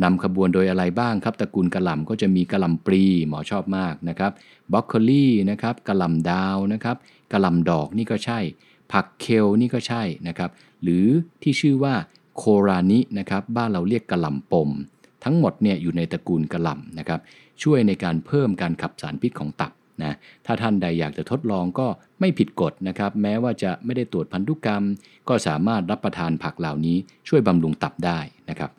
[0.03, 4.33] นำขบวนโดยอะไรบ้างครับตระกูลกระหล่ำก็จะมีกระหล่ำปลีหมอชอบมากนะครับ
[4.73, 6.97] บรอกโคลีนะครับกระหล่ำดาวนะครับ
[7.33, 8.39] กระหล่ำดอกนี่ก็ใช่
[8.93, 10.51] ผักเคลนี่ก็ใช่นะครับ
[10.83, 11.07] หรือ
[11.43, 11.95] ที่ชื่อว่า
[12.37, 14.71] โครานินะครับบ้านเราเรียกกระหล่ำปม
[15.25, 17.21] ทั้งหมดเนี่ยอยู่ในตระกูลกระหล่ำนะครับ
[17.63, 19.73] ช่วยในการเพิ่มการขับสารพิษของตับ
[20.03, 20.13] นะ
[20.47, 21.87] ถ้าท่านใดอยากจะทดลองก็
[22.21, 24.83] ไม่ผิดกฎนะครับ แม้ว่าจะไม่ได้ตรวจพันธุกรรม
[25.29, 26.97] ก็สามารถรับประทานผักเหล่านี้
[27.29, 28.19] ช่วยบำรุงตับได้
[28.51, 28.71] นะครับ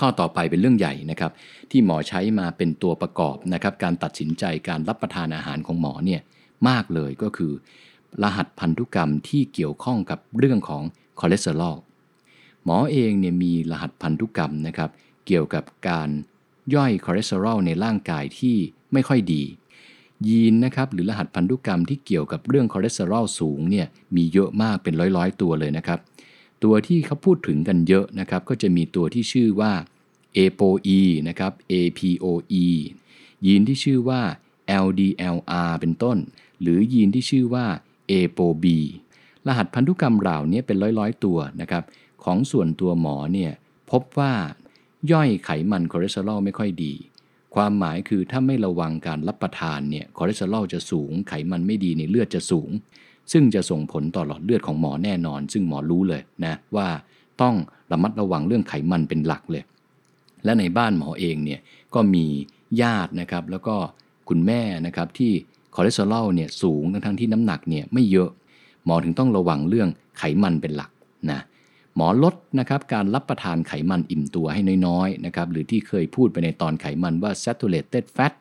[0.00, 1.32] ข้อต่อไปเป็นเรื่องใหญ่นะครับ
[1.70, 6.20] ที่หมอใช้มาเป็นตัวประกอบนะครับ การตัดสินใจการรับประทานอาหารของหมอเนี่ย
[6.68, 7.52] มากเลยก็คือ
[8.22, 10.82] รหัสพันธุกรรมที่เกี่ยวข้องกับเรื่องของ
[11.20, 11.76] คอเลสเตอรอล
[12.64, 14.90] หมอเองเนี่ยมีรหัสพันธุกรรมนะครับ
[15.26, 16.08] เกี่ยวกับการ
[16.74, 18.56] ย่อยคอเลสเตอรอลในร่างกายที่
[18.92, 19.42] ไม่ค่อยดี
[20.28, 25.98] ยีนนะครับหรือรหัสพันธุกรรมที่เกี่ยวกับเรื่องคอเลสเตอรอลสูงเนี่ยมีเยอะมากเป็นร้อยๆ ตัวเลยนะครับ
[26.64, 29.72] ตัวที่เขาพูดถึงกันเยอะนะครับ ก็จะมีตัวที่ชื่อว่า
[30.36, 32.66] ApoE นะครับ APOE
[33.46, 34.20] ยีนที่ชื่อว่า
[34.84, 36.18] LDLR เป็นต้น
[36.60, 37.66] หรือยีนที่ชื่อว่า
[38.10, 38.64] ApoB
[39.46, 41.82] รหัสพันธุกรรมเหล่านี้เป็นร้อยๆ ตัวนะครับ
[42.24, 43.52] ของส่วนตัวหมอเนี่ย
[43.90, 44.32] พบว่า
[45.12, 46.92] ย่อยไขมันคอเลสเตอรอลไม่ค่อยดี
[47.54, 52.70] ความหมายคือถ้าไม่ระวังการรับประทานเนี่ยคอเลสเตอรอลจะสูง ไขมันไม่ดีในเลือดจะสูง
[53.32, 56.88] ซึ่งจะส่งผลต่อหลอดเลือดของหมอแน่นอน ซึ่งหมอรู้เลยนะว่า
[57.42, 57.54] ต้อง
[57.92, 59.64] ระมัดระวังเรื่องไขมันเป็นหลักเลย
[60.44, 61.60] และในบ้านหมอเองเนี่ย
[61.94, 62.26] ก็มี
[62.82, 63.76] ญาตินะครับแล้วก็
[64.28, 65.32] คุณแม่นะครับที่
[65.74, 68.30] คอเลสเตอรอลเนี่ยสูงทั้งที่น้ำหนักเนี่ยไม่เยอะ
[68.84, 69.88] หมอถึงต้องระวังเรื่อง
[70.18, 70.90] ไขมันเป็นหลัก
[71.30, 71.40] นะ
[71.96, 78.32] หมอลดนะครับการรับประทานไขมันอิ่มตัวให้น้อยๆนะครับหรือที่เคยพูดไปในตอนไขมันว่า saturated fat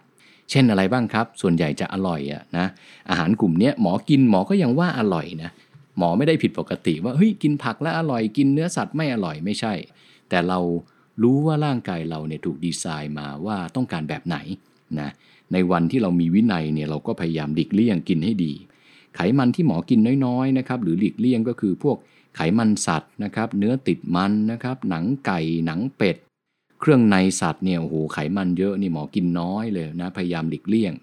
[0.49, 2.67] เช่นอะไรบ้างครับ ส่วนใหญ่จะอร่อยอะนะ
[3.09, 5.51] อาหารกลุ่มนี้หมอกินหมอก็ยังว่าอร่อยนะ
[5.97, 9.73] หมอไม่ได้ผิดปกติว่าเฮ้ยกินผักแล้วอร่อยกินเนื้อสัตว์ไม่อร่อยไม่ใช่
[10.29, 10.59] แต่เรา
[11.21, 14.37] รู้ว่าร่างกายเราเนี่ยถูกดีไซน์มาว่าต้องการแบบไหน
[14.99, 15.09] นะ
[15.53, 18.53] ในวันที่เรามีวินัยเนี่ยเราก็พยายามหลีกเลี่ยงกินให้ดี
[19.15, 21.97] ไขมันที่หมอกินน้อยๆนะครับหรือหลีกเลี่ยงก็คือพวก
[22.35, 26.17] ไขมันสัตว์นะครับ เนื้อติดมันนะครับ หนังไก่หนังเป็ด
[26.79, 30.93] เครื่องในสัตว์เนี่ยโอ้โหไขมันเยอะนี่หมอกินน้อยเลยนะพยายามหลีกเลี่ยง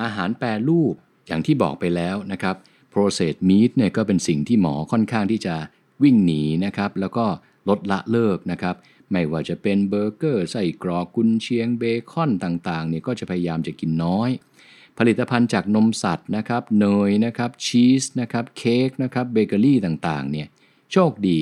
[0.00, 0.94] อาหารแปรรูป
[1.26, 2.56] อย่างที่บอกไปแล้วนะครับ
[2.92, 5.54] processed meat เนี่ยก็เป็นสิ่งที่หมอค่อนข้างที่จะ
[6.02, 7.26] วิ่งหนีนะครับ แล้วก็
[7.68, 8.76] ลดละเลิกนะครับ
[9.10, 14.30] ไม่ว่าจะเป็นเบอร์เกอร์ไส้กรอกกุนเชียงเบคอนต่างๆเนี่ยก็จะพยายามจะกินน้อย
[14.98, 20.48] ผลิตภัณฑ์จากนมสัตว์นะครับเนยนะครับชีสนะครับเค้กนะครับเบเกอรี่ต่างๆเนี่ย
[20.92, 21.40] โชคดี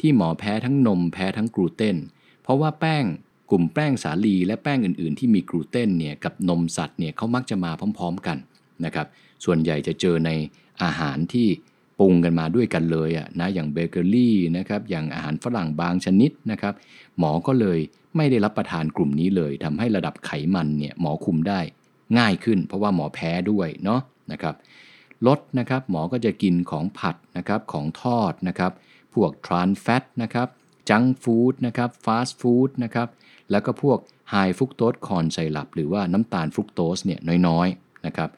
[0.00, 1.96] ที่หมอแพ้ทั้งนมแพ้ทั้งกลูเตน
[2.42, 3.04] เพราะว่าแป้ง
[3.50, 8.38] กลุ่มแป้งสาลีและแป้งอื่นๆ ที่มีกลูเตนเนี่ยกับนมสัตว์เนี่ยเขามักจะมาพร้อม ๆกัน
[8.84, 9.06] นะครับ
[9.44, 10.30] ส่วนใหญ่จะเจอใน
[10.82, 11.48] อาหารที่
[11.98, 16.74] ปรุงกันมาด้วยกันเลยอะนะอย่างเบเกอรี่นะครับอย่างอาหารฝรั่งบางชนิดนะครับ
[17.18, 17.78] หมอก็เลย
[18.16, 21.60] ไม่ได้รับประทานกลุ่มนี้เลยทำให้ระดับไขมันเนี่ยหมอคุมได้
[22.18, 24.00] ง่ายขึ้น เพราะว่าหมอแพ้ด้วยเนาะ
[24.32, 24.54] นะครับ
[25.26, 28.72] ลดนะครับหมอก็จะกินของผัดนะครับของทอดนะครับ
[29.14, 30.48] พวก trans fat นะครับ
[30.90, 33.08] junk food นะครับฟาสต์ฟู้ดนะครับ
[33.50, 33.98] แล้วก็พวก
[34.30, 38.28] high fructose corn syrup หรือว่าน้ำตาลฟรุกโตสเนี่ยน้อยๆนะครับ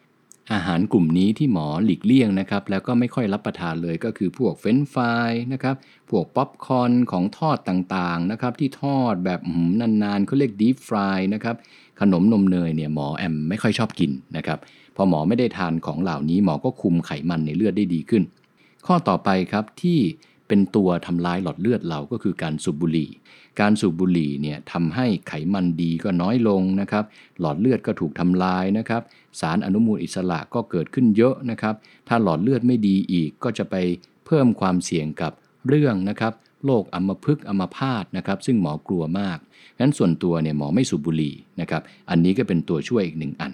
[0.52, 5.76] อาหารกลุ่มนี้ที่หมอหลีกเลี่ยงนะครับ แล้วก็ไม่ค่อยรับประทานเลยก็คือพวก french fries นะครับ
[6.10, 9.40] พวกป๊อปคอนของทอดต่างๆนะครับ ที่ทอดแบบ
[9.80, 11.56] นานๆเขาเรียก deep fry นะครับ
[12.00, 14.58] ขนมนมเนยเนี่ยหมอแอมไม่ค่อยชอบกินนะครับ
[14.96, 18.22] พอหมอไม่ได้ทานของเหล่านี้หมอก็คุมไขมันในเลือดได้ดีขึ้น
[18.86, 19.98] ข้อต่อไปครับที่
[20.48, 23.10] เป็นตัวทำลายหลอดเลือดเราก็คือการสูบบุหรี่
[23.60, 27.04] การสูบบุหรี่เนี่ยทำให้ไขมันดีก็น้อยลงนะครับ
[27.40, 29.02] หลอดเลือดก็ถูกทำลายนะครับ
[29.40, 31.74] สารอนุมูลอิสระก็เกิดขึ้นเยอะนะครับ
[32.08, 33.74] ถ้าหลอดเลือดไม่ดีอีกก็จะไป
[34.26, 35.32] เพิ่มความเสี่ยงกับ
[35.68, 36.32] เรื่องนะครับ
[36.64, 39.38] โรคอัมพฤกษ์อัมพาตนะครับซึ่งหมอกลัวมาก
[39.80, 43.52] งั้นส่วนตัวเนี่ยหมอไม่สูบบุหรี่นะครับ อันนี้ก็เป็นตัวช่วยอีกหนึ่งอัน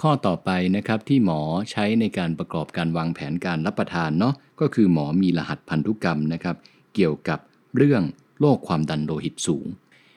[0.00, 1.40] ข้อต่อไปนะครับที่หมอ
[1.70, 6.56] ใช้ในการประกอบการวางแผนการรับประทานเนาะก็คือหมอมีรหัสพันธุกรรมนะครับ
[6.94, 7.38] เกี่ยวกับ
[7.76, 8.02] เรื่อง
[8.46, 9.66] โรคความดันโลหิตสูง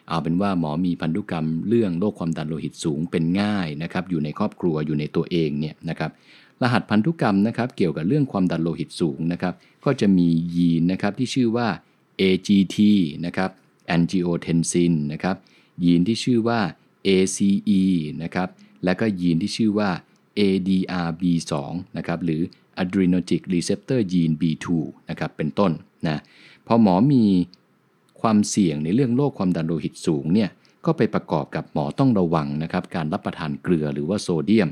[0.07, 6.11] เอาเป็นว่าหมอมีพันธุกรรมเรื่องโรคความดันโลหิตสูงเป็นง่ายนะครับ อยู่ในครอบครัวอยู่ในตัวเองเนี่ยนะครับ
[6.61, 9.53] รหัสพันธุกรรมนะครับเกี่ยวกับเรื่องความดันโลหิตสูงนะครับ
[9.85, 11.67] ก็จะมียีนนะครับที่ชื่อว่า
[12.21, 12.77] AGT
[13.25, 13.49] นะครับ
[13.95, 15.35] angiotensin นะครับ
[15.83, 16.59] ยีนที่ชื่อว่า
[17.07, 17.81] ACE
[18.23, 18.49] นะครับ
[18.83, 19.89] และก็ยีนที่ชื่อว่า
[20.39, 21.53] ADRB2
[21.97, 22.41] นะครับหรือ
[22.81, 24.67] adrenergic receptor gene B2
[25.09, 25.71] นะครับเป็นต้น
[26.07, 26.21] นะ
[26.67, 27.23] พอหมอมี
[28.21, 30.49] ความเสี่ยงในเรื่องโรคความดันโลหิตสูงเนี่ย
[30.85, 34.69] ก็ไปประกอบกับหมอต้องระวังนะครับการรับประทานเกลือหรือว่าโซเดียม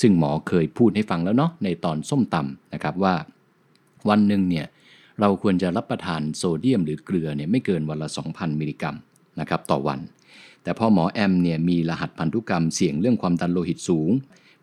[0.00, 3.14] ซึ่งหมอเคยพูดให้ฟังแล้วเนาะในตอนส้มตำนะครับว่า
[4.08, 4.66] วันหนึ่งเนี่ย
[5.20, 8.96] เราควรจะรับประทานโซเดียมหรือเกลือเนี่ยไม่เกินวันละ 2,000 มิลลิกรัม
[9.40, 10.00] นะครับต่อวัน
[10.62, 14.10] แต่พอหมอแอมเนี่ยมีรหัสพันธุกรรมเสี่ยงเรื่องความดันโลหิตสูง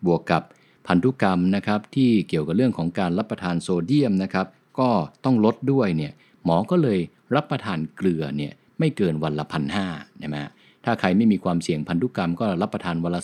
[0.06, 0.44] บวกกับ
[0.88, 4.48] พันธุกรรมนะครับที่เกี่ยวกับเรื่องของการรับประทานโซเดียมนะครับ
[4.80, 4.90] ก็
[5.26, 6.12] ต้องลดด้วยเนี่ย
[6.46, 7.00] หมอก็เลย
[7.36, 9.88] รับประทานเกลือเนี่ยไม่เกินวันละพันห้า
[10.20, 10.38] ใช่ไหม
[10.86, 13.22] ถ้าใครไม่มีความเสี่ยงพันธุกรรมก็รับประทานวันละ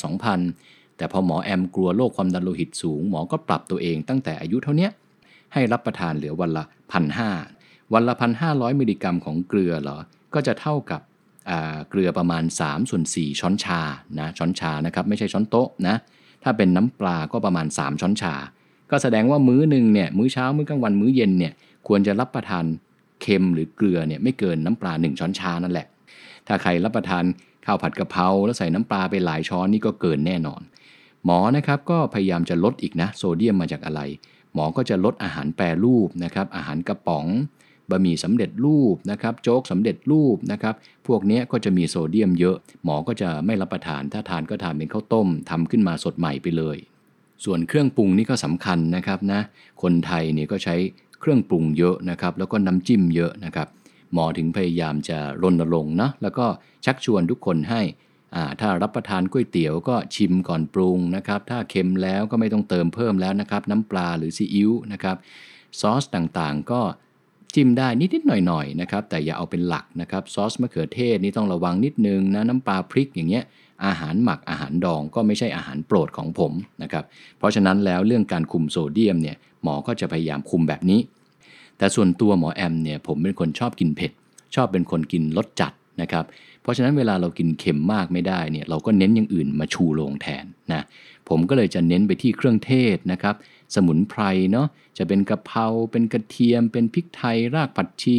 [0.47, 4.89] 2,000แต่พอหมอแอมกลัวโรคความดันโลหิตสูง หมอก็ปรับตัวเองตั้งแต่อายุเท่านี้
[5.53, 7.29] ให้รับประทานเหลือวันละพันห้า
[7.93, 9.97] วันละพันห้าร้อยมิลลิกรัมของเกลือเหรอ
[10.33, 11.01] ก็จะเท่ากับ
[11.89, 13.81] เกลือประมาณ3ส่วน4ช้อนชา
[14.19, 15.95] นะช้อนชานะครับไม่ใช่ช้อนโต๊ะนะ
[16.43, 18.33] ถ้าเป็นน้ำปลาก็ประมาณ 3 ช้อนชา
[18.91, 21.53] ก็แสดงว่ามื้อหนึ่งเนี่ยมื้อเช้ามื้อกลางวันมื้อเย็นเนี่ย
[21.87, 22.65] ควรจะรับประทาน
[23.21, 25.87] เค็มหรือเกลือเนี่ยไม่เกินน้ำปลา 1 ช้อนชานั่นแหละ
[26.47, 27.23] ถ้าใครรับประทาน
[27.65, 30.61] ข้าวผัดกะเพราแล้วใส่น้ำปลาไปหลายช้อนนี่ก็เกินแน่นอน
[31.25, 34.01] หมอนะครับก็พยายามจะลดอีกนะโซเดียมมาจากอะไร
[34.53, 37.25] หมอก็จะลดอาหารแปรรูปนะครับอาหารกระป๋อง
[37.89, 40.75] บะหมี่สำเร็จรูปนะครับโจ๊กสำเร็จรูปนะครับ
[41.07, 46.77] พวกนี้ก็จะมีโซเดียมเยอะ หมอก็จะไม่รับประทาน ถ้าทานก็ทานเป็นข้าวต้มทำขึ้นมาสดใหม่ไปเลย
[47.45, 49.41] ส่วนเครื่องปรุงนี่ก็สำคัญนะครับนะ
[49.81, 50.75] คนไทยเนี่ยก็ใช้
[51.19, 53.67] เครื่องปรุงเยอะนะครับ แล้วก็น้ำจิ้มเยอะนะครับ
[54.13, 56.45] หมอถึงพยายามจะรณรงค์นะแล้วก็
[56.85, 57.81] ชักชวนทุกคนให้
[58.59, 65.17] ถ้ารับประทานก๋วยเตี๋ยวก็ชิมก่อนปรุงนะครับ ถ้าเค็มแล้วก็ไม่ต้องเติมเพิ่มแล้วนะครับ น้ำปลาหรือซีอิ๊วนะครับ
[65.79, 66.81] ซอสต่างๆก็
[67.55, 73.43] จิ้มได้นิดๆหน่อยๆนะครับ แต่อย่าเอาเป็นหลักนะครับซอสมะเขือเทศนี่ต้องระวังนิดนึงนะน้ำปลาพริกอย่างเงี้ย
[73.85, 76.51] อาหารหมักอาหารดองก็ไม่ใช่อาหารโปรดของผม
[76.83, 77.03] นะครับ
[77.37, 80.99] เพราะฉะนั้นแล้วเรื่องการคุมโซเดียมเนี่ยหมอก็จะพยายามคุมแบบนี้
[81.77, 84.11] แต่ส่วนตัวหมอแอมเนี่ยผมเป็นคนชอบกินเผ็ด
[84.55, 86.25] ชอบเป็นคนกินรสจัดนะครับ
[86.61, 90.83] เพราะฉะนั้นเวลาเรากินเค็มมากไม่ได้เนี่ยเราก็เน้นอย่างอื่นมาชูโรงแทนนะ
[91.29, 93.35] ผมก็เลยจะเน้นไปที่เครื่องเทศนะครับ
[93.75, 94.21] สมุนไพร
[94.51, 94.67] เนาะ
[94.97, 98.17] จะเป็นกะเพราเป็นกระเทียม เป็นพริกไทย รากผักชี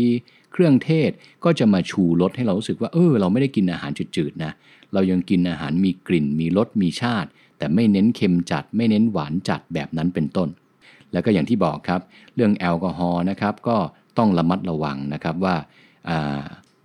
[0.52, 1.10] เครื่องเทศ
[1.44, 4.52] ก็จะมาชูรสให้เรารู้สึกว่าเออเราไม่ได้กินอาหารจืดๆนะ
[4.92, 7.28] เรายังกินอาหารมีกลิ่น มีรสมีชาติ
[7.58, 10.48] แต่ไม่เน้นเค็มจัด ไม่เน้นหวานจัดแบบนั้นเป็นต้น
[11.12, 12.00] แล้วก็อย่างที่บอกครับ
[12.34, 13.76] เรื่องแอลกอฮอล์นะครับก็
[14.18, 15.56] ต้องระมัดระวังนะครับว่า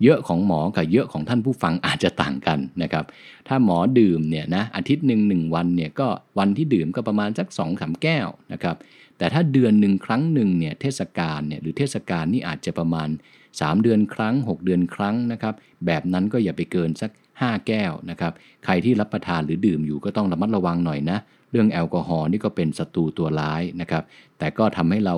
[0.02, 3.04] เยอะของหมอกับเยอะของท่านผู้ฟังอาจจะต่างกันนะครับ
[3.48, 8.76] ถ้าหมอดื่มเนี่ยนะอาทิตย์หนึ่งหนึ่งวันเนี่ยก็วันที่ดื่มก็ประมาณสัก2 สามแก้วนะครับ
[9.18, 13.08] แต่ถ้าเดือนหนึ่งครั้งหนึ่งเนี่ยเทศกาลเนี่ยหรือเทศกาลนี่อาจจะประมาณ
[13.50, 15.54] 3 เดือนครั้ง 6 เดือนครั้งนะครับ
[15.86, 17.10] แบบนั้นก็อย่าไปเกินสัก
[17.42, 18.32] 5 แก้วนะครับ
[18.64, 21.18] ใครที่รับประทานหรือดื่มอยู่ก็ต้องระมัดระวังหน่อยนะ
[21.50, 24.02] เรื่องแอลกอฮอล์นี่ก็เป็นศัตรูตัวร้ายนะครับ
[24.38, 25.16] แต่ก็ทำให้เรา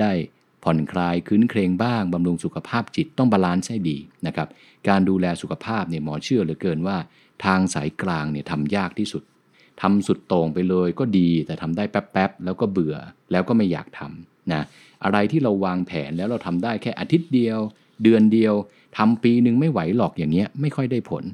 [0.00, 0.12] ได้
[0.64, 4.48] ผ่อนคลายครื้นเครงบ้างบำรุงสุขภาพจิตต้อง balance ให้ดีนะครับ
[4.88, 6.96] การดูแลสุขภาพเนี่ยหมอเชื่อเหลือเกินว่า
[7.44, 9.22] ทางสายกลางเนี่ยทำยากที่สุด
[9.82, 12.96] ทำสุดโต่งไปเลยก็ดี แต่ทำได้แป๊บๆแล้วก็เบื่อ
[13.32, 14.62] แล้วก็ไม่อยากทำนะ
[15.04, 17.58] อะไรที่เราวางแผนแล้วเราทำได้แค่อาทิตย์เดียว
[18.02, 18.54] เดือนเดียว
[18.98, 21.24] ทำปีหนึ่งไม่ไหวหรอกอย่างเงี้ยไม่ค่อยได้ผล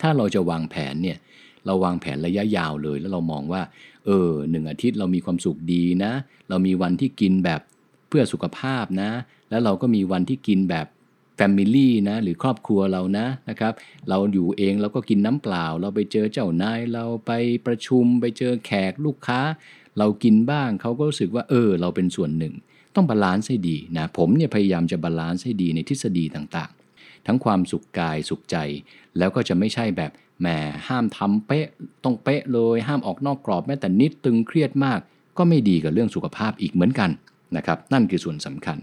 [0.00, 1.18] ถ้าเราจะวางแผนเนี่ย
[1.66, 3.62] เราวางแผนระยะยาวเลย แล้วเรามองว่า
[4.04, 6.12] เออหนึ่งอาทิตย์เรามีความสุขดีนะ
[6.48, 7.60] เรามีวันที่กินแบบ
[8.08, 9.10] เพื่อสุขภาพนะ
[9.50, 10.86] แล้วเราก็มีวันที่กินแบบ
[11.36, 13.72] family นะหรือครอบครัวเรานะนะครับ
[14.08, 17.32] เราอยู่เองเราก็กินน้ำเปล่า เราไปเจอเจ้านายเราไป
[17.66, 19.40] ประชุม ไปเจอแขกลูกค้า
[19.98, 22.54] เรากินบ้างเขาก็รู้สึกว่าเออ เราเป็นส่วนหนึ่ง
[22.94, 26.85] ต้อง balance ให้ดีนะผมเนี่ยพยายามจะ balance ให้ดีในทฤษฎีต่างๆ
[27.26, 28.56] ทั้งความสุขกายสุขใจ
[29.18, 30.46] แล้วก็จะไม่ใช่แบบแหม
[30.88, 31.66] ห้ามทำเป๊ะ
[32.04, 35.00] ต้องเป๊ะเลยห้ามออกนอกกรอบแม้แต่นิดตึงเครียดมาก
[35.38, 37.10] ก็ไม่ดีกับเรื่องสุขภาพอีกเหมือนกัน
[37.56, 38.78] นะครับนั่นคือส่วนสำคัญ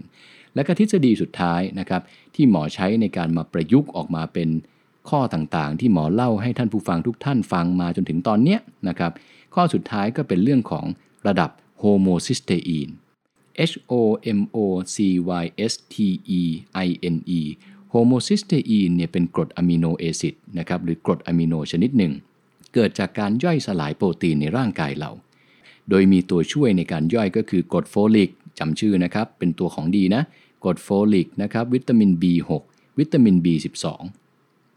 [0.54, 2.02] และก็ทฤษฎีสุดท้ายนะครับ
[2.34, 4.48] ที่หมอใช้ในการมาประยุกต์ออกมาเป็น
[5.10, 9.12] ข้อต่างๆ ที่หมอเล่าให้ท่านผู้ฟังทุกท่านฟังมาจนถึงตอนนี้นะครับ
[9.54, 10.84] ข้อสุดท้ายก็เป็นเรื่องของ
[11.26, 12.88] ระดับโฮโมซิสเตอีน
[13.70, 13.94] H O
[14.38, 14.58] M O
[14.94, 14.96] C
[15.42, 15.96] Y S T
[16.40, 16.42] E
[16.86, 17.40] I N E
[17.96, 22.12] โฮโมซิสเตอีนเนี่ยเป็นกรด amino acid นะครับหรือกรดอะมิโนชนิดหนึ่ง
[22.74, 25.10] เกิดจากการย่อยสลายโปรตีนในร่างกายเรา
[25.90, 30.22] โดยมีตัวช่วยในการย่อยก็คือกรดโฟลิกจำชื่อนะครับ เป็นตัวของดีนะ
[30.64, 32.50] กรดโฟลิกนะครับวิตามิน B6
[32.98, 33.86] วิตามิน B12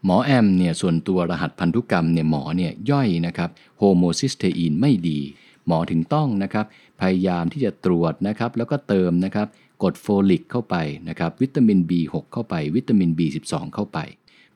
[0.04, 5.20] หมอแอมเนี่ยส่วนตัวรหัสพันธุกรรมเนี่ยหมอเนี่ยย่อยนะครับโฮโมซิสเตอีนไม่ดี
[5.66, 6.66] หมอถึงต้องนะครับ
[7.00, 9.48] พยายามที่จะตรวจนะครับแล้วก็เติมนะครับ
[9.82, 10.76] กรดโฟลิกเข้าไป
[11.08, 13.98] นะครับวิตามิน B6 เข้าไป วิตามิน B12 เข้าไป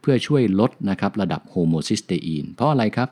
[0.01, 3.09] เพื่อช่วยลดนะครับระดับโฮโมซิสเตอีนเพราะอะไรครับ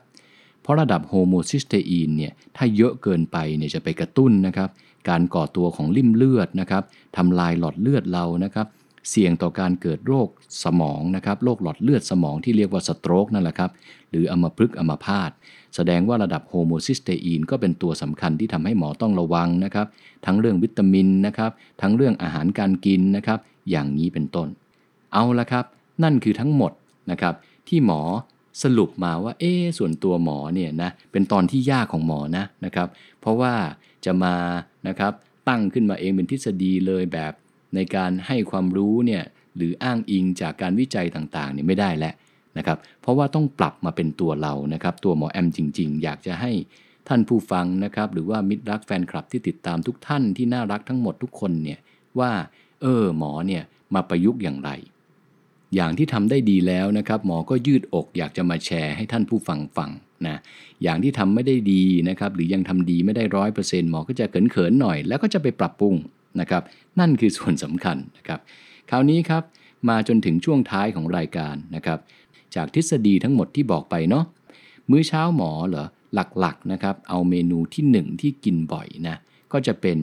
[0.61, 4.69] เพราะระดับ homocysteine เนี่ยถ้าเยอะเกินไปเนี่ยจะไปกระตุ้นนะครับ
[5.09, 6.83] การก่อตัวของลิ่มเลือดนะครับ
[7.17, 8.67] ทำลายหลอดเลือดเรานะครับ
[9.09, 10.27] เสี่ยงต่อการเกิดโรค
[10.63, 13.71] สมองนะครับโรคหลอดเลือดสมองที่เรียกว่า stroke นั่นแหละครับ
[14.09, 15.31] หรืออัมพฤกษ์อัมพาต
[15.75, 19.87] แสดงว่าระดับ homocysteine ก็เป็นตัวสำคัญที่ทำให้หมอต้องระวังนะครับ
[20.25, 21.51] ทั้งเรื่องวิตามินนะครับ
[21.81, 24.47] ทั้งเรื่องอาหารการกินนะครับ อย่างนี้เป็นต้น
[25.13, 25.65] เอาละครับ
[26.03, 26.71] นั่นคือทั้งหมด
[27.11, 27.33] นะครับ
[27.67, 28.01] ที่หมอ
[28.63, 32.87] สรุปมาว่า เอ๊ส่วนตัวหมอเนี่ยนะ เป็นตอนที่ยากของหมอนะนะครับ
[33.21, 33.53] เพราะว่า
[34.05, 34.35] จะมา
[34.87, 35.13] นะครับ
[35.49, 37.33] ตั้งขึ้นมาเองเป็นทฤษฎีเลยแบบ
[37.75, 39.23] ในการให้ความรู้เนี่ย
[39.55, 42.13] หรืออ้างอิงจากการวิจัยต่างๆเนี่ยไม่ได้แล้ว
[42.57, 46.51] นะครับ เพราะว่าต้องปรับมาเป็นตัวเรานะครับ ตัวหมอแอมจริง ๆ อยากจะให้
[47.07, 51.79] ท่านผู้ฟังนะครับ หรือว่ามิตรรักแฟนคลับที่ติดตามทุกท่านที่น่ารักทั้งหมดทุกคนเนี่ย
[52.19, 52.31] ว่า
[52.81, 54.71] เออหมอเนี่ยมาประยุกต์อย่างไร
[55.75, 59.89] อย่างที่ทำได้ดีแล้วนะครับ หมอก็ยืดอกอยากจะมาแชร์ให้ท่านผู้ฟังฟัง
[60.27, 60.37] นะ
[60.83, 65.95] อย่างที่ทำไม่ได้ดีนะครับหรือยังทำดีไม่ได้ร้อยเปอร์เซ็นต์หมอก็จะเขินๆหน่อย แล้วก็จะไปปรับปรุง
[66.39, 66.63] นะครับ
[66.99, 68.39] นั่นคือส่วนสำคัญนะครับ
[68.89, 69.43] คราวนี้ครับ
[69.89, 71.99] มาจนถึงช่วงท้ายของรายการนะครับ
[72.55, 74.25] จากทฤษฎีทั้งหมดที่บอกไปเนาะ
[74.89, 75.87] มื้อเช้าหมอเหรอ
[76.39, 79.17] หลักๆนะครับ เอาเมนูที่ 1 ที่กินบ่อยนะ
[79.51, 79.97] ก็จะเป็น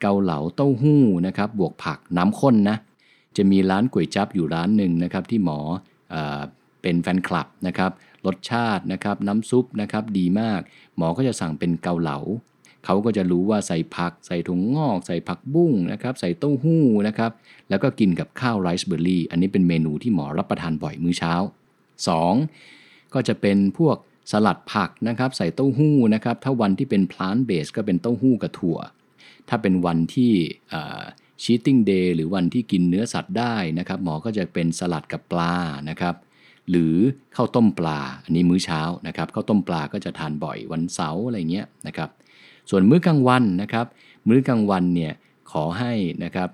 [0.00, 2.76] เกาเหลาเต้าหู้นะครับ บวกผักน้ำข้นนะ
[3.36, 5.58] จะมีร้านก๋วยจั๊บอยู่ร้านหนึ่งนะครับ ที่หมอ
[6.10, 6.16] เอ
[6.82, 7.90] เป็นแฟนคลับนะครับ
[8.26, 10.60] รสชาตินะครับ น้ำซุปนะครับดีมาก
[10.96, 12.18] หมอก็จะสั่งเป็นเกาเหลา
[12.84, 17.30] เขาก็จะรู้ว่าใส่ผัก ใส่ถุงงอก ใส่ผักบุ้งนะครับ ใส่เต้าหู้นะครับ
[17.70, 21.34] แล้วก็กินกับข้าวไรซ์เบอร์รี่ อันนี้เป็นเมนูที่หมอรับประทานบ่อยมื้อเช้า
[22.10, 23.14] 2.
[23.14, 23.96] ก็จะเป็นพวก
[24.32, 28.78] สลัดผักนะครับ ใส่เต้าหู้นะครับ ถ้าวันที่เป็นพลานเบสก็เป็นเต้าหู้กับถั่ว
[29.48, 30.32] ถ้าเป็นวันที่
[31.42, 35.54] ชีตติ้งเดย์หรือวันที่กินเนื้อสัตว์ได้นะครับ หมอก็จะเป็นสลัดกับปลา
[35.90, 36.14] นะครับ
[36.70, 36.94] หรือ
[37.36, 42.10] ข้าวต้มปลา อันนี้มื้อเช้านะครับข้าวต้มปลาก็จะทานบ่อยวันเสาร์อะไรเงี้ยนะครับ
[42.70, 43.86] ส่วนมื้อกลางวันนะครับ
[44.28, 45.12] มื้อกลางวันเนี่ย
[45.52, 45.92] ขอให้
[46.24, 46.50] นะครับ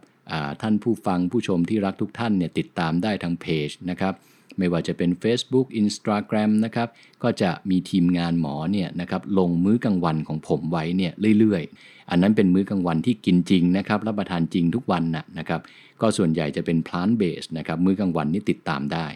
[0.63, 4.15] ท่านผู้ฟังผู้ชมที่รักทุกท่านเนี่ยติดตามได้ทางเพจนะครับ
[4.59, 6.89] ไม่ว่าจะเป็น Facebook Instagram นะครับ
[7.23, 15.61] ก็จะมีทีมงานหมอเนี่ยนะครับลงมื้อกลางวันของผมไว้เนี่ยเรื่อยๆ อันนั้นเป็นมื้อกลางวันที่กินจริงนะครับรับประทานจริงทุกวันนะนะครับ
[16.01, 19.07] ก็ส่วนใหญ่จะเป็น plant based นะครับมื้อกลางวันนี่ติดตามได้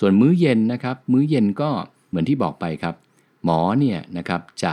[0.00, 1.70] ส่วนมื้อเย็นนะครับ มื้อเย็นก็
[2.08, 2.94] เหมือนที่บอกไปครับ
[3.44, 4.72] หมอเนี่ยนะครับจะ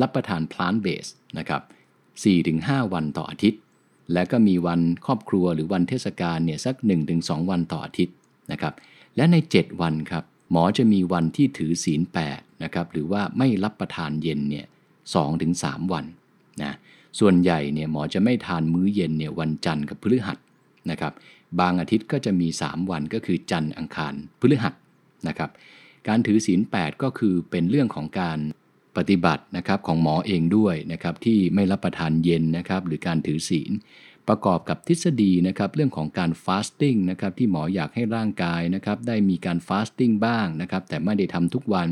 [0.00, 1.62] รับประทาน plant based นะครับ
[2.26, 3.60] 4-5 วันต่ออาทิตย์
[4.12, 6.74] และก็มีวันครอบครัวหรือวันเทศกาลเนี่ยสัก
[7.12, 8.16] 1-2 วันต่ออาทิตย์
[8.52, 8.74] นะครับ
[9.18, 12.00] และใน 7 วันครับ หมอจะมีวันที่ถือศีล
[12.32, 14.66] 8นะครับหรือว่าไม่รับประทานเย็นเนี่ย
[15.28, 16.04] 2-3วัน
[16.62, 16.76] นะ
[17.20, 20.38] ส่วนใหญ่เนี่ยหมอจะไม่ทานมื้อเย็นเนี่ยวันจันทร์กับพฤหัส
[20.90, 21.12] นะครับ
[21.60, 24.74] บางอาทิตย์ก็จะมี 3 วันก็คือจันทร์อังคารพฤหัส
[25.28, 25.50] นะครับ
[26.08, 28.38] การถือศีล8ก็คือเป็นเรื่องของการ
[28.96, 33.70] ปฏิบัตินะครับของหมอเองด้วยนะครับที่ไม่รับประทานเย็นนะครับหรือการถือศีล
[34.28, 41.88] ประกอบกับทฤษฎีนะครับเรื่องของการ fasting นะครับที่หมออยากให้ร่างกายนะครับได้มีการ fasting บ้างนะครับแต่ไม่ได้ทำทุกวัน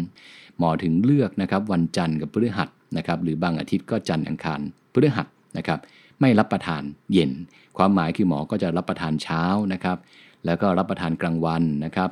[0.59, 4.61] หมอถึงเลือกนะครับวันจันทร์กับพฤหัสนะครับหรือบางอาทิตย์ก็จันทร์อังคาร
[4.93, 5.27] พฤหัส
[5.57, 5.79] นะครับ
[6.21, 6.83] ไม่รับประทาน
[7.13, 7.31] เย็น
[7.77, 9.99] ความหมายคือหมอก็จะรับประทานเช้านะครับ
[10.47, 12.11] แล้วก็รับประทานกลางวันนะครับ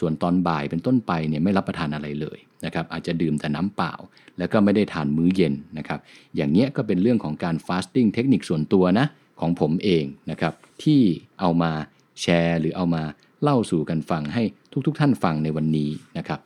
[0.00, 3.92] ส่วนตอนบ่ายเป็นต้นไปเนี่ยไม่รับประทานอะไรเลยนะครับอาจจะดื่มแต่น้ำเปล่า
[4.38, 6.00] แล้วก็ไม่ได้ทานมื้อเย็นนะครับ
[6.36, 9.06] อย่างเงี้ยก็เป็นเรื่องของการ fasting เทคนิคส่วนตัวนะ
[9.40, 11.02] ของผมเองนะครับ ที่
[11.40, 11.72] เอามา
[12.20, 13.02] แชร์หรือเอามา
[13.42, 14.42] เล่าสู่กันฟังให้
[14.86, 16.40] ทุกๆทท่านฟังในวันนี้นะครับ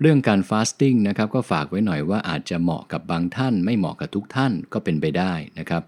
[0.00, 5.82] เรื่องการ fasting นะครับก็ฝากไว้หน่อยว่าอาจจะเหมาะกับบางท่าน ไม่เหมาะกับทุกท่านก็เป็นไปได้นะครับ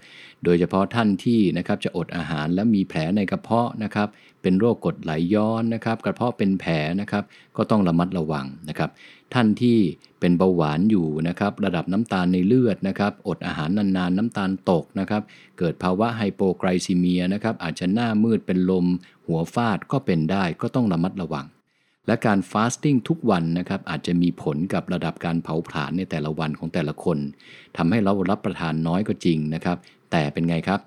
[0.45, 4.09] โดยเฉพาะท่านที่นะครับจะอดอาหารและมีแผลในกระเพาะนะครับ
[4.43, 7.25] เป็นโรคกรดไหลย้อนนะครับ กระเพาะเป็นแผลนะครับ
[7.57, 8.91] ก็ต้องระมัดระวังนะครับ
[9.35, 9.79] ท่านที่
[10.21, 15.23] เป็นเบาหวานอยู่นะครับ ระดับน้ำตาลในเลือดนะครับ อดอาหารนานๆ น้ำตาลตกนะครับ
[15.59, 18.87] เกิดภาวะไฮโปไกลซีเมียนะครับ อาจจะหน้ามืดเป็นลม
[19.27, 21.47] หัวฟาดก็เป็นได้ก็ต้องระมัดระวัง
[22.07, 27.19] และการฟาสติ้งทุกวันนะครับ อาจจะมีผลกับระดับการเผาผลาญในแต่ละวันของแต่ละคน
[27.77, 29.79] ทำให้เรารับประทานน้อยก็จริงนะครับ
[30.11, 30.81] แต่เป็นไงครับ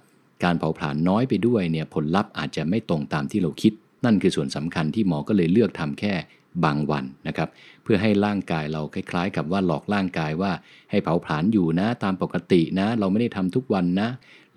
[0.44, 3.74] การเผาผลาญน้อยไปด้วยเนี่ยผลลัพธ์อาจจะไม่ตรงตามที่เราคิด
[4.06, 6.14] นั่นคือส่วนสำคัญที่หมอก็เลยเลือกทำแค่
[6.64, 7.50] บางวันนะครับ
[7.84, 10.52] เพื่อให้ร่างกายเราคล้ายๆ กับว่าหลอกร่างกายว่า
[10.92, 14.10] ให้เผาผลาญอยู่นะตามปกตินะ เราไม่ได้ทำทุกวันนะ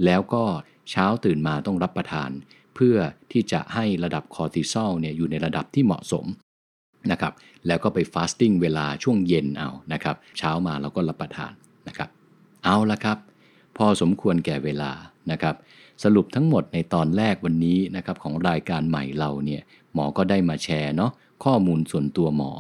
[0.05, 0.43] แล้วก็
[0.91, 2.31] เช้าตื่นมาต้องรับประทาน
[2.75, 2.97] เพื่อ
[3.33, 6.27] ที่จะให้ระดับคอร์ติซอลเนี่ยอยู่ในระดับที่เหมาะสม
[7.13, 7.33] นะครับ
[7.67, 11.53] แล้วก็ไป fasting เวลาช่วงเย็นเอานะครับ เช้ามาเราก็รับประทาน
[11.89, 12.09] นะครับ
[12.65, 13.19] เอาละครับ
[13.77, 14.93] พอสมควรแก่เวลา
[15.31, 15.57] นะครับ
[16.05, 19.63] สรุปทั้งหมดในตอนแรกวันนี้นะครับของรายการใหม่เราเนี่ย
[19.95, 21.13] หมอก็ได้มาแชร์เนาะ
[21.45, 22.53] ข้อมูลส่วนตัวหมอ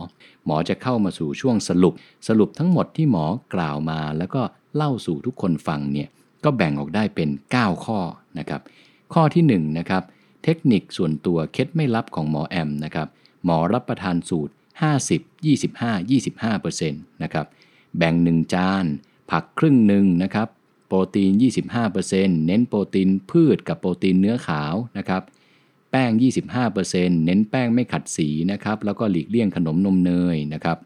[0.46, 1.94] หมอจะเข้ามาสู่ช่วงสรุป
[2.28, 3.24] สรุปทั้งหมดที่หมอ
[3.54, 4.42] กล่าวมา แล้วก็
[4.76, 6.08] เล่าสู่ทุกคนฟังเนี่ย
[6.44, 7.98] ก็แบ่งออกได้เป็น 9 ข้อ
[8.38, 8.60] นะครับ
[9.14, 10.02] ข้อที่1นะครับ
[10.44, 13.08] เทคนิคส่วนตัวเคล็ดไม่ลับของหมอแอมนะครับ
[13.44, 14.52] หมอรับประทานสูตร
[14.90, 17.46] 50 25 25%นะครับ
[17.98, 18.84] แบ่ง 1 จาน
[19.30, 20.48] ผักครึ่งหนึ่งนะครับ
[20.86, 21.30] โปรตีน
[21.90, 25.22] 25%เน้นโปรตีนพืชกับโปรตีนเนื้อขาวนะครับ
[25.90, 26.10] แป้ง
[26.68, 30.78] 25%เน้นแป้งไม่ขัดสีนะครับ แล้วก็หลีกเลี่ยงขนมนมเนยนะครับ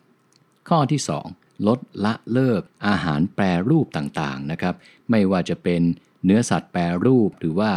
[0.68, 1.00] ข้อที่
[1.34, 4.74] 2 ลดละเลิกอาหารแปรรูปต่างๆนะครับ
[5.10, 5.82] ไม่ว่าจะเป็น
[6.24, 7.70] เนื้อสัตว์แปรรูป หรือว่า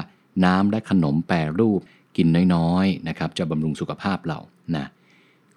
[0.46, 1.80] น้ำและขนมแปรรูป
[2.18, 4.40] กินน้อยๆนะครับ จะบำรุงสุขภาพเรา
[4.76, 4.86] นะ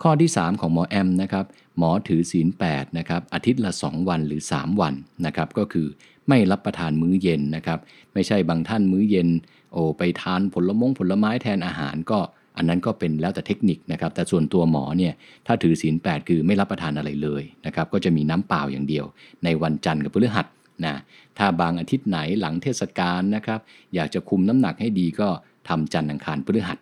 [0.03, 1.45] ข้อที่ 3 ของหมอแอมนะครับ
[1.79, 4.95] หมอถือศีล8นะครับอาทิตย์ละ 2 วันหรือ 3 วัน
[5.27, 5.87] นะครับก็คือ
[6.29, 7.79] ไม่รับประทานมื้อเย็นนะครับ
[8.15, 9.29] ไม่ใช่บางท่านมื้อเย็น
[9.73, 12.19] โอ้ไปทานผลมงผลไม้แทนอาหารก็
[12.57, 15.13] อันนั้นก็เป็นแล้วแต่เทคนิคนะครับแต่ส่วนตัวหมอเนี่ย
[15.47, 19.05] ถ้าถือศีล8คือไม่รับประทานอะไรเลยนะครับก็จะมีน้ำเปล่าอย่างเดียว
[19.45, 20.47] ในวันจันทร์กับพฤหัส
[20.87, 20.97] นะ
[21.39, 23.61] ถ้าบางอาทิตย์ไหนหลังเทศกาลนะครับ
[23.95, 25.29] อยากจะคุมน้ำหนักให้ดีก็
[25.69, 26.79] ทำจันทร์อังคารพฤหัส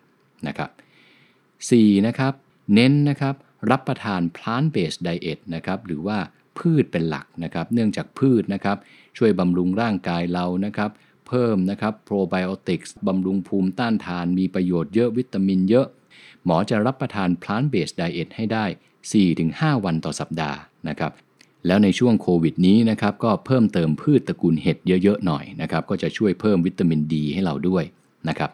[0.47, 0.69] นะครับ
[1.37, 2.07] 4.
[2.07, 2.33] นะครับ
[2.73, 3.35] เน้นนะครับ
[3.71, 6.17] รับประทาน plant based diet นะครับหรือว่า
[6.57, 8.77] พืชเป็นหลักนะครับ เนื่องจากพืชนะครับ
[9.17, 10.91] ช่วยบำรุงร่างกายเรานะครับ
[11.27, 15.87] เพิ่มนะครับโปรไบโอติกส์บำรุงภูมิต้านทาน มีประโยชน์เยอะวิตามินเยอะ
[16.45, 18.65] หมอจะรับประทาน plant based diet ให้ได้
[19.25, 20.59] 4-5 วันต่อสัปดาห์
[20.89, 21.11] นะครับ
[21.67, 27.83] แล้วในช่วงโควิดนี้นะครับก็เพิ่มเติมพืชตระกูลเห็ดเยอะๆหน่อยนะครับก็จะช่วยเพิ่มวิตามินดีให้เราด้วย
[28.29, 28.49] นะครับ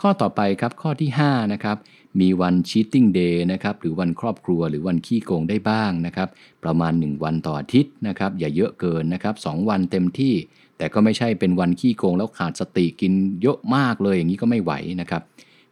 [0.00, 1.76] ข้อต่อไปครับข้อที่5นะครับ
[2.20, 6.28] มีวัน cheating day นะครับหรือวันครอบครัวหรือวันขี้โกงได้บ้างนะครับ
[6.64, 10.34] ประมาณ 1 วันต่ออาทิตย์นะครับอย่าเยอะเกินนะครับสองวันเต็มที่
[10.78, 13.12] แต่ก็ไม่ใช่เป็นวันขี้โกงแล้วขาดสติกิน
[13.42, 15.22] เยอะมากเลยอย่างนี้ก็ไม่ไหวนะครับ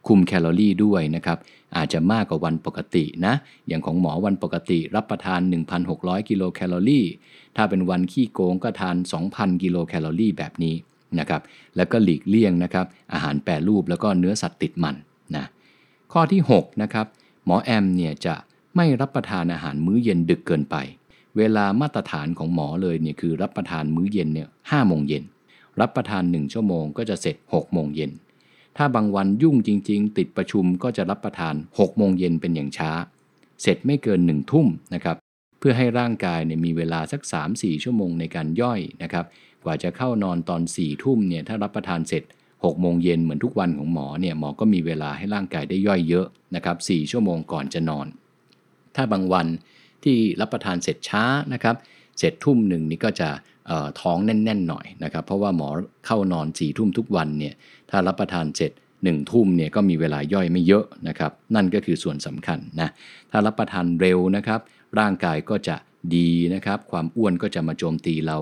[0.07, 1.37] คุมแคลอรี่ด้วยนะครับ
[1.75, 3.33] อาจจะมากกว่าวันปกตินะ
[3.67, 5.39] อย่างของหมอวันปกติรับประทาน
[5.85, 7.05] 1,600 กิโลแคลอรี่
[7.55, 8.95] ถ้าเป็นวันขี้โกงก็ทาน
[9.29, 10.75] 2,000 กิโลแคลอรี่แบบนี้
[11.19, 11.41] นะครับ
[11.75, 14.95] แล้วก็หลีกเลี่ยงนะครับอาหารแปรรูปแล้วก็เนื้อสัตว์ติดมัน
[15.35, 15.45] นะ
[16.13, 17.05] ข้อที่6นะครับ
[17.45, 18.35] หมอแอมเนี่ยจะ
[18.75, 20.75] ไม่รับประทานอาหารมื้อเย็นดึกเกินไป
[21.37, 25.23] เวลามาตรฐานของหมอเลยเนี่ยคือรับประทานมื้อเย็นเนี่ยห้าโมงเย็น
[25.81, 28.11] รับประทาน 1 ชั่วโมงก็จะเสร็จ6โมงเย็น
[28.77, 32.91] ถ้าบางวันยุ่งจริง ๆ ติดประชุมก็จะรับประทาน6โมงเย็นเป็นอย่างช้า
[33.61, 35.17] เสร็จไม่เกิน1ทุ่มนะครับ
[35.59, 37.21] เพื่อให้ร่างกายเนี่ยมีเวลาสัก
[37.53, 39.25] 3-4 ชั่วโมงในการย่อยนะครับ
[39.65, 48.07] กว่าจะเข้านอนตอน4ี่ทุ่มเนี่ยถ้ารับประทานเสร็จ6โมงเย็นเหมือนทุกวันของหมอเนี่ยหมอก็มีเวลาให้ร่างกายได้ย่อยเยอะนะครับ4ชั่วโมงก่อนจะนอน
[48.95, 49.47] ถ้าบางวัน
[50.03, 51.23] ที่รับประทานเสร็จช้า
[51.53, 51.75] นะครับ
[52.19, 53.29] เสร็จทุ่มหนึ่งนี่ก็จะ
[54.01, 55.69] ท้องแน่นๆหน่อยนะครับเพราะว่าหมอ
[56.05, 57.53] เข้านอน4ี่ทุ่มทุกวันเนี่ย
[57.89, 58.71] ถ้ารับประทานเสร็จ
[59.01, 62.89] 1ทุ่มเนี่ยก็มีเวลาย่อยไม่เยอะนะครับนั่นก็คือส่วนสำคัญนะ
[63.31, 64.59] ถ้ารับประทานเร็วนะครับ
[64.99, 65.75] ร่างกายก็จะ
[66.15, 68.37] ดีนะครับ ความอ้วนก็จะมาโจมตีเรา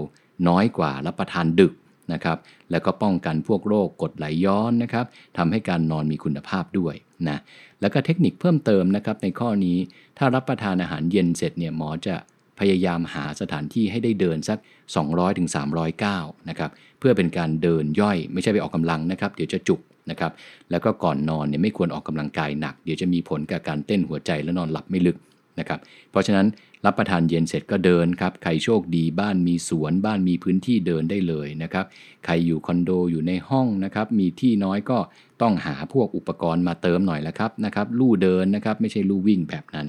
[0.48, 1.74] น้อยกว่ารับประทานดึก
[2.14, 2.38] นะครับ
[2.72, 5.06] แล้วก็ป้องกันพวกโรคกดไหลย้อนนะครับ
[5.38, 6.96] ทำให้การนอนมีคุณภาพด้วย
[7.30, 7.38] นะ
[7.82, 9.78] แล้วก็เทคนิคเพิ่มเติมนะครับในข้อนี้
[10.18, 12.16] ถ้ารับประทานอาหารเย็นเสร็จเนี่ยหมอจะ
[12.60, 14.58] พยายามหาสถานที่ให้ได้เดินสัก
[14.98, 15.50] 200-300ถึง
[15.98, 19.80] 300นะครับ เพื่อเป็นการเดินย่อย ไม่ใช่ไปออกกำลังนะครับ เดี๋ยวจะจุก
[20.10, 20.32] นะครับ
[20.72, 25.18] แล้วก็ก่อนนอนเนี่ยไม่ควรออกกำลังกายหนัก เดี๋ยวจะมีผลกับการเต้นหัวใจและนอนหลับไม่ลึก
[25.60, 25.80] นะครับ
[26.12, 26.48] เพราะฉะนั้น
[26.86, 31.86] รับประทานเย็นเสร็จก็เดินครับ ใครโชคดีบ้านมีสวนบ้านมีพื้นที่เดินได้เลยนะครับ
[32.26, 34.98] ใครอยู่คอนโดอยู่ในห้องนะครับ มีที่น้อยก็
[35.42, 39.88] ต้องหาพวกอุปกรณ์มาเติมหน่อยแล้วครับนะครับ ลู่เดินนะครับ ไม่ใช่ลู่วิ่งแบบนั้น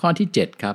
[0.00, 0.74] ข้อที่ 7 ครับ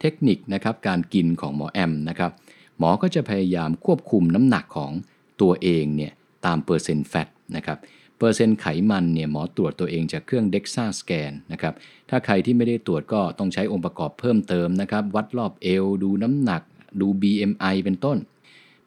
[0.00, 2.30] เทคนิคนะครับการกินของหมอแอมนะครับ
[2.78, 4.92] หมอก็จะพยายามควบคุมน้ำหนักของ
[5.40, 6.12] ตัวเองเนี่ย
[6.46, 7.78] ตามเปอร์เซ็นต์แฟตนะครับ
[8.24, 11.74] เปอร์เซ็นต์ไขมันเนี่ยหมอตรวจตัวเองจากเครื่อง DEXA scan นะครับ
[12.10, 16.62] ถ้าใครที่ไม่ได้ตรวจก็ต้องใช้องค์ประกอบเพิ่มเติมนะครับวัดรอบเอวดูน้ำหนัก
[17.00, 18.18] ดู BMI เป็นต้น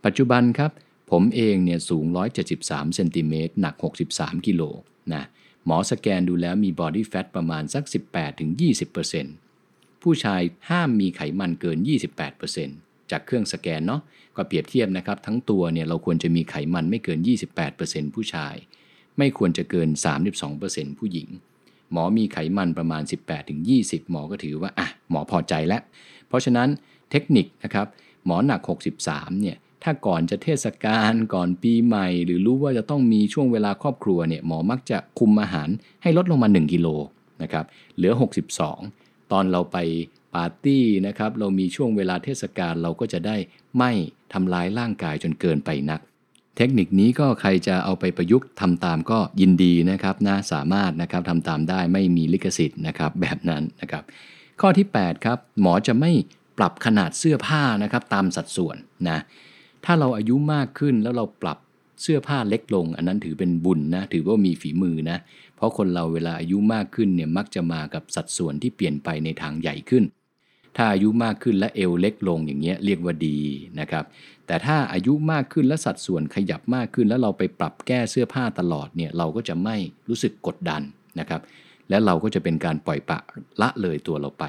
[0.06, 0.72] ปัจจุบันครับ
[1.12, 2.06] ผมเองเนี่ยสูง
[2.50, 3.76] 173เซนติเมตรหนัก
[4.12, 4.62] 63 กิโล
[5.14, 5.24] นะ
[5.66, 7.84] หมอสแกนดูแล้วมี body fat ประมาณสัก
[9.14, 11.78] 18-20%ผู้ชายห้ามมีไขมันเกิน
[12.44, 14.02] 28%จากเครื่องสแกนเนาะ
[14.36, 17.20] ก็เปรียบเทียบนะครับ ทั้งตัวเนี่ยเราควรจะมีไขมันไม่เกิน
[17.68, 18.56] 28%ผู้ชาย
[19.18, 19.90] ไม่ควรจะเกิน
[20.44, 21.28] 32%ผู้หญิง
[21.92, 23.04] หมอมีไขมันประมาณ
[23.58, 25.82] 18-20 หมอก็ถือว่าอะหมอพอใจแล้ว
[26.28, 26.70] เพราะฉะนั้น
[27.12, 27.88] เทคนิคนะครับ
[28.26, 28.62] หมอหนัก
[29.02, 35.70] 63เนี่ยถ้าก่อนจะเทศกาลก่อนปีใหม่ หรือรู้ว่าจะต้องมีช่วงเวลาครอบครัวเนี่ยหมอมักจะคุมอาหาร
[36.04, 36.88] ให้ลดลงมา 1กิโล
[37.42, 37.66] นะครับ
[37.96, 38.14] เหลือ
[38.72, 39.78] 62 ตอนเราไป
[40.36, 43.38] ปาร์ตี้นะครับเรามีช่วงเวลาเทศกาลเราก็จะได้
[43.78, 43.92] ไม่
[44.34, 46.02] ทำลายร่างกายจนเกินไปนัก
[46.58, 54.04] เทคนิคนี้ก็ใครจะเอาไปประยุกต์ทำตามก็ยินดีนะครับนะสามารถนะครับทำตามได้ไม่มีลิขสิทธิ์นะครับแบบนั้นนะครับ
[54.62, 56.12] ข้อที่ 8 ครับ หมอจะไม่
[56.58, 58.78] ปรับขนาดเสื้อผ้านะครับตามสัดส่วน
[59.10, 59.20] นะ
[59.86, 61.58] ถ้าเราอายุมากขึ้นแล้วเราปรับ
[62.02, 65.18] เสื้อผ้าเล็กลง อันนั้นถือเป็นบุญนะถือว่ามีฝีมือนะ
[65.56, 70.04] เพราะคนเราเวลาอายุมากขึ้นเนี่ยมักจะมากับสัดส่วนที่เปลี่ยนไปในทางใหญ่ขึ้น
[70.76, 73.40] ถ้าอายุมากขึ้นและเอวเล็กลงอย่างเงี้ยเรียกว่าดี
[73.80, 74.06] นะครับ
[74.48, 79.76] แต่ถ้าอายุมากขึ้นและสัดส่วนขยับมากขึ้น แล้วเราไปปรับแก้เสื้อผ้าตลอดเนี่ยเราก็จะไม่
[80.10, 80.82] รู้สึกกดดัน
[81.20, 81.42] นะครับ
[81.90, 83.20] และเราก็จะเป็นการปล่อยปะ
[83.62, 84.44] ละเลยตัวเราไป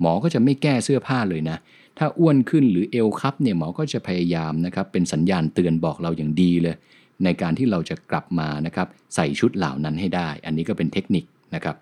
[0.00, 1.56] หมอก็จะไม่แก้เสื้อผ้าเลยนะ
[1.98, 6.76] ถ้าอ้วนขึ้นหรือเอวคับเนี่ยหมอก็จะพยายามนะครับเป็นสัญญาณเตือนบอกเราอย่างดีเลย
[7.24, 11.24] ในการที่เราจะกลับมานะครับใส่ชุดเหล่านั้นให้ได้ อันนี้ก็เป็นเทคนิค
[11.54, 11.76] นะครับ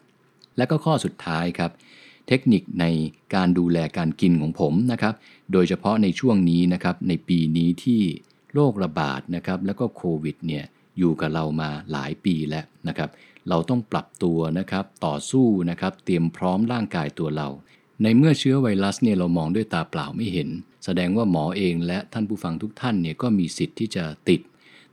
[0.56, 1.70] และก็ข้อสุดท้ายครับ
[2.28, 2.84] เทคนิคใน
[3.34, 5.14] การดูแลการกินของผมนะครับ
[5.52, 8.02] โดยเฉพาะในช่วงนี้นะครับในปีนี้ที่
[8.54, 10.64] โรคระบาดนะครับแล้วก็โควิดเนี่ย
[10.98, 13.10] อยู่กับเรามาหลายปีแล้วนะครับ
[13.48, 17.48] เราต้องปรับตัวนะครับต่อสู้นะครับเตรียมพร้อมร่างกายตัวเรา
[18.02, 20.48] ในเมื่อเชื้อไวรัสเนี่ยเรามองด้วยตาเปล่าไม่เห็น
[20.84, 24.40] แสดงว่าหมอเองและท่านผู้ฟังทุกท่านเนี่ยก็มีสิทธิ์ที่จะติด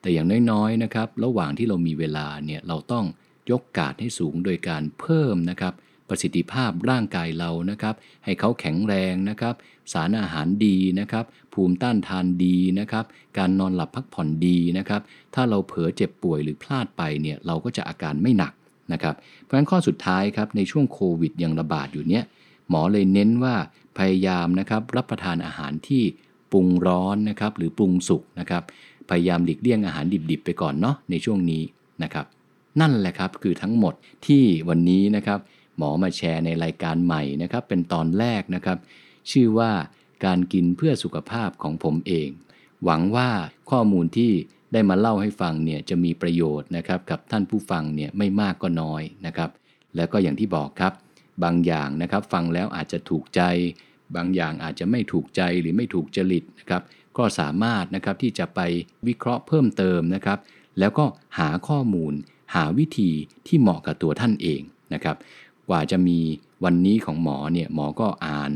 [0.02, 3.06] แต่อย่างน้อยๆนะครับ ระหว่างที่เรามีเวลาเนี่ยเราต้อง
[3.52, 5.74] ยกกาดให้สูงโดยการเพิ่มนะครับ
[6.12, 9.56] ประสิทธิภาพร่างกายเรานะครับ ให้เขาแข็งแรงนะครับ
[9.94, 13.06] สารอาหารดีนะครับ ภูมิต้านทานดีนะครับ
[13.38, 15.02] การนอนหลับพักผ่อนดีนะครับ
[15.36, 18.54] ถ้าเราเผลอเจ็บป่วยหรือพลาดไปเนี่ยเราก็จะอาการไม่หนัก
[18.94, 22.24] นะครับ เพราะฉะนั้นข้อสุดท้ายครับในช่วงโควิดยังระบาดอยู่เนี้ย
[22.70, 23.56] หมอเลยเน้นว่า
[23.98, 26.04] พยายามนะครับรับประทานอาหารที่
[26.52, 28.64] ปรุงร้อนนะครับหรือปรุงสุกนะครับ
[29.10, 31.64] พยายามหลีกเลี่ยงอาหารดิบๆไปก่อนเนาะในช่วงนี้
[32.04, 32.26] นะครับ
[32.82, 33.94] นั่นแหละครับคือทั้งหมด
[34.26, 35.40] ที่วันนี้นะครับ
[35.77, 38.77] หมอมาแชร์ในรายการใหม่นะครับ เป็นตอนแรกนะครับ
[39.31, 39.72] ชื่อว่า
[40.26, 42.30] การกินเพื่อสุขภาพของผมเอง
[42.84, 43.30] หวังว่า
[43.72, 44.31] ข้อมูลที่
[44.73, 49.49] ได้มาเล่าให้ฟังเนี่ยจะมีประโยชน์นะครับกับท่านผู้ฟังเนี่ยไม่มากก็น้อยนะครับ
[49.95, 50.93] แล้วก็อย่างที่บอกครับ
[51.43, 53.41] บางอย่างนะครับฟังแล้วอาจจะถูกใจ
[54.15, 56.81] บางอย่างอาจจะไม่ถูกใจหรือไม่ถูกจริตนะครับ
[57.18, 58.60] ก็สามารถนะครับที่จะไป
[59.07, 60.39] วิเคราะห์เพิ่มเติมนะครับ
[60.80, 61.06] แล้วก็
[61.39, 62.14] หาข้อมูล
[62.56, 63.11] หาวิธี
[63.48, 64.61] ที่เหมาะกับตัวท่านเอง
[64.93, 65.18] นะครับ
[65.72, 66.19] ว่าจะมี
[66.64, 68.52] วันนี้ของหมอเนี่ยหมอก็อ่าน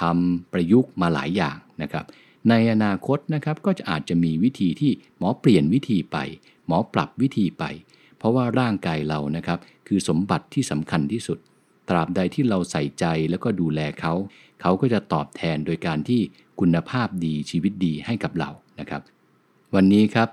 [0.00, 2.04] ทำประยุกต์มาหลายอย่างนะครับ
[2.48, 6.16] ในอนาคตนะครับก็จะอาจจะมีวิธีที่หมอเปลี่ยนวิธีไป
[6.66, 7.64] หมอปรับวิธีไป
[8.18, 11.38] เพราะว่าร่างกายเรานะครับคือสมบัติที่สำคัญที่สุด
[11.88, 14.14] ตราบใดที่เราใส่ใจแล้วก็ดูแลเขา
[14.60, 16.20] เขาก็จะตอบแทนโดยการที่
[16.60, 19.02] คุณภาพดีชีวิตดีให้กับเรานะครับ
[19.74, 20.28] วันนี้ครับ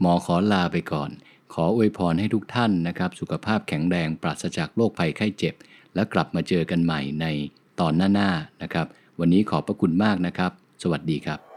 [0.00, 1.10] หมอขอลาไปก่อน
[1.54, 5.54] ขออวยพรให้ทุกท่านนะครับ สุขภาพแข็งแรงปราศจากโรคภัยไข้เจ็บ
[5.94, 7.26] และกลับมาเจอกันใหม่ใน
[7.80, 8.86] ตอนหน้าๆนะครับ
[9.20, 10.52] วันนี้ขอบพระคุณมากนะครับ
[10.82, 11.47] สวัสดีครับ